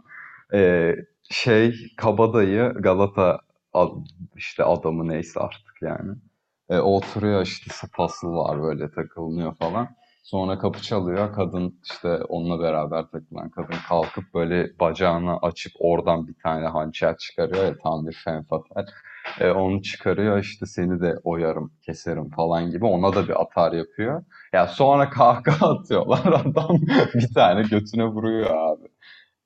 Ee, 0.54 0.96
şey 1.30 1.76
Kabadayı 1.98 2.74
Galata 2.74 3.40
ad- 3.74 4.08
işte 4.36 4.64
adamı 4.64 5.08
neyse 5.08 5.40
artık 5.40 5.73
yani. 5.84 6.16
Ee, 6.70 6.78
oturuyor 6.80 7.42
işte 7.42 7.88
fasıl 7.92 8.36
var 8.36 8.62
böyle 8.64 8.92
takılınıyor 8.92 9.56
falan. 9.56 9.88
Sonra 10.24 10.60
kapı 10.60 10.82
çalıyor. 10.82 11.34
Kadın 11.34 11.80
işte 11.84 12.18
onunla 12.18 12.60
beraber 12.64 13.04
takılan 13.12 13.50
kadın 13.50 13.76
kalkıp 13.90 14.24
böyle 14.34 14.80
bacağını 14.80 15.38
açıp 15.38 15.74
oradan 15.80 16.28
bir 16.28 16.36
tane 16.44 16.68
hançer 16.68 17.18
çıkarıyor 17.18 17.66
ya 17.66 17.78
tam 17.84 18.08
bir 18.08 18.14
fatale. 18.50 18.86
E, 19.40 19.50
onu 19.50 19.82
çıkarıyor 19.82 20.40
işte 20.40 20.66
seni 20.66 21.02
de 21.02 21.16
oyarım, 21.24 21.74
keserim 21.82 22.30
falan 22.30 22.70
gibi 22.72 22.86
ona 22.86 23.16
da 23.16 23.28
bir 23.28 23.42
atar 23.42 23.72
yapıyor. 23.72 24.24
Ya 24.54 24.68
sonra 24.68 25.10
kahkaha 25.10 25.70
atıyorlar 25.80 26.26
adam 26.46 26.78
bir 27.14 27.34
tane 27.34 27.62
götüne 27.64 28.06
vuruyor 28.06 28.50
abi. 28.56 28.88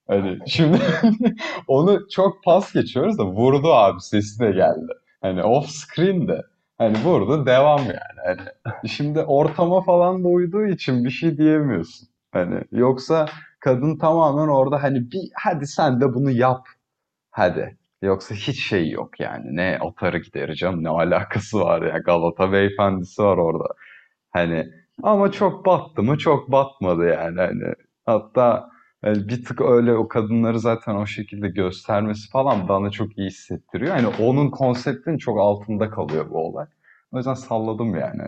Hani 0.07 0.39
şimdi 0.47 0.79
onu 1.67 2.09
çok 2.09 2.43
pas 2.43 2.73
geçiyoruz 2.73 3.17
da 3.17 3.25
vurdu 3.25 3.73
abi 3.73 4.01
sesi 4.01 4.39
de 4.39 4.51
geldi. 4.51 4.93
Hani 5.21 5.43
off 5.43 5.69
screen 5.69 6.27
de 6.27 6.41
hani 6.77 6.97
vurdu 7.03 7.45
devam 7.45 7.79
yani. 7.79 8.19
Hani 8.25 8.89
şimdi 8.89 9.19
ortama 9.21 9.81
falan 9.81 10.23
da 10.23 10.27
uyduğu 10.27 10.65
için 10.65 11.05
bir 11.05 11.09
şey 11.09 11.37
diyemiyorsun. 11.37 12.07
Hani 12.31 12.61
yoksa 12.71 13.29
kadın 13.59 13.97
tamamen 13.97 14.47
orada 14.47 14.83
hani 14.83 15.11
bir 15.11 15.29
hadi 15.43 15.67
sen 15.67 16.01
de 16.01 16.13
bunu 16.13 16.31
yap 16.31 16.67
Hadi. 17.31 17.77
Yoksa 18.01 18.35
hiç 18.35 18.63
şey 18.69 18.89
yok 18.91 19.19
yani. 19.19 19.55
Ne 19.55 19.79
atarı 19.81 20.17
gidereceğim 20.19 20.83
ne 20.83 20.89
alakası 20.89 21.59
var 21.59 21.81
ya. 21.81 21.97
Galata 21.97 22.51
beyefendisi 22.51 23.23
var 23.23 23.37
orada. 23.37 23.65
Hani 24.31 24.67
ama 25.03 25.31
çok 25.31 25.65
battı 25.65 26.03
mı 26.03 26.17
çok 26.17 26.51
batmadı 26.51 27.05
yani. 27.07 27.41
Hani 27.41 27.73
hatta 28.05 28.69
bir 29.15 29.45
tık 29.45 29.61
öyle 29.61 29.93
o 29.93 30.07
kadınları 30.07 30.59
zaten 30.59 30.95
o 30.95 31.05
şekilde 31.05 31.47
göstermesi 31.47 32.29
falan 32.29 32.67
bana 32.67 32.89
çok 32.91 33.17
iyi 33.17 33.27
hissettiriyor. 33.27 33.95
Hani 33.95 34.07
onun 34.07 34.49
konseptinin 34.49 35.17
çok 35.17 35.39
altında 35.39 35.89
kalıyor 35.89 36.29
bu 36.29 36.37
olay. 36.37 36.65
O 37.11 37.17
yüzden 37.17 37.33
salladım 37.33 37.95
yani. 37.95 38.23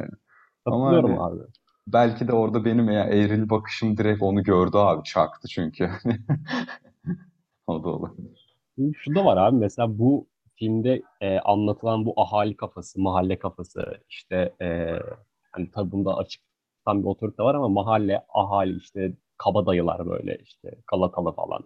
Ama 0.66 0.88
hani 0.88 1.20
abi. 1.20 1.40
belki 1.88 2.28
de 2.28 2.34
orada 2.34 2.66
benim 2.66 2.90
ya 2.90 3.04
eğril 3.04 3.50
bakışım 3.50 3.98
direkt 3.98 4.22
onu 4.22 4.44
gördü 4.44 4.78
abi 4.78 5.04
çaktı 5.04 5.48
çünkü. 5.48 5.90
o 7.68 7.84
da 7.84 7.90
olabilir. 7.90 8.58
Şu 8.98 9.16
da 9.16 9.26
var 9.26 9.38
abi 9.38 9.56
mesela 9.56 10.00
bu 10.00 10.28
filmde 10.56 11.02
e, 11.22 11.40
anlatılan 11.40 12.06
bu 12.06 12.14
ahali 12.22 12.58
kafası, 12.58 13.02
mahalle 13.02 13.40
kafası 13.40 14.02
işte 14.10 14.54
e, 14.62 15.00
hani 15.52 15.72
tabi 15.72 15.92
bunda 15.92 16.18
açık 16.18 16.42
tam 16.86 17.00
bir 17.04 17.08
otorite 17.08 17.44
var 17.44 17.56
ama 17.56 17.68
mahalle, 17.68 18.26
ahali 18.34 18.78
işte 18.78 19.12
kabadayılar 19.40 20.06
böyle 20.10 20.38
işte 20.44 20.72
Galatalı 20.92 21.32
falan. 21.32 21.64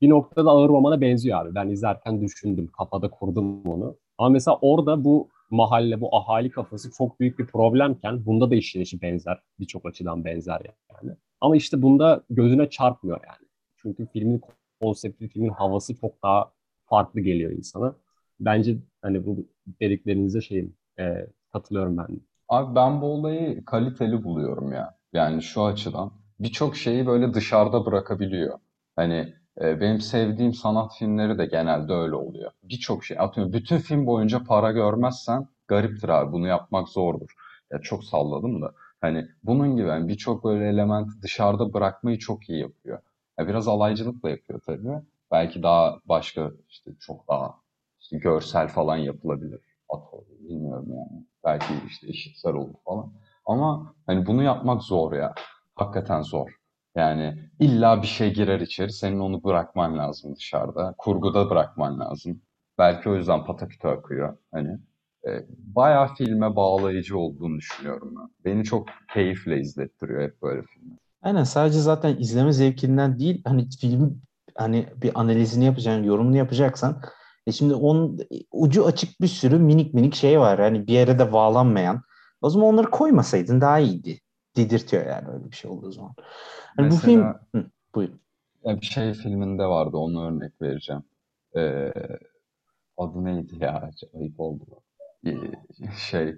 Bir 0.00 0.08
noktada 0.10 0.50
ağır 0.50 0.68
romana 0.68 1.00
benziyor 1.00 1.40
abi. 1.40 1.54
Ben 1.54 1.68
izlerken 1.68 2.20
düşündüm, 2.20 2.70
kafada 2.78 3.10
kurdum 3.10 3.66
onu. 3.66 3.96
Ama 4.18 4.28
mesela 4.28 4.58
orada 4.60 5.04
bu 5.04 5.28
mahalle, 5.50 6.00
bu 6.00 6.16
ahali 6.16 6.50
kafası 6.50 6.90
çok 6.98 7.20
büyük 7.20 7.38
bir 7.38 7.46
problemken 7.46 8.26
bunda 8.26 8.50
da 8.50 8.54
işleyişi 8.54 9.02
benzer. 9.02 9.38
Birçok 9.60 9.86
açıdan 9.86 10.24
benzer 10.24 10.60
yani. 11.02 11.16
Ama 11.40 11.56
işte 11.56 11.82
bunda 11.82 12.22
gözüne 12.30 12.70
çarpmıyor 12.70 13.20
yani. 13.26 13.48
Çünkü 13.76 14.06
filmin 14.06 14.40
konsepti, 14.80 15.28
filmin 15.28 15.48
havası 15.48 15.96
çok 15.96 16.22
daha 16.22 16.52
farklı 16.86 17.20
geliyor 17.20 17.52
insana. 17.52 17.94
Bence 18.40 18.76
hani 19.02 19.26
bu 19.26 19.46
dediklerinize 19.80 20.40
şeyim 20.40 20.76
e, 20.98 21.26
katılıyorum 21.52 21.96
ben. 21.98 22.06
Abi 22.48 22.74
ben 22.74 23.00
bu 23.02 23.06
olayı 23.06 23.64
kaliteli 23.64 24.24
buluyorum 24.24 24.72
ya. 24.72 24.98
Yani 25.12 25.42
şu 25.42 25.64
açıdan 25.64 26.12
birçok 26.40 26.76
şeyi 26.76 27.06
böyle 27.06 27.34
dışarıda 27.34 27.86
bırakabiliyor. 27.86 28.58
Hani 28.96 29.34
e, 29.60 29.80
benim 29.80 30.00
sevdiğim 30.00 30.54
sanat 30.54 30.92
filmleri 30.98 31.38
de 31.38 31.46
genelde 31.46 31.92
öyle 31.92 32.14
oluyor. 32.14 32.50
Birçok 32.62 33.04
şey 33.04 33.18
atıyorum 33.20 33.52
bütün 33.52 33.78
film 33.78 34.06
boyunca 34.06 34.44
para 34.44 34.72
görmezsen 34.72 35.48
gariptir 35.68 36.08
abi 36.08 36.32
bunu 36.32 36.46
yapmak 36.46 36.88
zordur. 36.88 37.34
Ya 37.72 37.80
çok 37.80 38.04
salladım 38.04 38.62
da. 38.62 38.72
Hani 39.00 39.26
bunun 39.42 39.76
gibi 39.76 39.88
yani 39.88 40.08
birçok 40.08 40.44
böyle 40.44 40.68
elementi 40.68 41.22
dışarıda 41.22 41.72
bırakmayı 41.72 42.18
çok 42.18 42.48
iyi 42.48 42.60
yapıyor. 42.60 42.98
Ya 43.38 43.48
biraz 43.48 43.68
alaycılıkla 43.68 44.30
yapıyor 44.30 44.60
tabii. 44.66 45.02
Belki 45.30 45.62
daha 45.62 46.00
başka 46.04 46.50
işte 46.68 46.90
çok 47.00 47.28
daha 47.28 47.54
işte 48.00 48.18
görsel 48.18 48.68
falan 48.68 48.96
yapılabilir. 48.96 49.60
Atölye, 49.88 50.48
bilmiyorum 50.48 50.86
yani. 50.88 51.24
Belki 51.44 51.74
işte 51.88 52.08
eşitsel 52.08 52.54
olur 52.54 52.74
falan. 52.84 53.12
Ama 53.46 53.94
hani 54.06 54.26
bunu 54.26 54.42
yapmak 54.42 54.82
zor 54.82 55.12
ya. 55.12 55.34
Hakikaten 55.76 56.22
zor. 56.22 56.50
Yani 56.96 57.50
illa 57.60 58.02
bir 58.02 58.06
şey 58.06 58.34
girer 58.34 58.60
içeri. 58.60 58.92
Senin 58.92 59.18
onu 59.20 59.44
bırakman 59.44 59.98
lazım 59.98 60.36
dışarıda. 60.36 60.94
Kurguda 60.98 61.50
bırakman 61.50 62.00
lazım. 62.00 62.40
Belki 62.78 63.08
o 63.08 63.14
yüzden 63.14 63.44
pataküte 63.44 63.88
akıyor. 63.88 64.36
Hani 64.52 64.78
e, 65.26 65.30
bayağı 65.48 66.14
filme 66.14 66.56
bağlayıcı 66.56 67.18
olduğunu 67.18 67.58
düşünüyorum 67.58 68.14
ben. 68.16 68.28
Beni 68.44 68.64
çok 68.64 68.86
keyifle 69.14 69.60
izlettiriyor 69.60 70.22
hep 70.22 70.42
böyle 70.42 70.62
filmler. 70.62 70.98
Aynen 71.22 71.44
sadece 71.44 71.78
zaten 71.78 72.16
izleme 72.18 72.52
zevkinden 72.52 73.18
değil 73.18 73.42
hani 73.44 73.68
film 73.80 74.22
hani 74.54 74.86
bir 75.02 75.20
analizini 75.20 75.64
yapacaksın, 75.64 76.04
yorumunu 76.04 76.36
yapacaksan 76.36 77.02
e 77.46 77.52
şimdi 77.52 77.74
onun 77.74 78.18
ucu 78.52 78.86
açık 78.86 79.20
bir 79.20 79.26
sürü 79.28 79.58
minik 79.58 79.94
minik 79.94 80.14
şey 80.14 80.40
var. 80.40 80.60
Hani 80.60 80.86
bir 80.86 80.92
yere 80.92 81.18
de 81.18 81.32
bağlanmayan. 81.32 82.02
O 82.40 82.50
zaman 82.50 82.68
onları 82.68 82.90
koymasaydın 82.90 83.60
daha 83.60 83.78
iyiydi. 83.78 84.20
Dedirtiyor 84.56 85.06
yani 85.06 85.28
öyle 85.28 85.50
bir 85.50 85.56
şey 85.56 85.70
olduğu 85.70 85.92
zaman. 85.92 86.14
Hani 86.76 86.90
bu 86.90 86.96
film 86.96 87.34
Hı, 87.54 87.66
buyurun. 87.94 88.20
Bir 88.64 88.86
şey 88.86 89.12
filminde 89.12 89.66
vardı 89.66 89.96
onu 89.96 90.26
örnek 90.26 90.62
vereceğim. 90.62 91.02
Ee, 91.56 91.92
adı 92.96 93.24
neydi 93.24 93.64
ya? 93.64 93.90
Ayıp 94.14 94.40
oldu. 94.40 94.64
Şey 95.96 96.34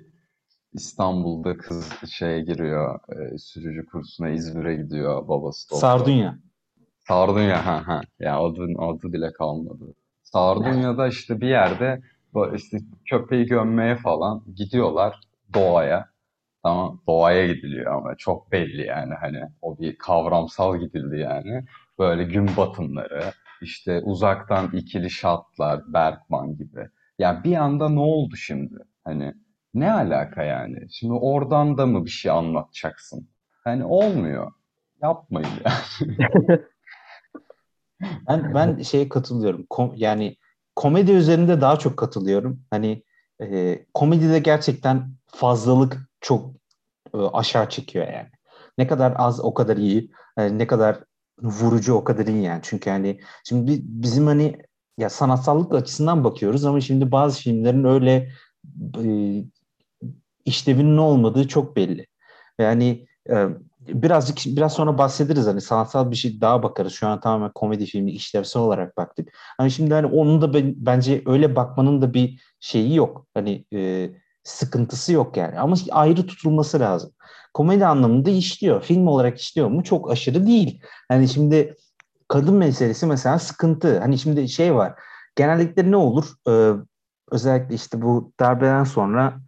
İstanbul'da 0.72 1.56
kız 1.56 1.92
şeye 2.10 2.40
giriyor, 2.40 3.00
e, 3.08 3.38
sürücü 3.38 3.86
kursuna 3.86 4.28
İzmir'e 4.28 4.74
gidiyor 4.74 5.28
babası 5.28 5.70
doktor. 5.70 5.80
Sardunya. 5.80 6.38
Sardunya 7.08 7.66
ha 7.66 7.82
ha. 7.86 8.00
Ya 8.18 8.38
adın 8.38 8.74
adı 8.74 9.12
bile 9.12 9.32
kalmadı. 9.32 9.94
Sardunya'da 10.22 11.08
işte 11.08 11.40
bir 11.40 11.48
yerde 11.48 12.00
işte 12.54 12.78
köpeği 13.10 13.46
gömmeye 13.46 13.96
falan 13.96 14.42
gidiyorlar 14.56 15.20
doğaya. 15.54 16.07
Tamam 16.62 17.00
doğaya 17.06 17.46
gidiliyor 17.46 17.94
ama 17.94 18.14
çok 18.14 18.52
belli 18.52 18.86
yani 18.86 19.14
hani 19.14 19.42
o 19.62 19.78
bir 19.78 19.98
kavramsal 19.98 20.76
gidildi 20.76 21.18
yani. 21.18 21.64
Böyle 21.98 22.24
gün 22.24 22.50
batımları, 22.56 23.32
işte 23.62 24.00
uzaktan 24.00 24.70
ikili 24.72 25.10
şatlar, 25.10 25.92
Bergman 25.92 26.56
gibi. 26.56 26.88
Yani 27.18 27.44
bir 27.44 27.56
anda 27.56 27.88
ne 27.88 28.00
oldu 28.00 28.36
şimdi? 28.36 28.74
Hani 29.04 29.34
ne 29.74 29.92
alaka 29.92 30.42
yani? 30.42 30.86
Şimdi 30.90 31.12
oradan 31.12 31.78
da 31.78 31.86
mı 31.86 32.04
bir 32.04 32.10
şey 32.10 32.30
anlatacaksın? 32.30 33.28
Hani 33.64 33.84
olmuyor. 33.84 34.52
Yapmayın 35.02 35.48
yani. 35.64 36.60
ben 38.28 38.54
ben 38.54 38.82
şeye 38.82 39.08
katılıyorum. 39.08 39.66
Kom 39.70 39.92
yani 39.96 40.36
komedi 40.76 41.12
üzerinde 41.12 41.60
daha 41.60 41.78
çok 41.78 41.96
katılıyorum. 41.96 42.62
Hani 42.70 43.02
e, 43.42 43.78
komedide 43.94 44.38
gerçekten 44.38 45.10
fazlalık 45.26 46.07
çok 46.20 46.50
e, 47.14 47.18
aşağı 47.18 47.68
çekiyor 47.68 48.06
yani. 48.06 48.28
Ne 48.78 48.86
kadar 48.86 49.14
az 49.16 49.40
o 49.40 49.54
kadar 49.54 49.76
iyi. 49.76 50.10
Yani 50.38 50.58
ne 50.58 50.66
kadar 50.66 51.04
vurucu 51.42 51.94
o 51.94 52.04
kadar 52.04 52.26
iyi 52.26 52.42
yani. 52.42 52.60
Çünkü 52.62 52.90
hani 52.90 53.20
şimdi 53.44 53.80
bizim 53.82 54.26
hani 54.26 54.56
ya 54.98 55.10
sanatsallık 55.10 55.74
açısından 55.74 56.24
bakıyoruz 56.24 56.64
ama 56.64 56.80
şimdi 56.80 57.12
bazı 57.12 57.40
filmlerin 57.40 57.84
öyle 57.84 58.32
e, 59.04 59.44
işlevinin 60.44 60.96
olmadığı 60.96 61.48
çok 61.48 61.76
belli. 61.76 62.06
Yani 62.58 63.06
e, 63.30 63.46
birazcık 63.80 64.56
biraz 64.56 64.72
sonra 64.72 64.98
bahsederiz 64.98 65.46
hani 65.46 65.60
sanatsal 65.60 66.10
bir 66.10 66.16
şey 66.16 66.40
daha 66.40 66.62
bakarız. 66.62 66.92
Şu 66.92 67.08
an 67.08 67.20
tamamen 67.20 67.52
komedi 67.54 67.86
filmi 67.86 68.10
işlevsel 68.12 68.62
olarak 68.62 68.96
baktık. 68.96 69.28
Hani 69.58 69.70
şimdi 69.70 69.94
hani 69.94 70.06
onun 70.06 70.42
da 70.42 70.54
ben, 70.54 70.74
bence 70.76 71.22
öyle 71.26 71.56
bakmanın 71.56 72.02
da 72.02 72.14
bir 72.14 72.40
şeyi 72.60 72.94
yok. 72.94 73.26
Hani 73.34 73.64
e, 73.74 74.10
sıkıntısı 74.48 75.12
yok 75.12 75.36
yani. 75.36 75.58
Ama 75.58 75.76
ayrı 75.90 76.26
tutulması 76.26 76.80
lazım. 76.80 77.12
Komedi 77.54 77.86
anlamında 77.86 78.30
işliyor. 78.30 78.82
Film 78.82 79.06
olarak 79.06 79.38
işliyor 79.40 79.68
mu? 79.68 79.84
Çok 79.84 80.10
aşırı 80.10 80.46
değil. 80.46 80.82
Hani 81.08 81.28
şimdi 81.28 81.74
kadın 82.28 82.54
meselesi 82.54 83.06
mesela 83.06 83.38
sıkıntı. 83.38 83.98
Hani 83.98 84.18
şimdi 84.18 84.48
şey 84.48 84.74
var. 84.74 84.94
Genellikle 85.36 85.90
ne 85.90 85.96
olur? 85.96 86.26
Ee, 86.48 86.72
özellikle 87.30 87.74
işte 87.74 88.02
bu 88.02 88.32
darbeden 88.40 88.84
sonra 88.84 89.40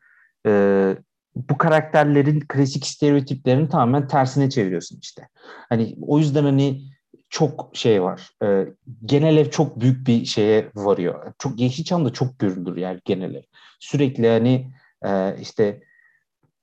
e, 0.46 0.96
bu 1.34 1.58
karakterlerin 1.58 2.40
klasik 2.40 2.86
stereotiplerini 2.86 3.68
tamamen 3.68 4.08
tersine 4.08 4.50
çeviriyorsun 4.50 4.98
işte. 5.02 5.28
Hani 5.68 5.96
o 6.02 6.18
yüzden 6.18 6.44
hani 6.44 6.82
çok 7.30 7.70
şey 7.72 8.02
var. 8.02 8.30
E, 8.42 8.66
genel 9.04 9.36
ev 9.36 9.50
çok 9.50 9.80
büyük 9.80 10.06
bir 10.06 10.24
şeye 10.24 10.70
varıyor. 10.74 11.32
Çok 11.38 11.60
Yeşilçam 11.60 12.04
da 12.04 12.12
çok 12.12 12.38
görülür 12.38 12.76
yani 12.76 13.00
genel 13.04 13.34
ev. 13.34 13.42
Sürekli 13.80 14.28
hani 14.28 14.72
e, 15.06 15.36
işte 15.40 15.80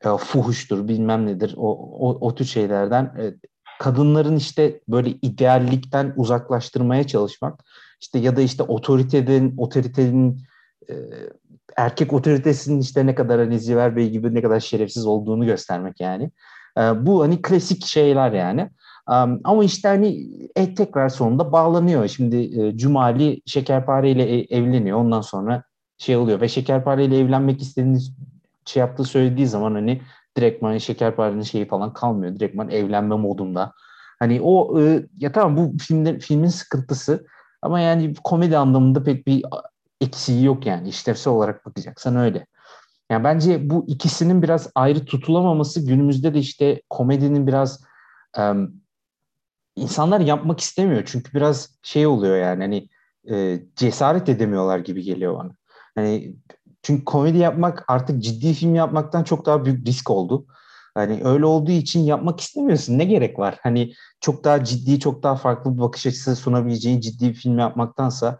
e, 0.06 0.10
fuhuştur 0.18 0.88
bilmem 0.88 1.26
nedir 1.26 1.56
o, 1.58 1.72
o, 2.10 2.28
o 2.28 2.36
tür 2.36 2.46
şeylerden 2.46 3.04
e, 3.04 3.34
kadınların 3.80 4.36
işte 4.36 4.82
böyle 4.88 5.10
ideallikten 5.10 6.14
uzaklaştırmaya 6.16 7.08
çalışmak 7.08 7.64
işte 8.02 8.20
ya 8.20 8.36
da 8.36 8.42
işte 8.42 8.64
otoritenin 8.64 9.58
otoritenin 9.58 10.42
e, 10.90 10.94
erkek 11.78 12.14
otoritesinin 12.14 12.80
işte 12.80 13.06
ne 13.06 13.16
kadar 13.16 13.40
hani 13.40 13.60
Ziver 13.60 13.96
Bey 13.96 14.10
gibi 14.10 14.34
ne 14.34 14.42
kadar 14.42 14.60
şerefsiz 14.60 15.06
olduğunu 15.06 15.46
göstermek 15.46 16.00
yani. 16.00 16.32
E, 16.78 16.82
bu 16.82 17.24
hani 17.24 17.42
klasik 17.42 17.86
şeyler 17.86 18.32
yani. 18.32 18.70
Um, 19.12 19.42
ama 19.44 19.64
işte 19.64 19.88
hani 19.88 20.28
e, 20.56 20.76
tekrar 20.76 21.10
sonunda 21.10 21.52
bağlanıyor. 21.52 22.08
Şimdi 22.08 22.62
e, 22.62 22.78
Cumali 22.78 23.42
Şekerpare 23.46 24.12
ile 24.12 24.24
e, 24.24 24.58
evleniyor. 24.58 24.98
Ondan 24.98 25.22
sonra 25.22 25.64
şey 25.98 26.18
oluyor 26.18 26.42
ve 26.42 26.48
Şekerpare 26.50 27.06
ile 27.06 27.20
evlenmek 27.20 27.62
istediğini 27.62 28.00
şey 28.68 28.80
yaptığı 28.80 29.04
söylediği 29.04 29.48
zaman 29.48 29.74
hani 29.74 30.02
direktman 30.38 30.78
Şekerpare'nin 30.78 31.42
şeyi 31.42 31.68
falan 31.68 31.94
kalmıyor. 31.94 32.36
Direktman 32.36 32.70
evlenme 32.70 33.16
modunda. 33.16 33.74
Hani 34.20 34.42
o 34.42 34.82
e, 34.82 35.06
ya 35.18 35.32
tamam 35.32 35.58
bu 35.58 35.78
filmde, 35.78 36.20
filmin 36.20 36.48
sıkıntısı 36.48 37.26
ama 37.62 37.80
yani 37.80 38.14
komedi 38.24 38.58
anlamında 38.58 39.04
pek 39.04 39.28
bir 39.28 39.44
eksiği 40.02 40.46
yok 40.46 40.66
yani 40.66 40.90
işlevsel 40.90 41.34
olarak 41.34 41.66
bakacaksan 41.66 42.16
öyle. 42.16 42.46
Yani 43.12 43.24
bence 43.24 43.70
bu 43.70 43.86
ikisinin 43.88 44.42
biraz 44.42 44.72
ayrı 44.76 45.06
tutulamaması 45.06 45.86
günümüzde 45.86 46.34
de 46.34 46.40
işte 46.40 46.82
komedinin 46.90 47.48
biraz 47.48 47.84
um, 48.38 48.82
insanlar 49.76 50.20
yapmak 50.20 50.60
istemiyor. 50.60 51.04
Çünkü 51.06 51.34
biraz 51.34 51.78
şey 51.84 52.08
oluyor 52.08 52.38
yani 52.38 52.62
hani 52.64 52.90
e, 53.32 53.60
cesaret 53.76 54.30
edemiyorlar 54.30 54.80
gibi 54.80 55.04
geliyor 55.04 55.40
bana. 55.40 55.52
Hani 55.96 56.36
çünkü 56.88 57.06
komedi 57.06 57.38
yapmak 57.38 57.86
artık 57.88 58.24
ciddi 58.24 58.54
film 58.54 58.76
yapmaktan 58.76 59.24
çok 59.24 59.46
daha 59.46 59.66
büyük 59.66 59.88
risk 59.88 60.10
oldu. 60.10 60.46
Hani 60.96 61.22
öyle 61.24 61.46
olduğu 61.46 61.72
için 61.72 62.00
yapmak 62.00 62.40
istemiyorsun. 62.40 62.98
Ne 62.98 63.06
gerek 63.06 63.40
var? 63.40 63.60
Hani 63.64 63.94
çok 64.22 64.44
daha 64.44 64.64
ciddi, 64.64 65.00
çok 65.00 65.24
daha 65.24 65.36
farklı 65.36 65.76
bir 65.76 65.82
bakış 65.82 66.06
açısı 66.06 66.36
sunabileceğin 66.36 67.00
ciddi 67.00 67.30
bir 67.30 67.34
film 67.34 67.60
yapmaktansa 67.60 68.40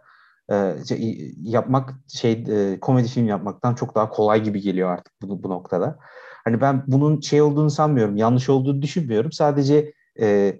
e, 0.52 0.74
şey, 0.88 1.32
yapmak 1.42 1.94
şey 2.08 2.32
e, 2.32 2.80
komedi 2.80 3.08
film 3.08 3.26
yapmaktan 3.28 3.74
çok 3.74 3.94
daha 3.94 4.10
kolay 4.10 4.42
gibi 4.42 4.60
geliyor 4.60 4.90
artık 4.90 5.12
bu, 5.22 5.42
bu 5.42 5.48
noktada. 5.48 5.98
Hani 6.44 6.60
ben 6.60 6.84
bunun 6.86 7.20
şey 7.20 7.42
olduğunu 7.42 7.70
sanmıyorum, 7.70 8.16
yanlış 8.16 8.48
olduğunu 8.48 8.82
düşünmüyorum. 8.82 9.32
Sadece 9.32 9.92
e, 10.20 10.58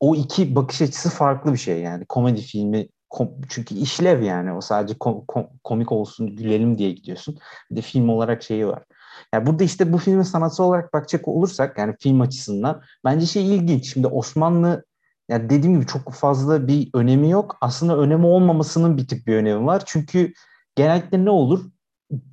o 0.00 0.16
iki 0.16 0.54
bakış 0.54 0.82
açısı 0.82 1.10
farklı 1.10 1.52
bir 1.52 1.58
şey 1.58 1.80
yani. 1.80 2.04
Komedi 2.06 2.40
filmi 2.40 2.88
kom, 3.10 3.30
çünkü 3.48 3.74
işlev 3.74 4.22
yani 4.22 4.52
o 4.52 4.60
sadece 4.60 4.98
kom, 4.98 5.24
kom, 5.26 5.48
komik 5.64 5.92
olsun 5.92 6.36
gülelim 6.36 6.78
diye 6.78 6.92
gidiyorsun. 6.92 7.38
Bir 7.70 7.76
de 7.76 7.80
film 7.80 8.08
olarak 8.08 8.42
şeyi 8.42 8.66
var. 8.66 8.82
Yani 9.34 9.46
burada 9.46 9.64
işte 9.64 9.92
bu 9.92 9.98
filme 9.98 10.24
sanatsal 10.24 10.64
olarak 10.64 10.92
bakacak 10.92 11.28
olursak 11.28 11.78
yani 11.78 11.94
film 12.00 12.20
açısından 12.20 12.82
bence 13.04 13.26
şey 13.26 13.54
ilginç. 13.56 13.92
Şimdi 13.92 14.06
Osmanlı 14.06 14.84
yani 15.28 15.50
dediğim 15.50 15.76
gibi 15.76 15.86
çok 15.86 16.12
fazla 16.12 16.68
bir 16.68 16.90
önemi 16.94 17.30
yok. 17.30 17.56
Aslında 17.60 17.98
önemi 17.98 18.26
olmamasının 18.26 18.96
bir 18.96 19.08
tık 19.08 19.26
bir 19.26 19.36
önemi 19.36 19.66
var. 19.66 19.82
Çünkü 19.86 20.32
genellikle 20.76 21.24
ne 21.24 21.30
olur? 21.30 21.64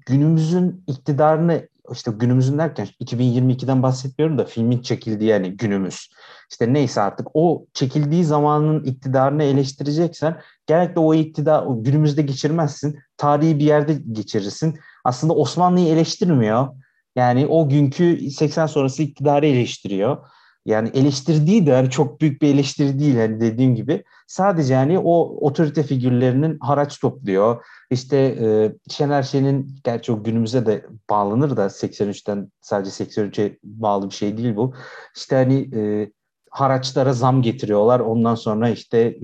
Günümüzün 0.06 0.84
iktidarını 0.88 1.68
işte 1.92 2.12
günümüzün 2.12 2.58
derken 2.58 2.88
2022'den 3.02 3.84
bahsetmiyorum 3.84 4.38
da 4.38 4.46
filmin 4.46 4.82
çekildiği 4.82 5.30
yani 5.30 5.58
günümüz. 5.58 6.10
İşte 6.52 6.74
neyse 6.74 7.02
artık 7.02 7.28
o 7.34 7.66
çekildiği 7.74 8.26
zamanın 8.26 8.84
iktidarını 8.84 9.44
eleştireceksen 9.44 10.42
genellikle 10.68 11.00
o 11.00 11.14
iktidar 11.14 11.66
o 11.66 11.84
günümüzde 11.84 12.22
geçirmezsin. 12.22 13.00
Tarihi 13.18 13.60
bir 13.60 13.66
yerde 13.66 13.94
geçirirsin. 14.12 14.80
Aslında 15.04 15.34
Osmanlı'yı 15.34 15.88
eleştirmiyor. 15.88 16.68
Yani 17.16 17.48
o 17.48 17.70
günkü 17.70 18.32
80 18.32 18.66
sonrası 18.66 19.04
iktidarı 19.04 19.46
eleştiriyor. 19.48 20.18
Yani 20.66 20.90
eleştirdiği 20.94 21.66
de 21.66 21.70
yani 21.70 21.90
çok 21.90 22.22
büyük 22.22 22.42
bir 22.42 22.54
eleştiri 22.54 23.00
değil 23.00 23.16
yani 23.16 23.42
dediğim 23.42 23.76
gibi. 23.76 24.04
Sadece 24.28 24.74
yani 24.74 25.00
o 25.00 25.38
otorite 25.48 25.84
figürlerinin 25.84 26.60
haraç 26.60 27.00
topluyor. 27.00 27.66
İşte 27.92 28.18
e, 28.18 28.48
Şener 28.90 29.24
Şen'in 29.24 29.76
gerçi 29.84 30.12
o 30.12 30.24
günümüze 30.24 30.66
de 30.66 30.86
bağlanır 31.10 31.58
da 31.58 31.66
83'ten 31.66 32.52
sadece 32.62 33.04
83'e 33.04 33.58
bağlı 33.64 34.10
bir 34.10 34.16
şey 34.16 34.38
değil 34.38 34.56
bu. 34.56 34.74
İşte 35.16 35.36
hani 35.36 35.70
e, 35.76 36.12
haraçlara 36.54 37.14
zam 37.14 37.42
getiriyorlar. 37.42 38.00
Ondan 38.00 38.36
sonra 38.36 38.70
işte 38.70 39.18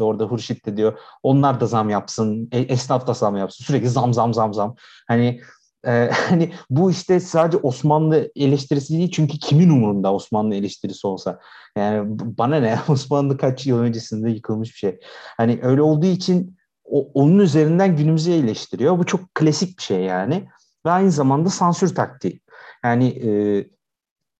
orada 0.00 0.24
Hurşit 0.24 0.66
de 0.66 0.76
diyor 0.76 0.98
onlar 1.22 1.60
da 1.60 1.66
zam 1.66 1.90
yapsın, 1.90 2.48
e, 2.52 2.58
esnaf 2.58 3.06
da 3.06 3.14
zam 3.14 3.36
yapsın. 3.36 3.64
Sürekli 3.64 3.88
zam 3.88 4.14
zam 4.14 4.34
zam 4.34 4.54
zam. 4.54 4.74
Hani 5.08 5.40
ee, 5.86 6.10
hani 6.28 6.52
bu 6.70 6.90
işte 6.90 7.20
sadece 7.20 7.58
Osmanlı 7.58 8.30
eleştirisi 8.36 8.98
değil 8.98 9.10
çünkü 9.10 9.38
kimin 9.38 9.70
umurunda 9.70 10.14
Osmanlı 10.14 10.54
eleştirisi 10.54 11.06
olsa. 11.06 11.40
Yani 11.76 12.18
bana 12.38 12.56
ne 12.56 12.78
Osmanlı 12.88 13.38
kaç 13.38 13.66
yıl 13.66 13.78
öncesinde 13.78 14.30
yıkılmış 14.30 14.68
bir 14.72 14.78
şey. 14.78 15.00
Hani 15.36 15.58
öyle 15.62 15.82
olduğu 15.82 16.06
için 16.06 16.58
o, 16.84 17.10
onun 17.14 17.38
üzerinden 17.38 17.96
günümüzü 17.96 18.32
eleştiriyor. 18.32 18.98
Bu 18.98 19.06
çok 19.06 19.34
klasik 19.34 19.78
bir 19.78 19.82
şey 19.82 20.02
yani. 20.02 20.48
Ve 20.86 20.90
aynı 20.90 21.10
zamanda 21.10 21.50
sansür 21.50 21.94
taktiği. 21.94 22.40
Yani 22.84 23.08
e, 23.08 23.30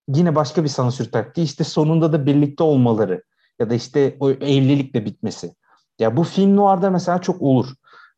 yine 0.09 0.35
başka 0.35 0.65
bir 0.65 0.69
sansür 0.69 1.13
taktiği 1.13 1.43
işte 1.43 1.65
sonunda 1.65 2.13
da 2.13 2.27
birlikte 2.27 2.63
olmaları 2.65 3.23
ya 3.59 3.71
da 3.71 3.75
işte 3.75 4.17
o 4.21 4.31
evlilikle 4.31 5.05
bitmesi. 5.05 5.55
Ya 5.99 6.17
bu 6.17 6.25
film 6.25 6.57
noir'da 6.57 6.91
mesela 6.91 7.21
çok 7.21 7.43
olur. 7.43 7.67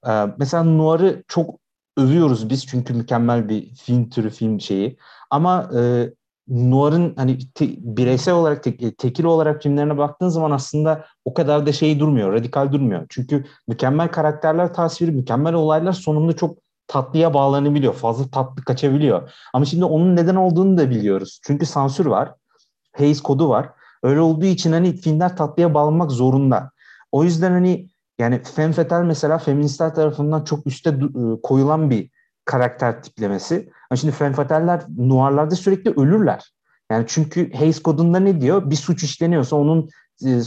Ee, 0.06 0.26
mesela 0.38 0.62
noir'ı 0.62 1.24
çok 1.28 1.60
övüyoruz 1.96 2.50
biz 2.50 2.66
çünkü 2.66 2.94
mükemmel 2.94 3.48
bir 3.48 3.74
film 3.74 4.10
türü 4.10 4.30
film 4.30 4.60
şeyi. 4.60 4.96
Ama 5.30 5.70
e, 5.78 6.10
Noir'ın 6.48 7.14
hani 7.16 7.38
te, 7.54 7.66
bireysel 7.78 8.34
olarak 8.34 8.62
te, 8.62 8.94
tekil 8.94 9.24
olarak 9.24 9.62
filmlerine 9.62 9.98
baktığın 9.98 10.28
zaman 10.28 10.50
aslında 10.50 11.06
o 11.24 11.34
kadar 11.34 11.66
da 11.66 11.72
şey 11.72 12.00
durmuyor, 12.00 12.32
radikal 12.32 12.72
durmuyor. 12.72 13.06
Çünkü 13.08 13.44
mükemmel 13.68 14.08
karakterler 14.08 14.74
tasviri, 14.74 15.10
mükemmel 15.10 15.54
olaylar 15.54 15.92
sonunda 15.92 16.32
çok 16.32 16.58
tatlıya 16.86 17.34
bağlanabiliyor. 17.34 17.94
Fazla 17.94 18.30
tatlı 18.30 18.64
kaçabiliyor. 18.64 19.30
Ama 19.54 19.64
şimdi 19.64 19.84
onun 19.84 20.16
neden 20.16 20.34
olduğunu 20.34 20.78
da 20.78 20.90
biliyoruz. 20.90 21.40
Çünkü 21.44 21.66
sansür 21.66 22.06
var. 22.06 22.34
Hays 22.96 23.20
kodu 23.20 23.48
var. 23.48 23.70
Öyle 24.02 24.20
olduğu 24.20 24.46
için 24.46 24.72
hani 24.72 24.96
filmler 24.96 25.36
tatlıya 25.36 25.74
bağlanmak 25.74 26.10
zorunda. 26.10 26.70
O 27.12 27.24
yüzden 27.24 27.50
hani 27.50 27.88
yani 28.20 28.42
femme 28.42 28.72
fatale 28.72 29.06
mesela 29.06 29.38
feministler 29.38 29.94
tarafından 29.94 30.44
çok 30.44 30.66
üste 30.66 30.90
e, 30.90 31.40
koyulan 31.42 31.90
bir 31.90 32.10
karakter 32.44 33.02
tiplemesi. 33.02 33.70
Ama 33.90 33.96
şimdi 33.96 34.12
femme 34.12 34.34
fatale'ler 34.34 34.82
nuarlarda 34.98 35.56
sürekli 35.56 35.90
ölürler. 35.90 36.52
Yani 36.90 37.04
çünkü 37.08 37.52
Hays 37.52 37.82
kodunda 37.82 38.18
ne 38.20 38.40
diyor? 38.40 38.70
Bir 38.70 38.76
suç 38.76 39.02
işleniyorsa 39.02 39.56
onun 39.56 39.88
e, 40.26 40.40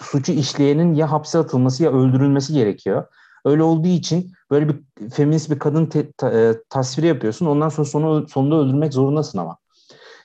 suçu 0.00 0.32
işleyenin 0.32 0.94
ya 0.94 1.12
hapse 1.12 1.38
atılması 1.38 1.82
ya 1.82 1.92
öldürülmesi 1.92 2.52
gerekiyor. 2.52 3.04
Öyle 3.44 3.62
olduğu 3.62 3.88
için 3.88 4.32
böyle 4.50 4.68
bir 4.68 4.76
feminist 5.10 5.50
bir 5.50 5.58
kadın 5.58 5.86
te, 5.86 6.12
ta, 6.12 6.30
e, 6.30 6.54
tasviri 6.68 7.06
yapıyorsun. 7.06 7.46
Ondan 7.46 7.68
sonra 7.68 7.88
sonu, 7.88 8.28
sonunda 8.28 8.54
öldürmek 8.56 8.92
zorundasın 8.92 9.38
ama. 9.38 9.56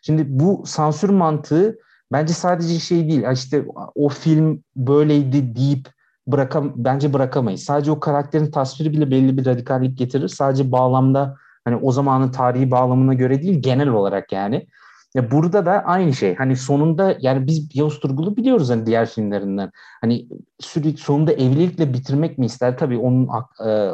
Şimdi 0.02 0.26
bu 0.28 0.64
sansür 0.66 1.10
mantığı 1.10 1.78
bence 2.12 2.34
sadece 2.34 2.80
şey 2.80 3.10
değil. 3.10 3.24
İşte 3.34 3.66
o 3.96 4.10
film 4.10 4.64
böyleydi 4.76 5.56
deyip 5.56 5.90
bırakam 6.28 6.74
bence 6.76 7.14
bırakamayız. 7.14 7.64
Sadece 7.64 7.92
o 7.92 8.00
karakterin 8.00 8.52
tasviri 8.52 8.92
bile 8.92 9.12
belli 9.12 9.38
bir 9.38 9.46
radikallik 9.46 9.98
getirir. 9.98 10.28
Sadece 10.28 10.72
bağlamda 10.72 11.38
hani 11.66 11.76
o 11.76 11.92
zamanın 11.92 12.32
tarihi 12.32 12.72
bağlamına 12.72 13.14
göre 13.14 13.42
değil 13.42 13.62
genel 13.62 13.88
olarak 13.88 14.32
yani. 14.32 14.68
Ya 15.16 15.32
burada 15.32 15.66
da 15.66 15.72
aynı 15.72 16.14
şey. 16.14 16.36
Hani 16.36 16.56
sonunda 16.56 17.16
yani 17.20 17.48
biz 17.48 17.76
Yavuz 17.76 18.00
Turgul'u 18.00 18.38
biliyoruz 18.38 18.70
hani 18.70 18.86
diğer 18.86 19.06
filmlerinden. 19.06 19.72
Hani 20.02 20.28
sürekli 20.60 20.98
sonunda 20.98 21.34
evlilikle 21.34 21.94
bitirmek 21.94 22.38
mi 22.38 22.46
ister? 22.46 22.78
Tabii 22.78 22.98
onun 22.98 23.30
e, 23.66 23.92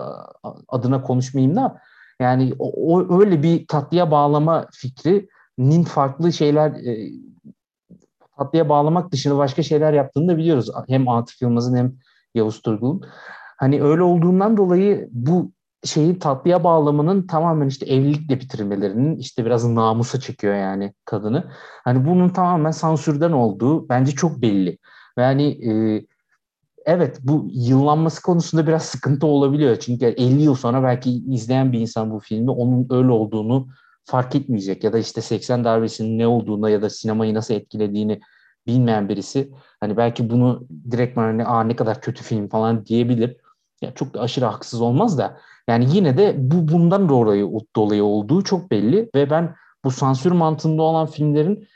adına 0.67 1.01
konuşmayayım 1.01 1.55
da 1.55 1.81
yani 2.19 2.53
o, 2.59 2.95
o 2.95 3.19
öyle 3.19 3.43
bir 3.43 3.67
tatlıya 3.67 4.11
bağlama 4.11 4.67
fikrinin 4.71 5.83
farklı 5.83 6.33
şeyler 6.33 6.71
e, 6.71 7.11
tatlıya 8.37 8.69
bağlamak 8.69 9.11
dışında 9.11 9.37
başka 9.37 9.63
şeyler 9.63 9.93
yaptığını 9.93 10.27
da 10.27 10.37
biliyoruz. 10.37 10.71
Hem 10.87 11.07
Atıf 11.07 11.41
Yılmaz'ın 11.41 11.77
hem 11.77 11.93
Yavuz 12.39 12.61
Turgul'un. 12.61 13.01
Hani 13.57 13.83
öyle 13.83 14.03
olduğundan 14.03 14.57
dolayı 14.57 15.09
bu 15.11 15.51
şeyin 15.83 16.15
tatlıya 16.15 16.63
bağlamının 16.63 17.27
tamamen 17.27 17.67
işte 17.67 17.85
evlilikle 17.85 18.39
bitirmelerinin 18.39 19.17
işte 19.17 19.45
biraz 19.45 19.65
namusa 19.65 20.19
çekiyor 20.19 20.55
yani 20.55 20.93
kadını. 21.05 21.51
Hani 21.83 22.05
bunun 22.05 22.29
tamamen 22.29 22.71
sansürden 22.71 23.31
olduğu 23.31 23.89
bence 23.89 24.11
çok 24.11 24.41
belli. 24.41 24.77
Yani 25.17 25.71
e, 25.71 26.05
evet 26.85 27.19
bu 27.23 27.47
yıllanması 27.51 28.21
konusunda 28.21 28.67
biraz 28.67 28.83
sıkıntı 28.83 29.27
olabiliyor. 29.27 29.75
Çünkü 29.75 30.05
50 30.05 30.41
yıl 30.41 30.55
sonra 30.55 30.83
belki 30.83 31.11
izleyen 31.11 31.71
bir 31.71 31.79
insan 31.79 32.11
bu 32.11 32.19
filmi 32.19 32.51
onun 32.51 32.87
öyle 32.89 33.11
olduğunu 33.11 33.67
fark 34.05 34.35
etmeyecek 34.35 34.83
ya 34.83 34.93
da 34.93 34.97
işte 34.97 35.21
80 35.21 35.63
darbesinin 35.63 36.19
ne 36.19 36.27
olduğuna 36.27 36.69
ya 36.69 36.81
da 36.81 36.89
sinemayı 36.89 37.33
nasıl 37.33 37.53
etkilediğini 37.53 38.19
bilmeyen 38.67 39.09
birisi 39.09 39.51
hani 39.79 39.97
belki 39.97 40.29
bunu 40.29 40.67
direkt 40.91 41.17
hani 41.17 41.45
Aa, 41.45 41.63
ne 41.63 41.75
kadar 41.75 42.01
kötü 42.01 42.23
film 42.23 42.49
falan 42.49 42.85
diyebilir. 42.85 43.37
Ya 43.81 43.93
çok 43.93 44.13
da 44.13 44.21
aşırı 44.21 44.45
haksız 44.45 44.81
olmaz 44.81 45.17
da 45.17 45.37
yani 45.67 45.95
yine 45.95 46.17
de 46.17 46.35
bu 46.37 46.67
bundan 46.73 47.09
dolayı 47.09 47.49
dolayı 47.75 48.03
olduğu 48.03 48.43
çok 48.43 48.71
belli 48.71 49.09
ve 49.15 49.29
ben 49.29 49.55
bu 49.83 49.91
sansür 49.91 50.31
mantığında 50.31 50.81
olan 50.81 51.07
filmlerin 51.07 51.67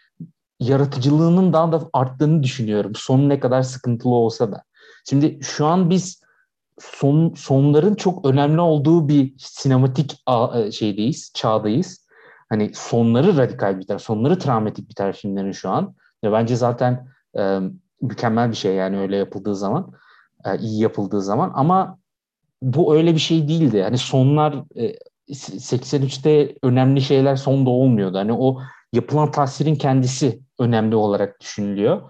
yaratıcılığının 0.60 1.54
daha 1.54 1.72
da 1.72 1.90
arttığını 1.94 2.44
düşünüyorum. 2.44 2.92
Sonu 2.96 3.30
ne 3.30 3.40
kadar 3.40 3.62
sıkıntılı 3.62 4.14
olsa 4.14 4.52
da. 4.52 4.64
Şimdi 5.10 5.40
şu 5.42 5.66
an 5.66 5.90
biz 5.90 6.24
son, 6.80 7.34
sonların 7.34 7.96
çok 7.96 8.26
önemli 8.26 8.62
olduğu 8.62 9.08
bir 9.08 9.34
sinematik 9.38 10.24
e, 10.56 10.72
şeydeyiz, 10.72 11.32
çağdayız. 11.34 12.08
Hani 12.50 12.72
sonları 12.74 13.38
radikal 13.38 13.80
biter, 13.80 13.98
sonları 13.98 14.40
travmatik 14.40 14.90
biter 14.90 15.14
filmlerin 15.14 15.52
şu 15.52 15.70
an. 15.70 15.96
Ve 16.24 16.32
bence 16.32 16.56
zaten 16.56 17.08
mükemmel 18.04 18.52
bir 18.52 18.56
şey 18.56 18.76
yani 18.76 19.00
öyle 19.00 19.16
yapıldığı 19.16 19.56
zaman, 19.56 19.92
e, 20.46 20.58
iyi 20.58 20.82
yapıldığı 20.82 21.22
zaman. 21.22 21.52
Ama 21.56 22.00
bu 22.62 22.96
öyle 22.96 23.14
bir 23.14 23.20
şey 23.20 23.48
değildi. 23.48 23.84
Hani 23.84 23.98
sonlar 23.98 24.64
e, 24.76 24.96
83'te 25.30 26.56
önemli 26.64 27.02
şeyler 27.02 27.36
sonda 27.36 27.70
olmuyordu. 27.70 28.18
Hani 28.18 28.34
o 28.34 28.60
yapılan 28.94 29.32
tasvirin 29.32 29.76
kendisi 29.76 30.42
önemli 30.60 30.96
olarak 30.96 31.42
düşünülüyor. 31.42 32.02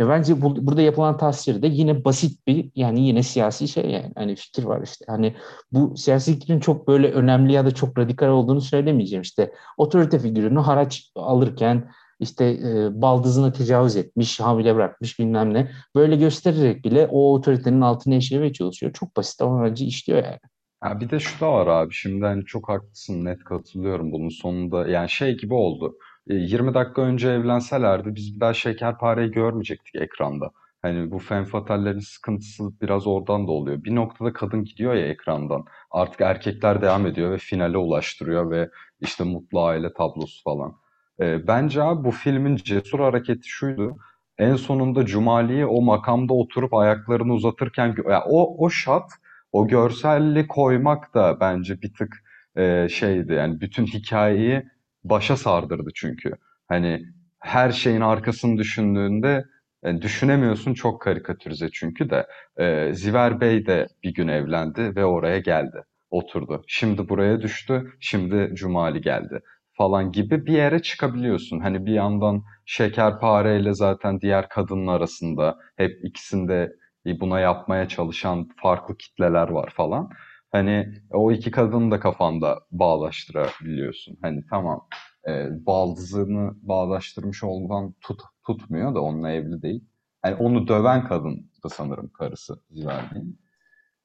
Ve 0.00 0.08
bence 0.08 0.42
bu, 0.42 0.66
burada 0.66 0.82
yapılan 0.82 1.16
tasvir 1.16 1.62
de 1.62 1.66
yine 1.66 2.04
basit 2.04 2.46
bir 2.46 2.70
yani 2.74 3.06
yine 3.06 3.22
siyasi 3.22 3.68
şey 3.68 3.90
yani 3.90 4.12
hani 4.16 4.36
fikir 4.36 4.64
var 4.64 4.82
işte. 4.82 5.04
Hani 5.08 5.36
bu 5.72 5.96
siyasi 5.96 6.34
fikrin 6.34 6.60
çok 6.60 6.88
böyle 6.88 7.12
önemli 7.12 7.52
ya 7.52 7.64
da 7.64 7.70
çok 7.70 7.98
radikal 7.98 8.28
olduğunu 8.28 8.60
söylemeyeceğim. 8.60 9.22
işte 9.22 9.52
otorite 9.76 10.18
figürünü 10.18 10.58
haraç 10.58 11.12
alırken 11.16 11.90
işte 12.20 12.44
e, 12.44 13.02
baldızına 13.02 13.52
tecavüz 13.52 13.96
etmiş, 13.96 14.40
hamile 14.40 14.74
bırakmış 14.74 15.18
bilmem 15.18 15.54
ne. 15.54 15.70
Böyle 15.94 16.16
göstererek 16.16 16.84
bile 16.84 17.06
o 17.10 17.34
otoritenin 17.34 17.80
altına 17.80 18.14
işlemeye 18.14 18.52
çalışıyor. 18.52 18.92
Çok 18.92 19.16
basit 19.16 19.40
ama 19.42 19.64
bence 19.64 19.84
işliyor 19.84 20.24
yani. 20.24 20.38
Ya 20.84 21.00
bir 21.00 21.10
de 21.10 21.20
şu 21.20 21.40
da 21.40 21.52
var 21.52 21.66
abi 21.66 21.94
şimdi 21.94 22.24
hani 22.24 22.44
çok 22.44 22.68
haklısın 22.68 23.24
net 23.24 23.44
katılıyorum 23.44 24.12
bunun 24.12 24.28
sonunda 24.28 24.88
yani 24.88 25.10
şey 25.10 25.36
gibi 25.36 25.54
oldu 25.54 25.96
20 26.28 26.74
dakika 26.74 27.02
önce 27.02 27.28
evlenselerdi 27.28 28.14
biz 28.14 28.34
bir 28.34 28.40
daha 28.40 28.54
şekerpareyi 28.54 29.30
görmeyecektik 29.30 29.94
ekranda. 29.94 30.50
Hani 30.82 31.10
bu 31.10 31.18
femme 31.18 31.46
fatale'lerin 31.46 31.98
sıkıntısı 31.98 32.80
biraz 32.80 33.06
oradan 33.06 33.46
da 33.46 33.50
oluyor. 33.50 33.84
Bir 33.84 33.94
noktada 33.94 34.32
kadın 34.32 34.64
gidiyor 34.64 34.94
ya 34.94 35.06
ekrandan. 35.06 35.64
Artık 35.90 36.20
erkekler 36.20 36.82
devam 36.82 37.06
ediyor 37.06 37.32
ve 37.32 37.38
finale 37.38 37.78
ulaştırıyor 37.78 38.50
ve 38.50 38.70
işte 39.00 39.24
mutlu 39.24 39.62
aile 39.62 39.92
tablosu 39.92 40.42
falan. 40.42 40.74
E, 41.20 41.46
bence 41.46 41.82
abi 41.82 42.04
bu 42.04 42.10
filmin 42.10 42.56
cesur 42.56 43.00
hareketi 43.00 43.48
şuydu. 43.48 43.96
En 44.38 44.56
sonunda 44.56 45.06
Cumali'yi 45.06 45.66
o 45.66 45.82
makamda 45.82 46.34
oturup 46.34 46.74
ayaklarını 46.74 47.32
uzatırken 47.32 47.86
yani 48.08 48.22
o 48.26 48.64
o 48.66 48.70
shot, 48.70 49.04
o 49.52 49.68
görselli 49.68 50.46
koymak 50.48 51.14
da 51.14 51.40
bence 51.40 51.82
bir 51.82 51.94
tık 51.94 52.16
e, 52.56 52.88
şeydi. 52.88 53.32
Yani 53.32 53.60
bütün 53.60 53.86
hikayeyi 53.86 54.62
başa 55.04 55.36
sardırdı 55.36 55.90
çünkü. 55.94 56.32
Hani 56.68 57.02
her 57.40 57.70
şeyin 57.72 58.00
arkasını 58.00 58.58
düşündüğünde 58.58 59.44
yani 59.84 60.02
düşünemiyorsun 60.02 60.74
çok 60.74 61.02
karikatürize 61.02 61.68
çünkü 61.72 62.10
de. 62.10 62.26
E, 62.56 62.94
Ziver 62.94 63.40
Bey 63.40 63.66
de 63.66 63.88
bir 64.04 64.14
gün 64.14 64.28
evlendi 64.28 64.96
ve 64.96 65.04
oraya 65.04 65.38
geldi, 65.38 65.82
oturdu. 66.10 66.64
Şimdi 66.68 67.08
buraya 67.08 67.40
düştü, 67.42 67.92
şimdi 68.00 68.50
Cumali 68.54 69.00
geldi 69.00 69.40
falan 69.78 70.12
gibi 70.12 70.46
bir 70.46 70.52
yere 70.52 70.82
çıkabiliyorsun. 70.82 71.60
Hani 71.60 71.86
bir 71.86 71.92
yandan 71.92 72.44
Şekerpare 72.66 73.60
ile 73.60 73.74
zaten 73.74 74.20
diğer 74.20 74.48
kadının 74.48 74.86
arasında 74.86 75.58
hep 75.76 76.04
ikisinde 76.04 76.72
buna 77.20 77.40
yapmaya 77.40 77.88
çalışan 77.88 78.48
farklı 78.62 78.96
kitleler 78.96 79.48
var 79.48 79.72
falan. 79.76 80.10
Hani 80.52 80.92
o 81.10 81.32
iki 81.32 81.50
kadını 81.50 81.90
da 81.90 82.00
kafanda 82.00 82.60
bağlaştırabiliyorsun. 82.70 84.18
Hani 84.22 84.44
tamam 84.50 84.88
e, 85.28 85.48
baldızını 85.66 86.52
bağdaştırmış 86.62 87.44
olman 87.44 87.94
tut, 88.00 88.20
tutmuyor 88.46 88.94
da 88.94 89.00
onunla 89.02 89.30
evli 89.30 89.62
değil. 89.62 89.84
Yani 90.24 90.34
onu 90.34 90.68
döven 90.68 91.08
kadın 91.08 91.50
da 91.64 91.68
sanırım 91.68 92.08
karısı 92.08 92.62
Ziverdi'nin. 92.70 93.40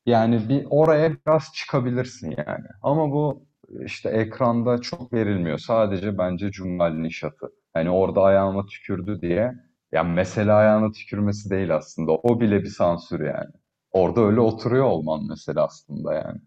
Yani 0.05 0.49
bir 0.49 0.67
oraya 0.69 1.11
biraz 1.13 1.53
çıkabilirsin 1.55 2.35
yani. 2.47 2.65
Ama 2.81 3.11
bu 3.11 3.47
işte 3.85 4.09
ekranda 4.09 4.81
çok 4.81 5.13
verilmiyor. 5.13 5.57
Sadece 5.57 6.17
bence 6.17 6.51
Cumali'nin 6.51 7.09
şatı. 7.09 7.49
Hani 7.73 7.89
orada 7.89 8.21
ayağıma 8.21 8.65
tükürdü 8.65 9.21
diye. 9.21 9.53
Yani 9.91 10.13
mesele 10.13 10.51
ayağına 10.51 10.91
tükürmesi 10.91 11.49
değil 11.49 11.75
aslında. 11.75 12.11
O 12.11 12.39
bile 12.39 12.63
bir 12.63 12.69
sansür 12.69 13.19
yani. 13.19 13.51
Orada 13.91 14.21
öyle 14.21 14.39
oturuyor 14.39 14.85
olman 14.85 15.27
mesela 15.29 15.65
aslında 15.65 16.13
yani. 16.13 16.41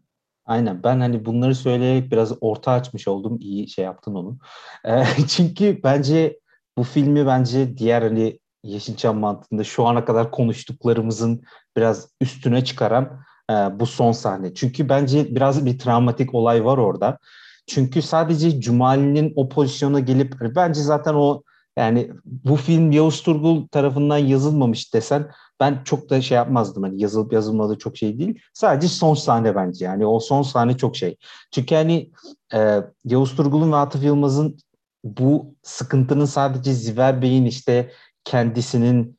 Aynen 0.44 0.82
ben 0.82 1.00
hani 1.00 1.24
bunları 1.24 1.54
söyleyerek 1.54 2.12
biraz 2.12 2.32
orta 2.40 2.72
açmış 2.72 3.08
oldum. 3.08 3.38
İyi 3.40 3.68
şey 3.68 3.84
yaptın 3.84 4.14
onu. 4.14 4.38
E, 4.84 5.04
çünkü 5.28 5.80
bence 5.84 6.40
bu 6.78 6.82
filmi 6.82 7.26
bence 7.26 7.76
diğer 7.76 8.02
hani 8.02 8.38
Yeşilçam 8.62 9.18
mantığında 9.18 9.64
şu 9.64 9.86
ana 9.86 10.04
kadar 10.04 10.30
konuştuklarımızın 10.30 11.42
biraz 11.76 12.08
üstüne 12.20 12.64
çıkaran 12.64 13.20
e, 13.50 13.54
bu 13.80 13.86
son 13.86 14.12
sahne. 14.12 14.54
Çünkü 14.54 14.88
bence 14.88 15.34
biraz 15.36 15.66
bir 15.66 15.78
travmatik 15.78 16.34
olay 16.34 16.64
var 16.64 16.78
orada. 16.78 17.18
Çünkü 17.66 18.02
sadece 18.02 18.60
Cumali'nin 18.60 19.32
o 19.36 19.48
pozisyona 19.48 20.00
gelip 20.00 20.34
bence 20.56 20.82
zaten 20.82 21.14
o 21.14 21.42
yani 21.76 22.10
bu 22.24 22.56
film 22.56 22.92
Yavuz 22.92 23.22
Turgul 23.22 23.68
tarafından 23.68 24.18
yazılmamış 24.18 24.94
desen 24.94 25.30
ben 25.60 25.82
çok 25.84 26.10
da 26.10 26.20
şey 26.20 26.36
yapmazdım. 26.36 26.82
Hani 26.82 27.02
yazılıp 27.02 27.32
yazılmadığı 27.32 27.78
çok 27.78 27.96
şey 27.96 28.18
değil. 28.18 28.40
Sadece 28.54 28.88
son 28.88 29.14
sahne 29.14 29.56
bence. 29.56 29.84
Yani 29.84 30.06
o 30.06 30.20
son 30.20 30.42
sahne 30.42 30.76
çok 30.76 30.96
şey. 30.96 31.16
Çünkü 31.50 31.74
hani 31.74 32.10
e, 32.54 32.80
Yavuz 33.04 33.36
Turgul'un 33.36 33.72
ve 33.72 33.76
Atıf 33.76 34.04
Yılmaz'ın 34.04 34.58
bu 35.04 35.54
sıkıntının 35.62 36.24
sadece 36.24 36.72
Ziver 36.72 37.22
Bey'in 37.22 37.44
işte 37.44 37.92
kendisinin 38.24 39.16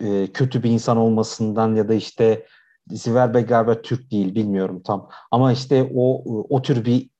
e, 0.00 0.26
kötü 0.26 0.62
bir 0.62 0.70
insan 0.70 0.96
olmasından 0.96 1.74
ya 1.74 1.88
da 1.88 1.94
işte 1.94 2.46
Ziver 2.90 3.34
Bey 3.34 3.42
galiba 3.42 3.82
Türk 3.82 4.10
değil 4.10 4.34
bilmiyorum 4.34 4.82
tam. 4.86 5.08
Ama 5.30 5.52
işte 5.52 5.92
o 5.94 6.22
o 6.48 6.62
tür 6.62 6.84
bir 6.84 7.10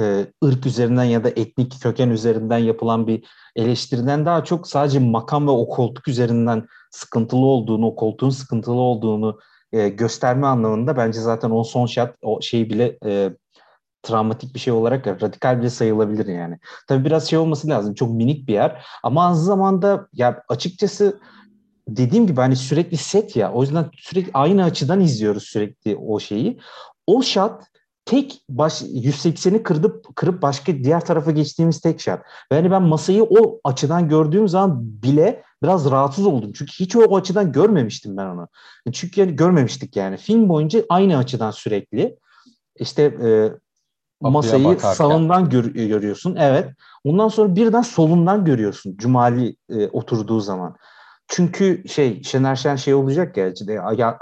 e, 0.00 0.26
ırk 0.44 0.66
üzerinden 0.66 1.04
ya 1.04 1.24
da 1.24 1.28
etnik 1.28 1.82
köken 1.82 2.10
üzerinden 2.10 2.58
yapılan 2.58 3.06
bir 3.06 3.26
eleştiriden 3.56 4.26
daha 4.26 4.44
çok 4.44 4.68
sadece 4.68 4.98
makam 4.98 5.46
ve 5.46 5.50
o 5.50 5.68
koltuk 5.68 6.08
üzerinden 6.08 6.66
sıkıntılı 6.90 7.46
olduğunu, 7.46 7.86
o 7.86 7.96
koltuğun 7.96 8.30
sıkıntılı 8.30 8.80
olduğunu 8.80 9.38
e, 9.72 9.88
gösterme 9.88 10.46
anlamında 10.46 10.96
bence 10.96 11.20
zaten 11.20 11.50
o 11.50 11.64
son 11.64 11.86
shot 11.86 12.10
o 12.22 12.40
şey 12.40 12.70
bile 12.70 12.98
e, 13.06 13.30
travmatik 14.02 14.54
bir 14.54 14.60
şey 14.60 14.72
olarak 14.72 15.06
radikal 15.06 15.58
bile 15.58 15.70
sayılabilir 15.70 16.26
yani. 16.26 16.58
Tabii 16.88 17.04
biraz 17.04 17.30
şey 17.30 17.38
olması 17.38 17.68
lazım. 17.68 17.94
Çok 17.94 18.10
minik 18.10 18.48
bir 18.48 18.52
yer 18.52 18.86
ama 19.02 19.26
aynı 19.26 19.36
zamanda 19.36 20.08
ya 20.12 20.42
açıkçası 20.48 21.20
dediğim 21.96 22.26
gibi 22.26 22.40
hani 22.40 22.56
sürekli 22.56 22.96
set 22.96 23.36
ya 23.36 23.52
o 23.52 23.62
yüzden 23.62 23.90
sürekli 23.96 24.30
aynı 24.34 24.64
açıdan 24.64 25.00
izliyoruz 25.00 25.42
sürekli 25.42 25.96
o 25.96 26.20
şeyi. 26.20 26.60
O 27.06 27.22
shot 27.22 27.62
tek 28.04 28.42
baş 28.48 28.82
180'i 28.82 29.62
kırıp 29.62 30.16
kırıp 30.16 30.42
başka 30.42 30.76
diğer 30.76 31.04
tarafa 31.04 31.30
geçtiğimiz 31.30 31.80
tek 31.80 32.00
şart. 32.00 32.22
Yani 32.52 32.70
ben 32.70 32.82
masayı 32.82 33.24
o 33.24 33.60
açıdan 33.64 34.08
gördüğüm 34.08 34.48
zaman 34.48 34.80
bile 34.82 35.42
biraz 35.62 35.90
rahatsız 35.90 36.26
oldum. 36.26 36.52
Çünkü 36.52 36.72
hiç 36.72 36.96
o 36.96 37.16
açıdan 37.16 37.52
görmemiştim 37.52 38.16
ben 38.16 38.26
onu. 38.26 38.48
Çünkü 38.92 39.20
yani 39.20 39.36
görmemiştik 39.36 39.96
yani. 39.96 40.16
Film 40.16 40.48
boyunca 40.48 40.82
aynı 40.88 41.16
açıdan 41.16 41.50
sürekli. 41.50 42.16
İşte 42.76 43.02
e, 43.02 43.28
masayı 44.20 44.64
bakarken. 44.64 44.92
sağından 44.92 45.48
gör, 45.48 45.64
görüyorsun. 45.64 46.36
Evet. 46.36 46.68
Ondan 47.04 47.28
sonra 47.28 47.56
birden 47.56 47.82
solundan 47.82 48.44
görüyorsun. 48.44 48.96
Cumali 48.96 49.56
e, 49.68 49.88
oturduğu 49.88 50.40
zaman. 50.40 50.76
Çünkü 51.30 51.88
şey 51.88 52.22
Şener 52.22 52.56
Şen 52.56 52.76
şey 52.76 52.94
olacak 52.94 53.36
ya 53.36 53.52
işte, 53.52 53.72
ya, 53.72 54.18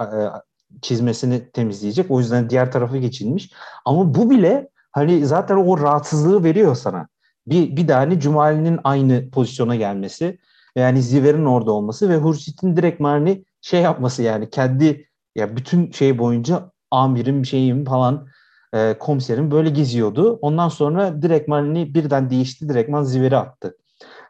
çizmesini 0.83 1.51
temizleyecek. 1.51 2.11
O 2.11 2.21
yüzden 2.21 2.51
diğer 2.51 2.73
tarafa 2.73 2.97
geçilmiş. 2.97 3.53
Ama 3.85 4.15
bu 4.15 4.31
bile 4.31 4.69
hani 4.93 5.27
zaten 5.27 5.57
o 5.57 5.81
rahatsızlığı 5.81 6.45
veriyor 6.45 6.75
sana. 6.75 7.09
Bir, 7.47 7.77
bir 7.77 7.89
de 7.89 7.93
hani 7.95 8.21
Cumali'nin 8.21 8.79
aynı 8.85 9.31
pozisyona 9.31 9.77
gelmesi 9.77 10.39
yani 10.77 11.03
Ziver'in 11.03 11.45
orada 11.45 11.73
olması 11.73 12.09
ve 12.09 12.17
Hurşit'in 12.17 12.77
direkt 12.77 13.01
hani 13.05 13.45
şey 13.61 13.81
yapması 13.81 14.23
yani 14.23 14.51
kendi 14.51 15.09
ya 15.35 15.57
bütün 15.57 15.91
şey 15.91 16.19
boyunca 16.19 16.71
amirim 16.91 17.47
şeyim 17.47 17.85
falan 17.85 18.27
e, 18.75 18.95
komiserim 18.99 19.51
böyle 19.51 19.71
geziyordu. 19.71 20.39
Ondan 20.43 20.69
sonra 20.69 21.23
direkt 21.23 21.51
hani 21.51 21.95
birden 21.95 22.31
değişti 22.31 22.69
direktman 22.69 23.03
Ziver'i 23.03 23.37
attı. 23.37 23.77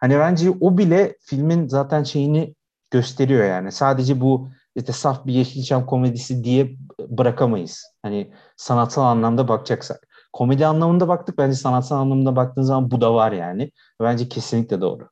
Hani 0.01 0.19
bence 0.19 0.51
o 0.61 0.79
bile 0.79 1.17
filmin 1.21 1.69
zaten 1.69 2.03
şeyini 2.03 2.55
gösteriyor 2.91 3.45
yani. 3.45 3.73
Sadece 3.73 4.21
bu 4.21 4.49
işte 4.77 4.93
saf 4.93 5.27
bir 5.27 5.33
Yeşilçam 5.33 5.87
komedisi 5.87 6.45
diye 6.45 6.77
bırakamayız. 7.09 7.85
Hani 8.03 8.33
sanatsal 8.57 9.03
anlamda 9.03 9.49
bakacaksak. 9.49 10.09
Komedi 10.33 10.67
anlamında 10.67 11.09
baktık. 11.09 11.39
Bence 11.39 11.57
sanatsal 11.57 11.97
anlamda 11.97 12.37
baktığın 12.37 12.63
zaman 12.63 12.91
bu 12.91 13.01
da 13.01 13.15
var 13.15 13.33
yani. 13.33 13.73
Bence 14.01 14.29
kesinlikle 14.29 14.81
doğru. 14.81 15.09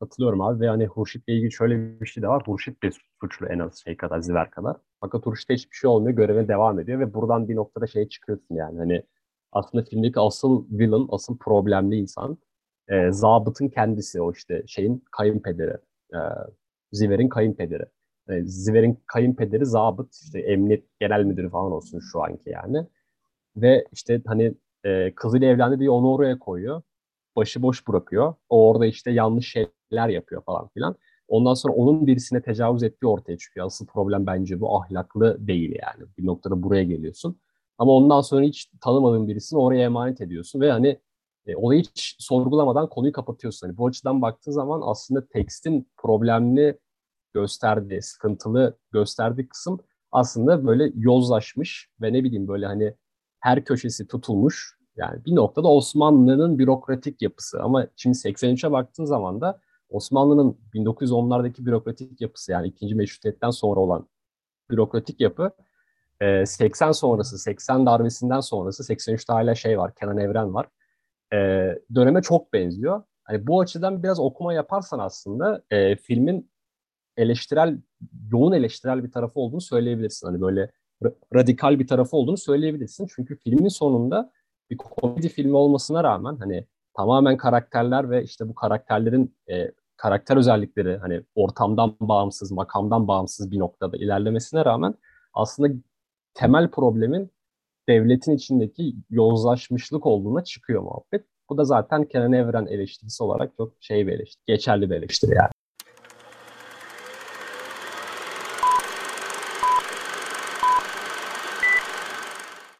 Katılıyorum 0.00 0.40
abi 0.40 0.60
ve 0.60 0.68
hani 0.68 0.86
Hurşit'le 0.86 1.28
ilgili 1.28 1.52
şöyle 1.52 2.00
bir 2.00 2.06
şey 2.06 2.22
de 2.22 2.28
var. 2.28 2.42
Hurşit 2.46 2.82
de 2.82 2.90
suçlu 3.20 3.46
en 3.46 3.58
az 3.58 3.82
şey 3.84 3.96
kadar, 3.96 4.20
Ziver 4.20 4.50
kadar. 4.50 4.76
Fakat 5.00 5.26
Hurşit'te 5.26 5.54
hiçbir 5.54 5.76
şey 5.76 5.90
olmuyor. 5.90 6.16
Göreve 6.16 6.48
devam 6.48 6.80
ediyor 6.80 7.00
ve 7.00 7.14
buradan 7.14 7.48
bir 7.48 7.56
noktada 7.56 7.86
şey 7.86 8.08
çıkıyorsun 8.08 8.54
yani. 8.54 8.78
Hani 8.78 9.02
aslında 9.52 9.84
filmdeki 9.84 10.20
asıl 10.20 10.66
villain, 10.70 11.06
asıl 11.10 11.38
problemli 11.38 11.96
insan 11.96 12.38
e, 12.88 13.12
zabıtın 13.12 13.68
kendisi. 13.68 14.22
O 14.22 14.32
işte 14.32 14.62
şeyin 14.66 15.04
kayınpederi. 15.12 15.76
E, 16.14 16.18
Ziver'in 16.92 17.28
kayınpederi. 17.28 17.84
E, 18.28 18.42
Ziver'in 18.44 18.98
kayınpederi 19.06 19.66
zabıt, 19.66 20.14
işte 20.14 20.40
emniyet 20.40 20.84
genel 21.00 21.24
müdürü 21.24 21.50
falan 21.50 21.72
olsun 21.72 22.00
şu 22.12 22.22
anki 22.22 22.50
yani. 22.50 22.86
Ve 23.56 23.84
işte 23.92 24.22
hani 24.26 24.54
e, 24.84 25.14
kızıyla 25.14 25.48
evlendi 25.48 25.78
diye 25.78 25.90
onu 25.90 26.12
oraya 26.12 26.38
koyuyor. 26.38 26.82
Başıboş 27.36 27.88
bırakıyor. 27.88 28.34
O 28.48 28.68
orada 28.70 28.86
işte 28.86 29.10
yanlış 29.10 29.52
şeyler 29.52 30.08
yapıyor 30.08 30.42
falan 30.42 30.68
filan. 30.68 30.96
Ondan 31.28 31.54
sonra 31.54 31.74
onun 31.74 32.06
birisine 32.06 32.42
tecavüz 32.42 32.82
ettiği 32.82 33.06
ortaya 33.06 33.36
çıkıyor. 33.38 33.66
Asıl 33.66 33.86
problem 33.86 34.26
bence 34.26 34.60
bu 34.60 34.76
ahlaklı 34.76 35.46
değil 35.46 35.70
yani. 35.82 36.08
Bir 36.18 36.26
noktada 36.26 36.62
buraya 36.62 36.84
geliyorsun. 36.84 37.40
Ama 37.78 37.92
ondan 37.92 38.20
sonra 38.20 38.42
hiç 38.44 38.70
tanımadığın 38.80 39.28
birisini 39.28 39.58
oraya 39.58 39.84
emanet 39.84 40.20
ediyorsun 40.20 40.60
ve 40.60 40.72
hani 40.72 40.98
e, 41.46 41.56
olayı 41.56 41.80
hiç 41.80 42.16
sorgulamadan 42.18 42.88
konuyu 42.88 43.12
kapatıyorsun. 43.12 43.66
Hani 43.66 43.76
bu 43.78 43.86
açıdan 43.86 44.22
baktığın 44.22 44.52
zaman 44.52 44.80
aslında 44.84 45.26
tekstin 45.26 45.88
problemli 45.96 46.78
gösterdiği, 47.34 48.02
sıkıntılı 48.02 48.78
gösterdiği 48.92 49.48
kısım 49.48 49.80
aslında 50.12 50.66
böyle 50.66 50.92
yozlaşmış 50.94 51.90
ve 52.00 52.12
ne 52.12 52.24
bileyim 52.24 52.48
böyle 52.48 52.66
hani 52.66 52.94
her 53.40 53.64
köşesi 53.64 54.06
tutulmuş. 54.06 54.78
Yani 54.96 55.24
bir 55.24 55.34
noktada 55.34 55.68
Osmanlı'nın 55.68 56.58
bürokratik 56.58 57.22
yapısı 57.22 57.62
ama 57.62 57.86
şimdi 57.96 58.16
83'e 58.16 58.72
baktığın 58.72 59.04
zaman 59.04 59.40
da 59.40 59.60
Osmanlı'nın 59.88 60.58
1910'lardaki 60.74 61.66
bürokratik 61.66 62.20
yapısı 62.20 62.52
yani 62.52 62.68
ikinci 62.68 62.94
meşrutiyetten 62.94 63.50
sonra 63.50 63.80
olan 63.80 64.08
bürokratik 64.70 65.20
yapı 65.20 65.50
80 66.44 66.92
sonrası, 66.92 67.38
80 67.38 67.86
darbesinden 67.86 68.40
sonrası 68.40 68.92
83'te 68.92 69.32
hala 69.32 69.54
şey 69.54 69.78
var, 69.78 69.94
Kenan 69.94 70.18
Evren 70.18 70.54
var. 70.54 70.68
Döneme 71.94 72.22
çok 72.22 72.52
benziyor. 72.52 73.02
Hani 73.24 73.46
bu 73.46 73.60
açıdan 73.60 74.02
biraz 74.02 74.20
okuma 74.20 74.52
yaparsan 74.52 74.98
aslında 74.98 75.62
e, 75.70 75.96
filmin 75.96 76.50
eleştirel, 77.16 77.78
yoğun 78.32 78.52
eleştirel 78.52 79.04
bir 79.04 79.12
tarafı 79.12 79.40
olduğunu 79.40 79.60
söyleyebilirsin. 79.60 80.26
Hani 80.26 80.40
böyle 80.40 80.70
radikal 81.34 81.78
bir 81.78 81.86
tarafı 81.86 82.16
olduğunu 82.16 82.36
söyleyebilirsin. 82.36 83.06
Çünkü 83.16 83.36
filmin 83.36 83.68
sonunda 83.68 84.32
bir 84.70 84.76
komedi 84.76 85.28
filmi 85.28 85.56
olmasına 85.56 86.04
rağmen 86.04 86.36
hani 86.36 86.66
tamamen 86.96 87.36
karakterler 87.36 88.10
ve 88.10 88.24
işte 88.24 88.48
bu 88.48 88.54
karakterlerin 88.54 89.36
e, 89.50 89.72
karakter 89.96 90.36
özellikleri 90.36 90.96
hani 90.96 91.22
ortamdan 91.34 91.96
bağımsız, 92.00 92.52
makamdan 92.52 93.08
bağımsız 93.08 93.50
bir 93.50 93.58
noktada 93.58 93.96
ilerlemesine 93.96 94.64
rağmen 94.64 94.94
aslında 95.34 95.74
temel 96.34 96.70
problemin 96.70 97.30
devletin 97.88 98.32
içindeki 98.32 98.94
yozlaşmışlık 99.10 100.06
olduğuna 100.06 100.44
çıkıyor 100.44 100.82
muhabbet. 100.82 101.26
Bu 101.50 101.58
da 101.58 101.64
zaten 101.64 102.04
Kenan 102.04 102.32
Evren 102.32 102.66
eleştirisi 102.66 103.22
olarak 103.22 103.52
çok 103.56 103.72
şey 103.80 104.06
bir 104.06 104.12
eleştiri, 104.12 104.42
geçerli 104.46 104.90
bir 104.90 104.94
eleştiri 104.96 105.34
yani. 105.34 105.50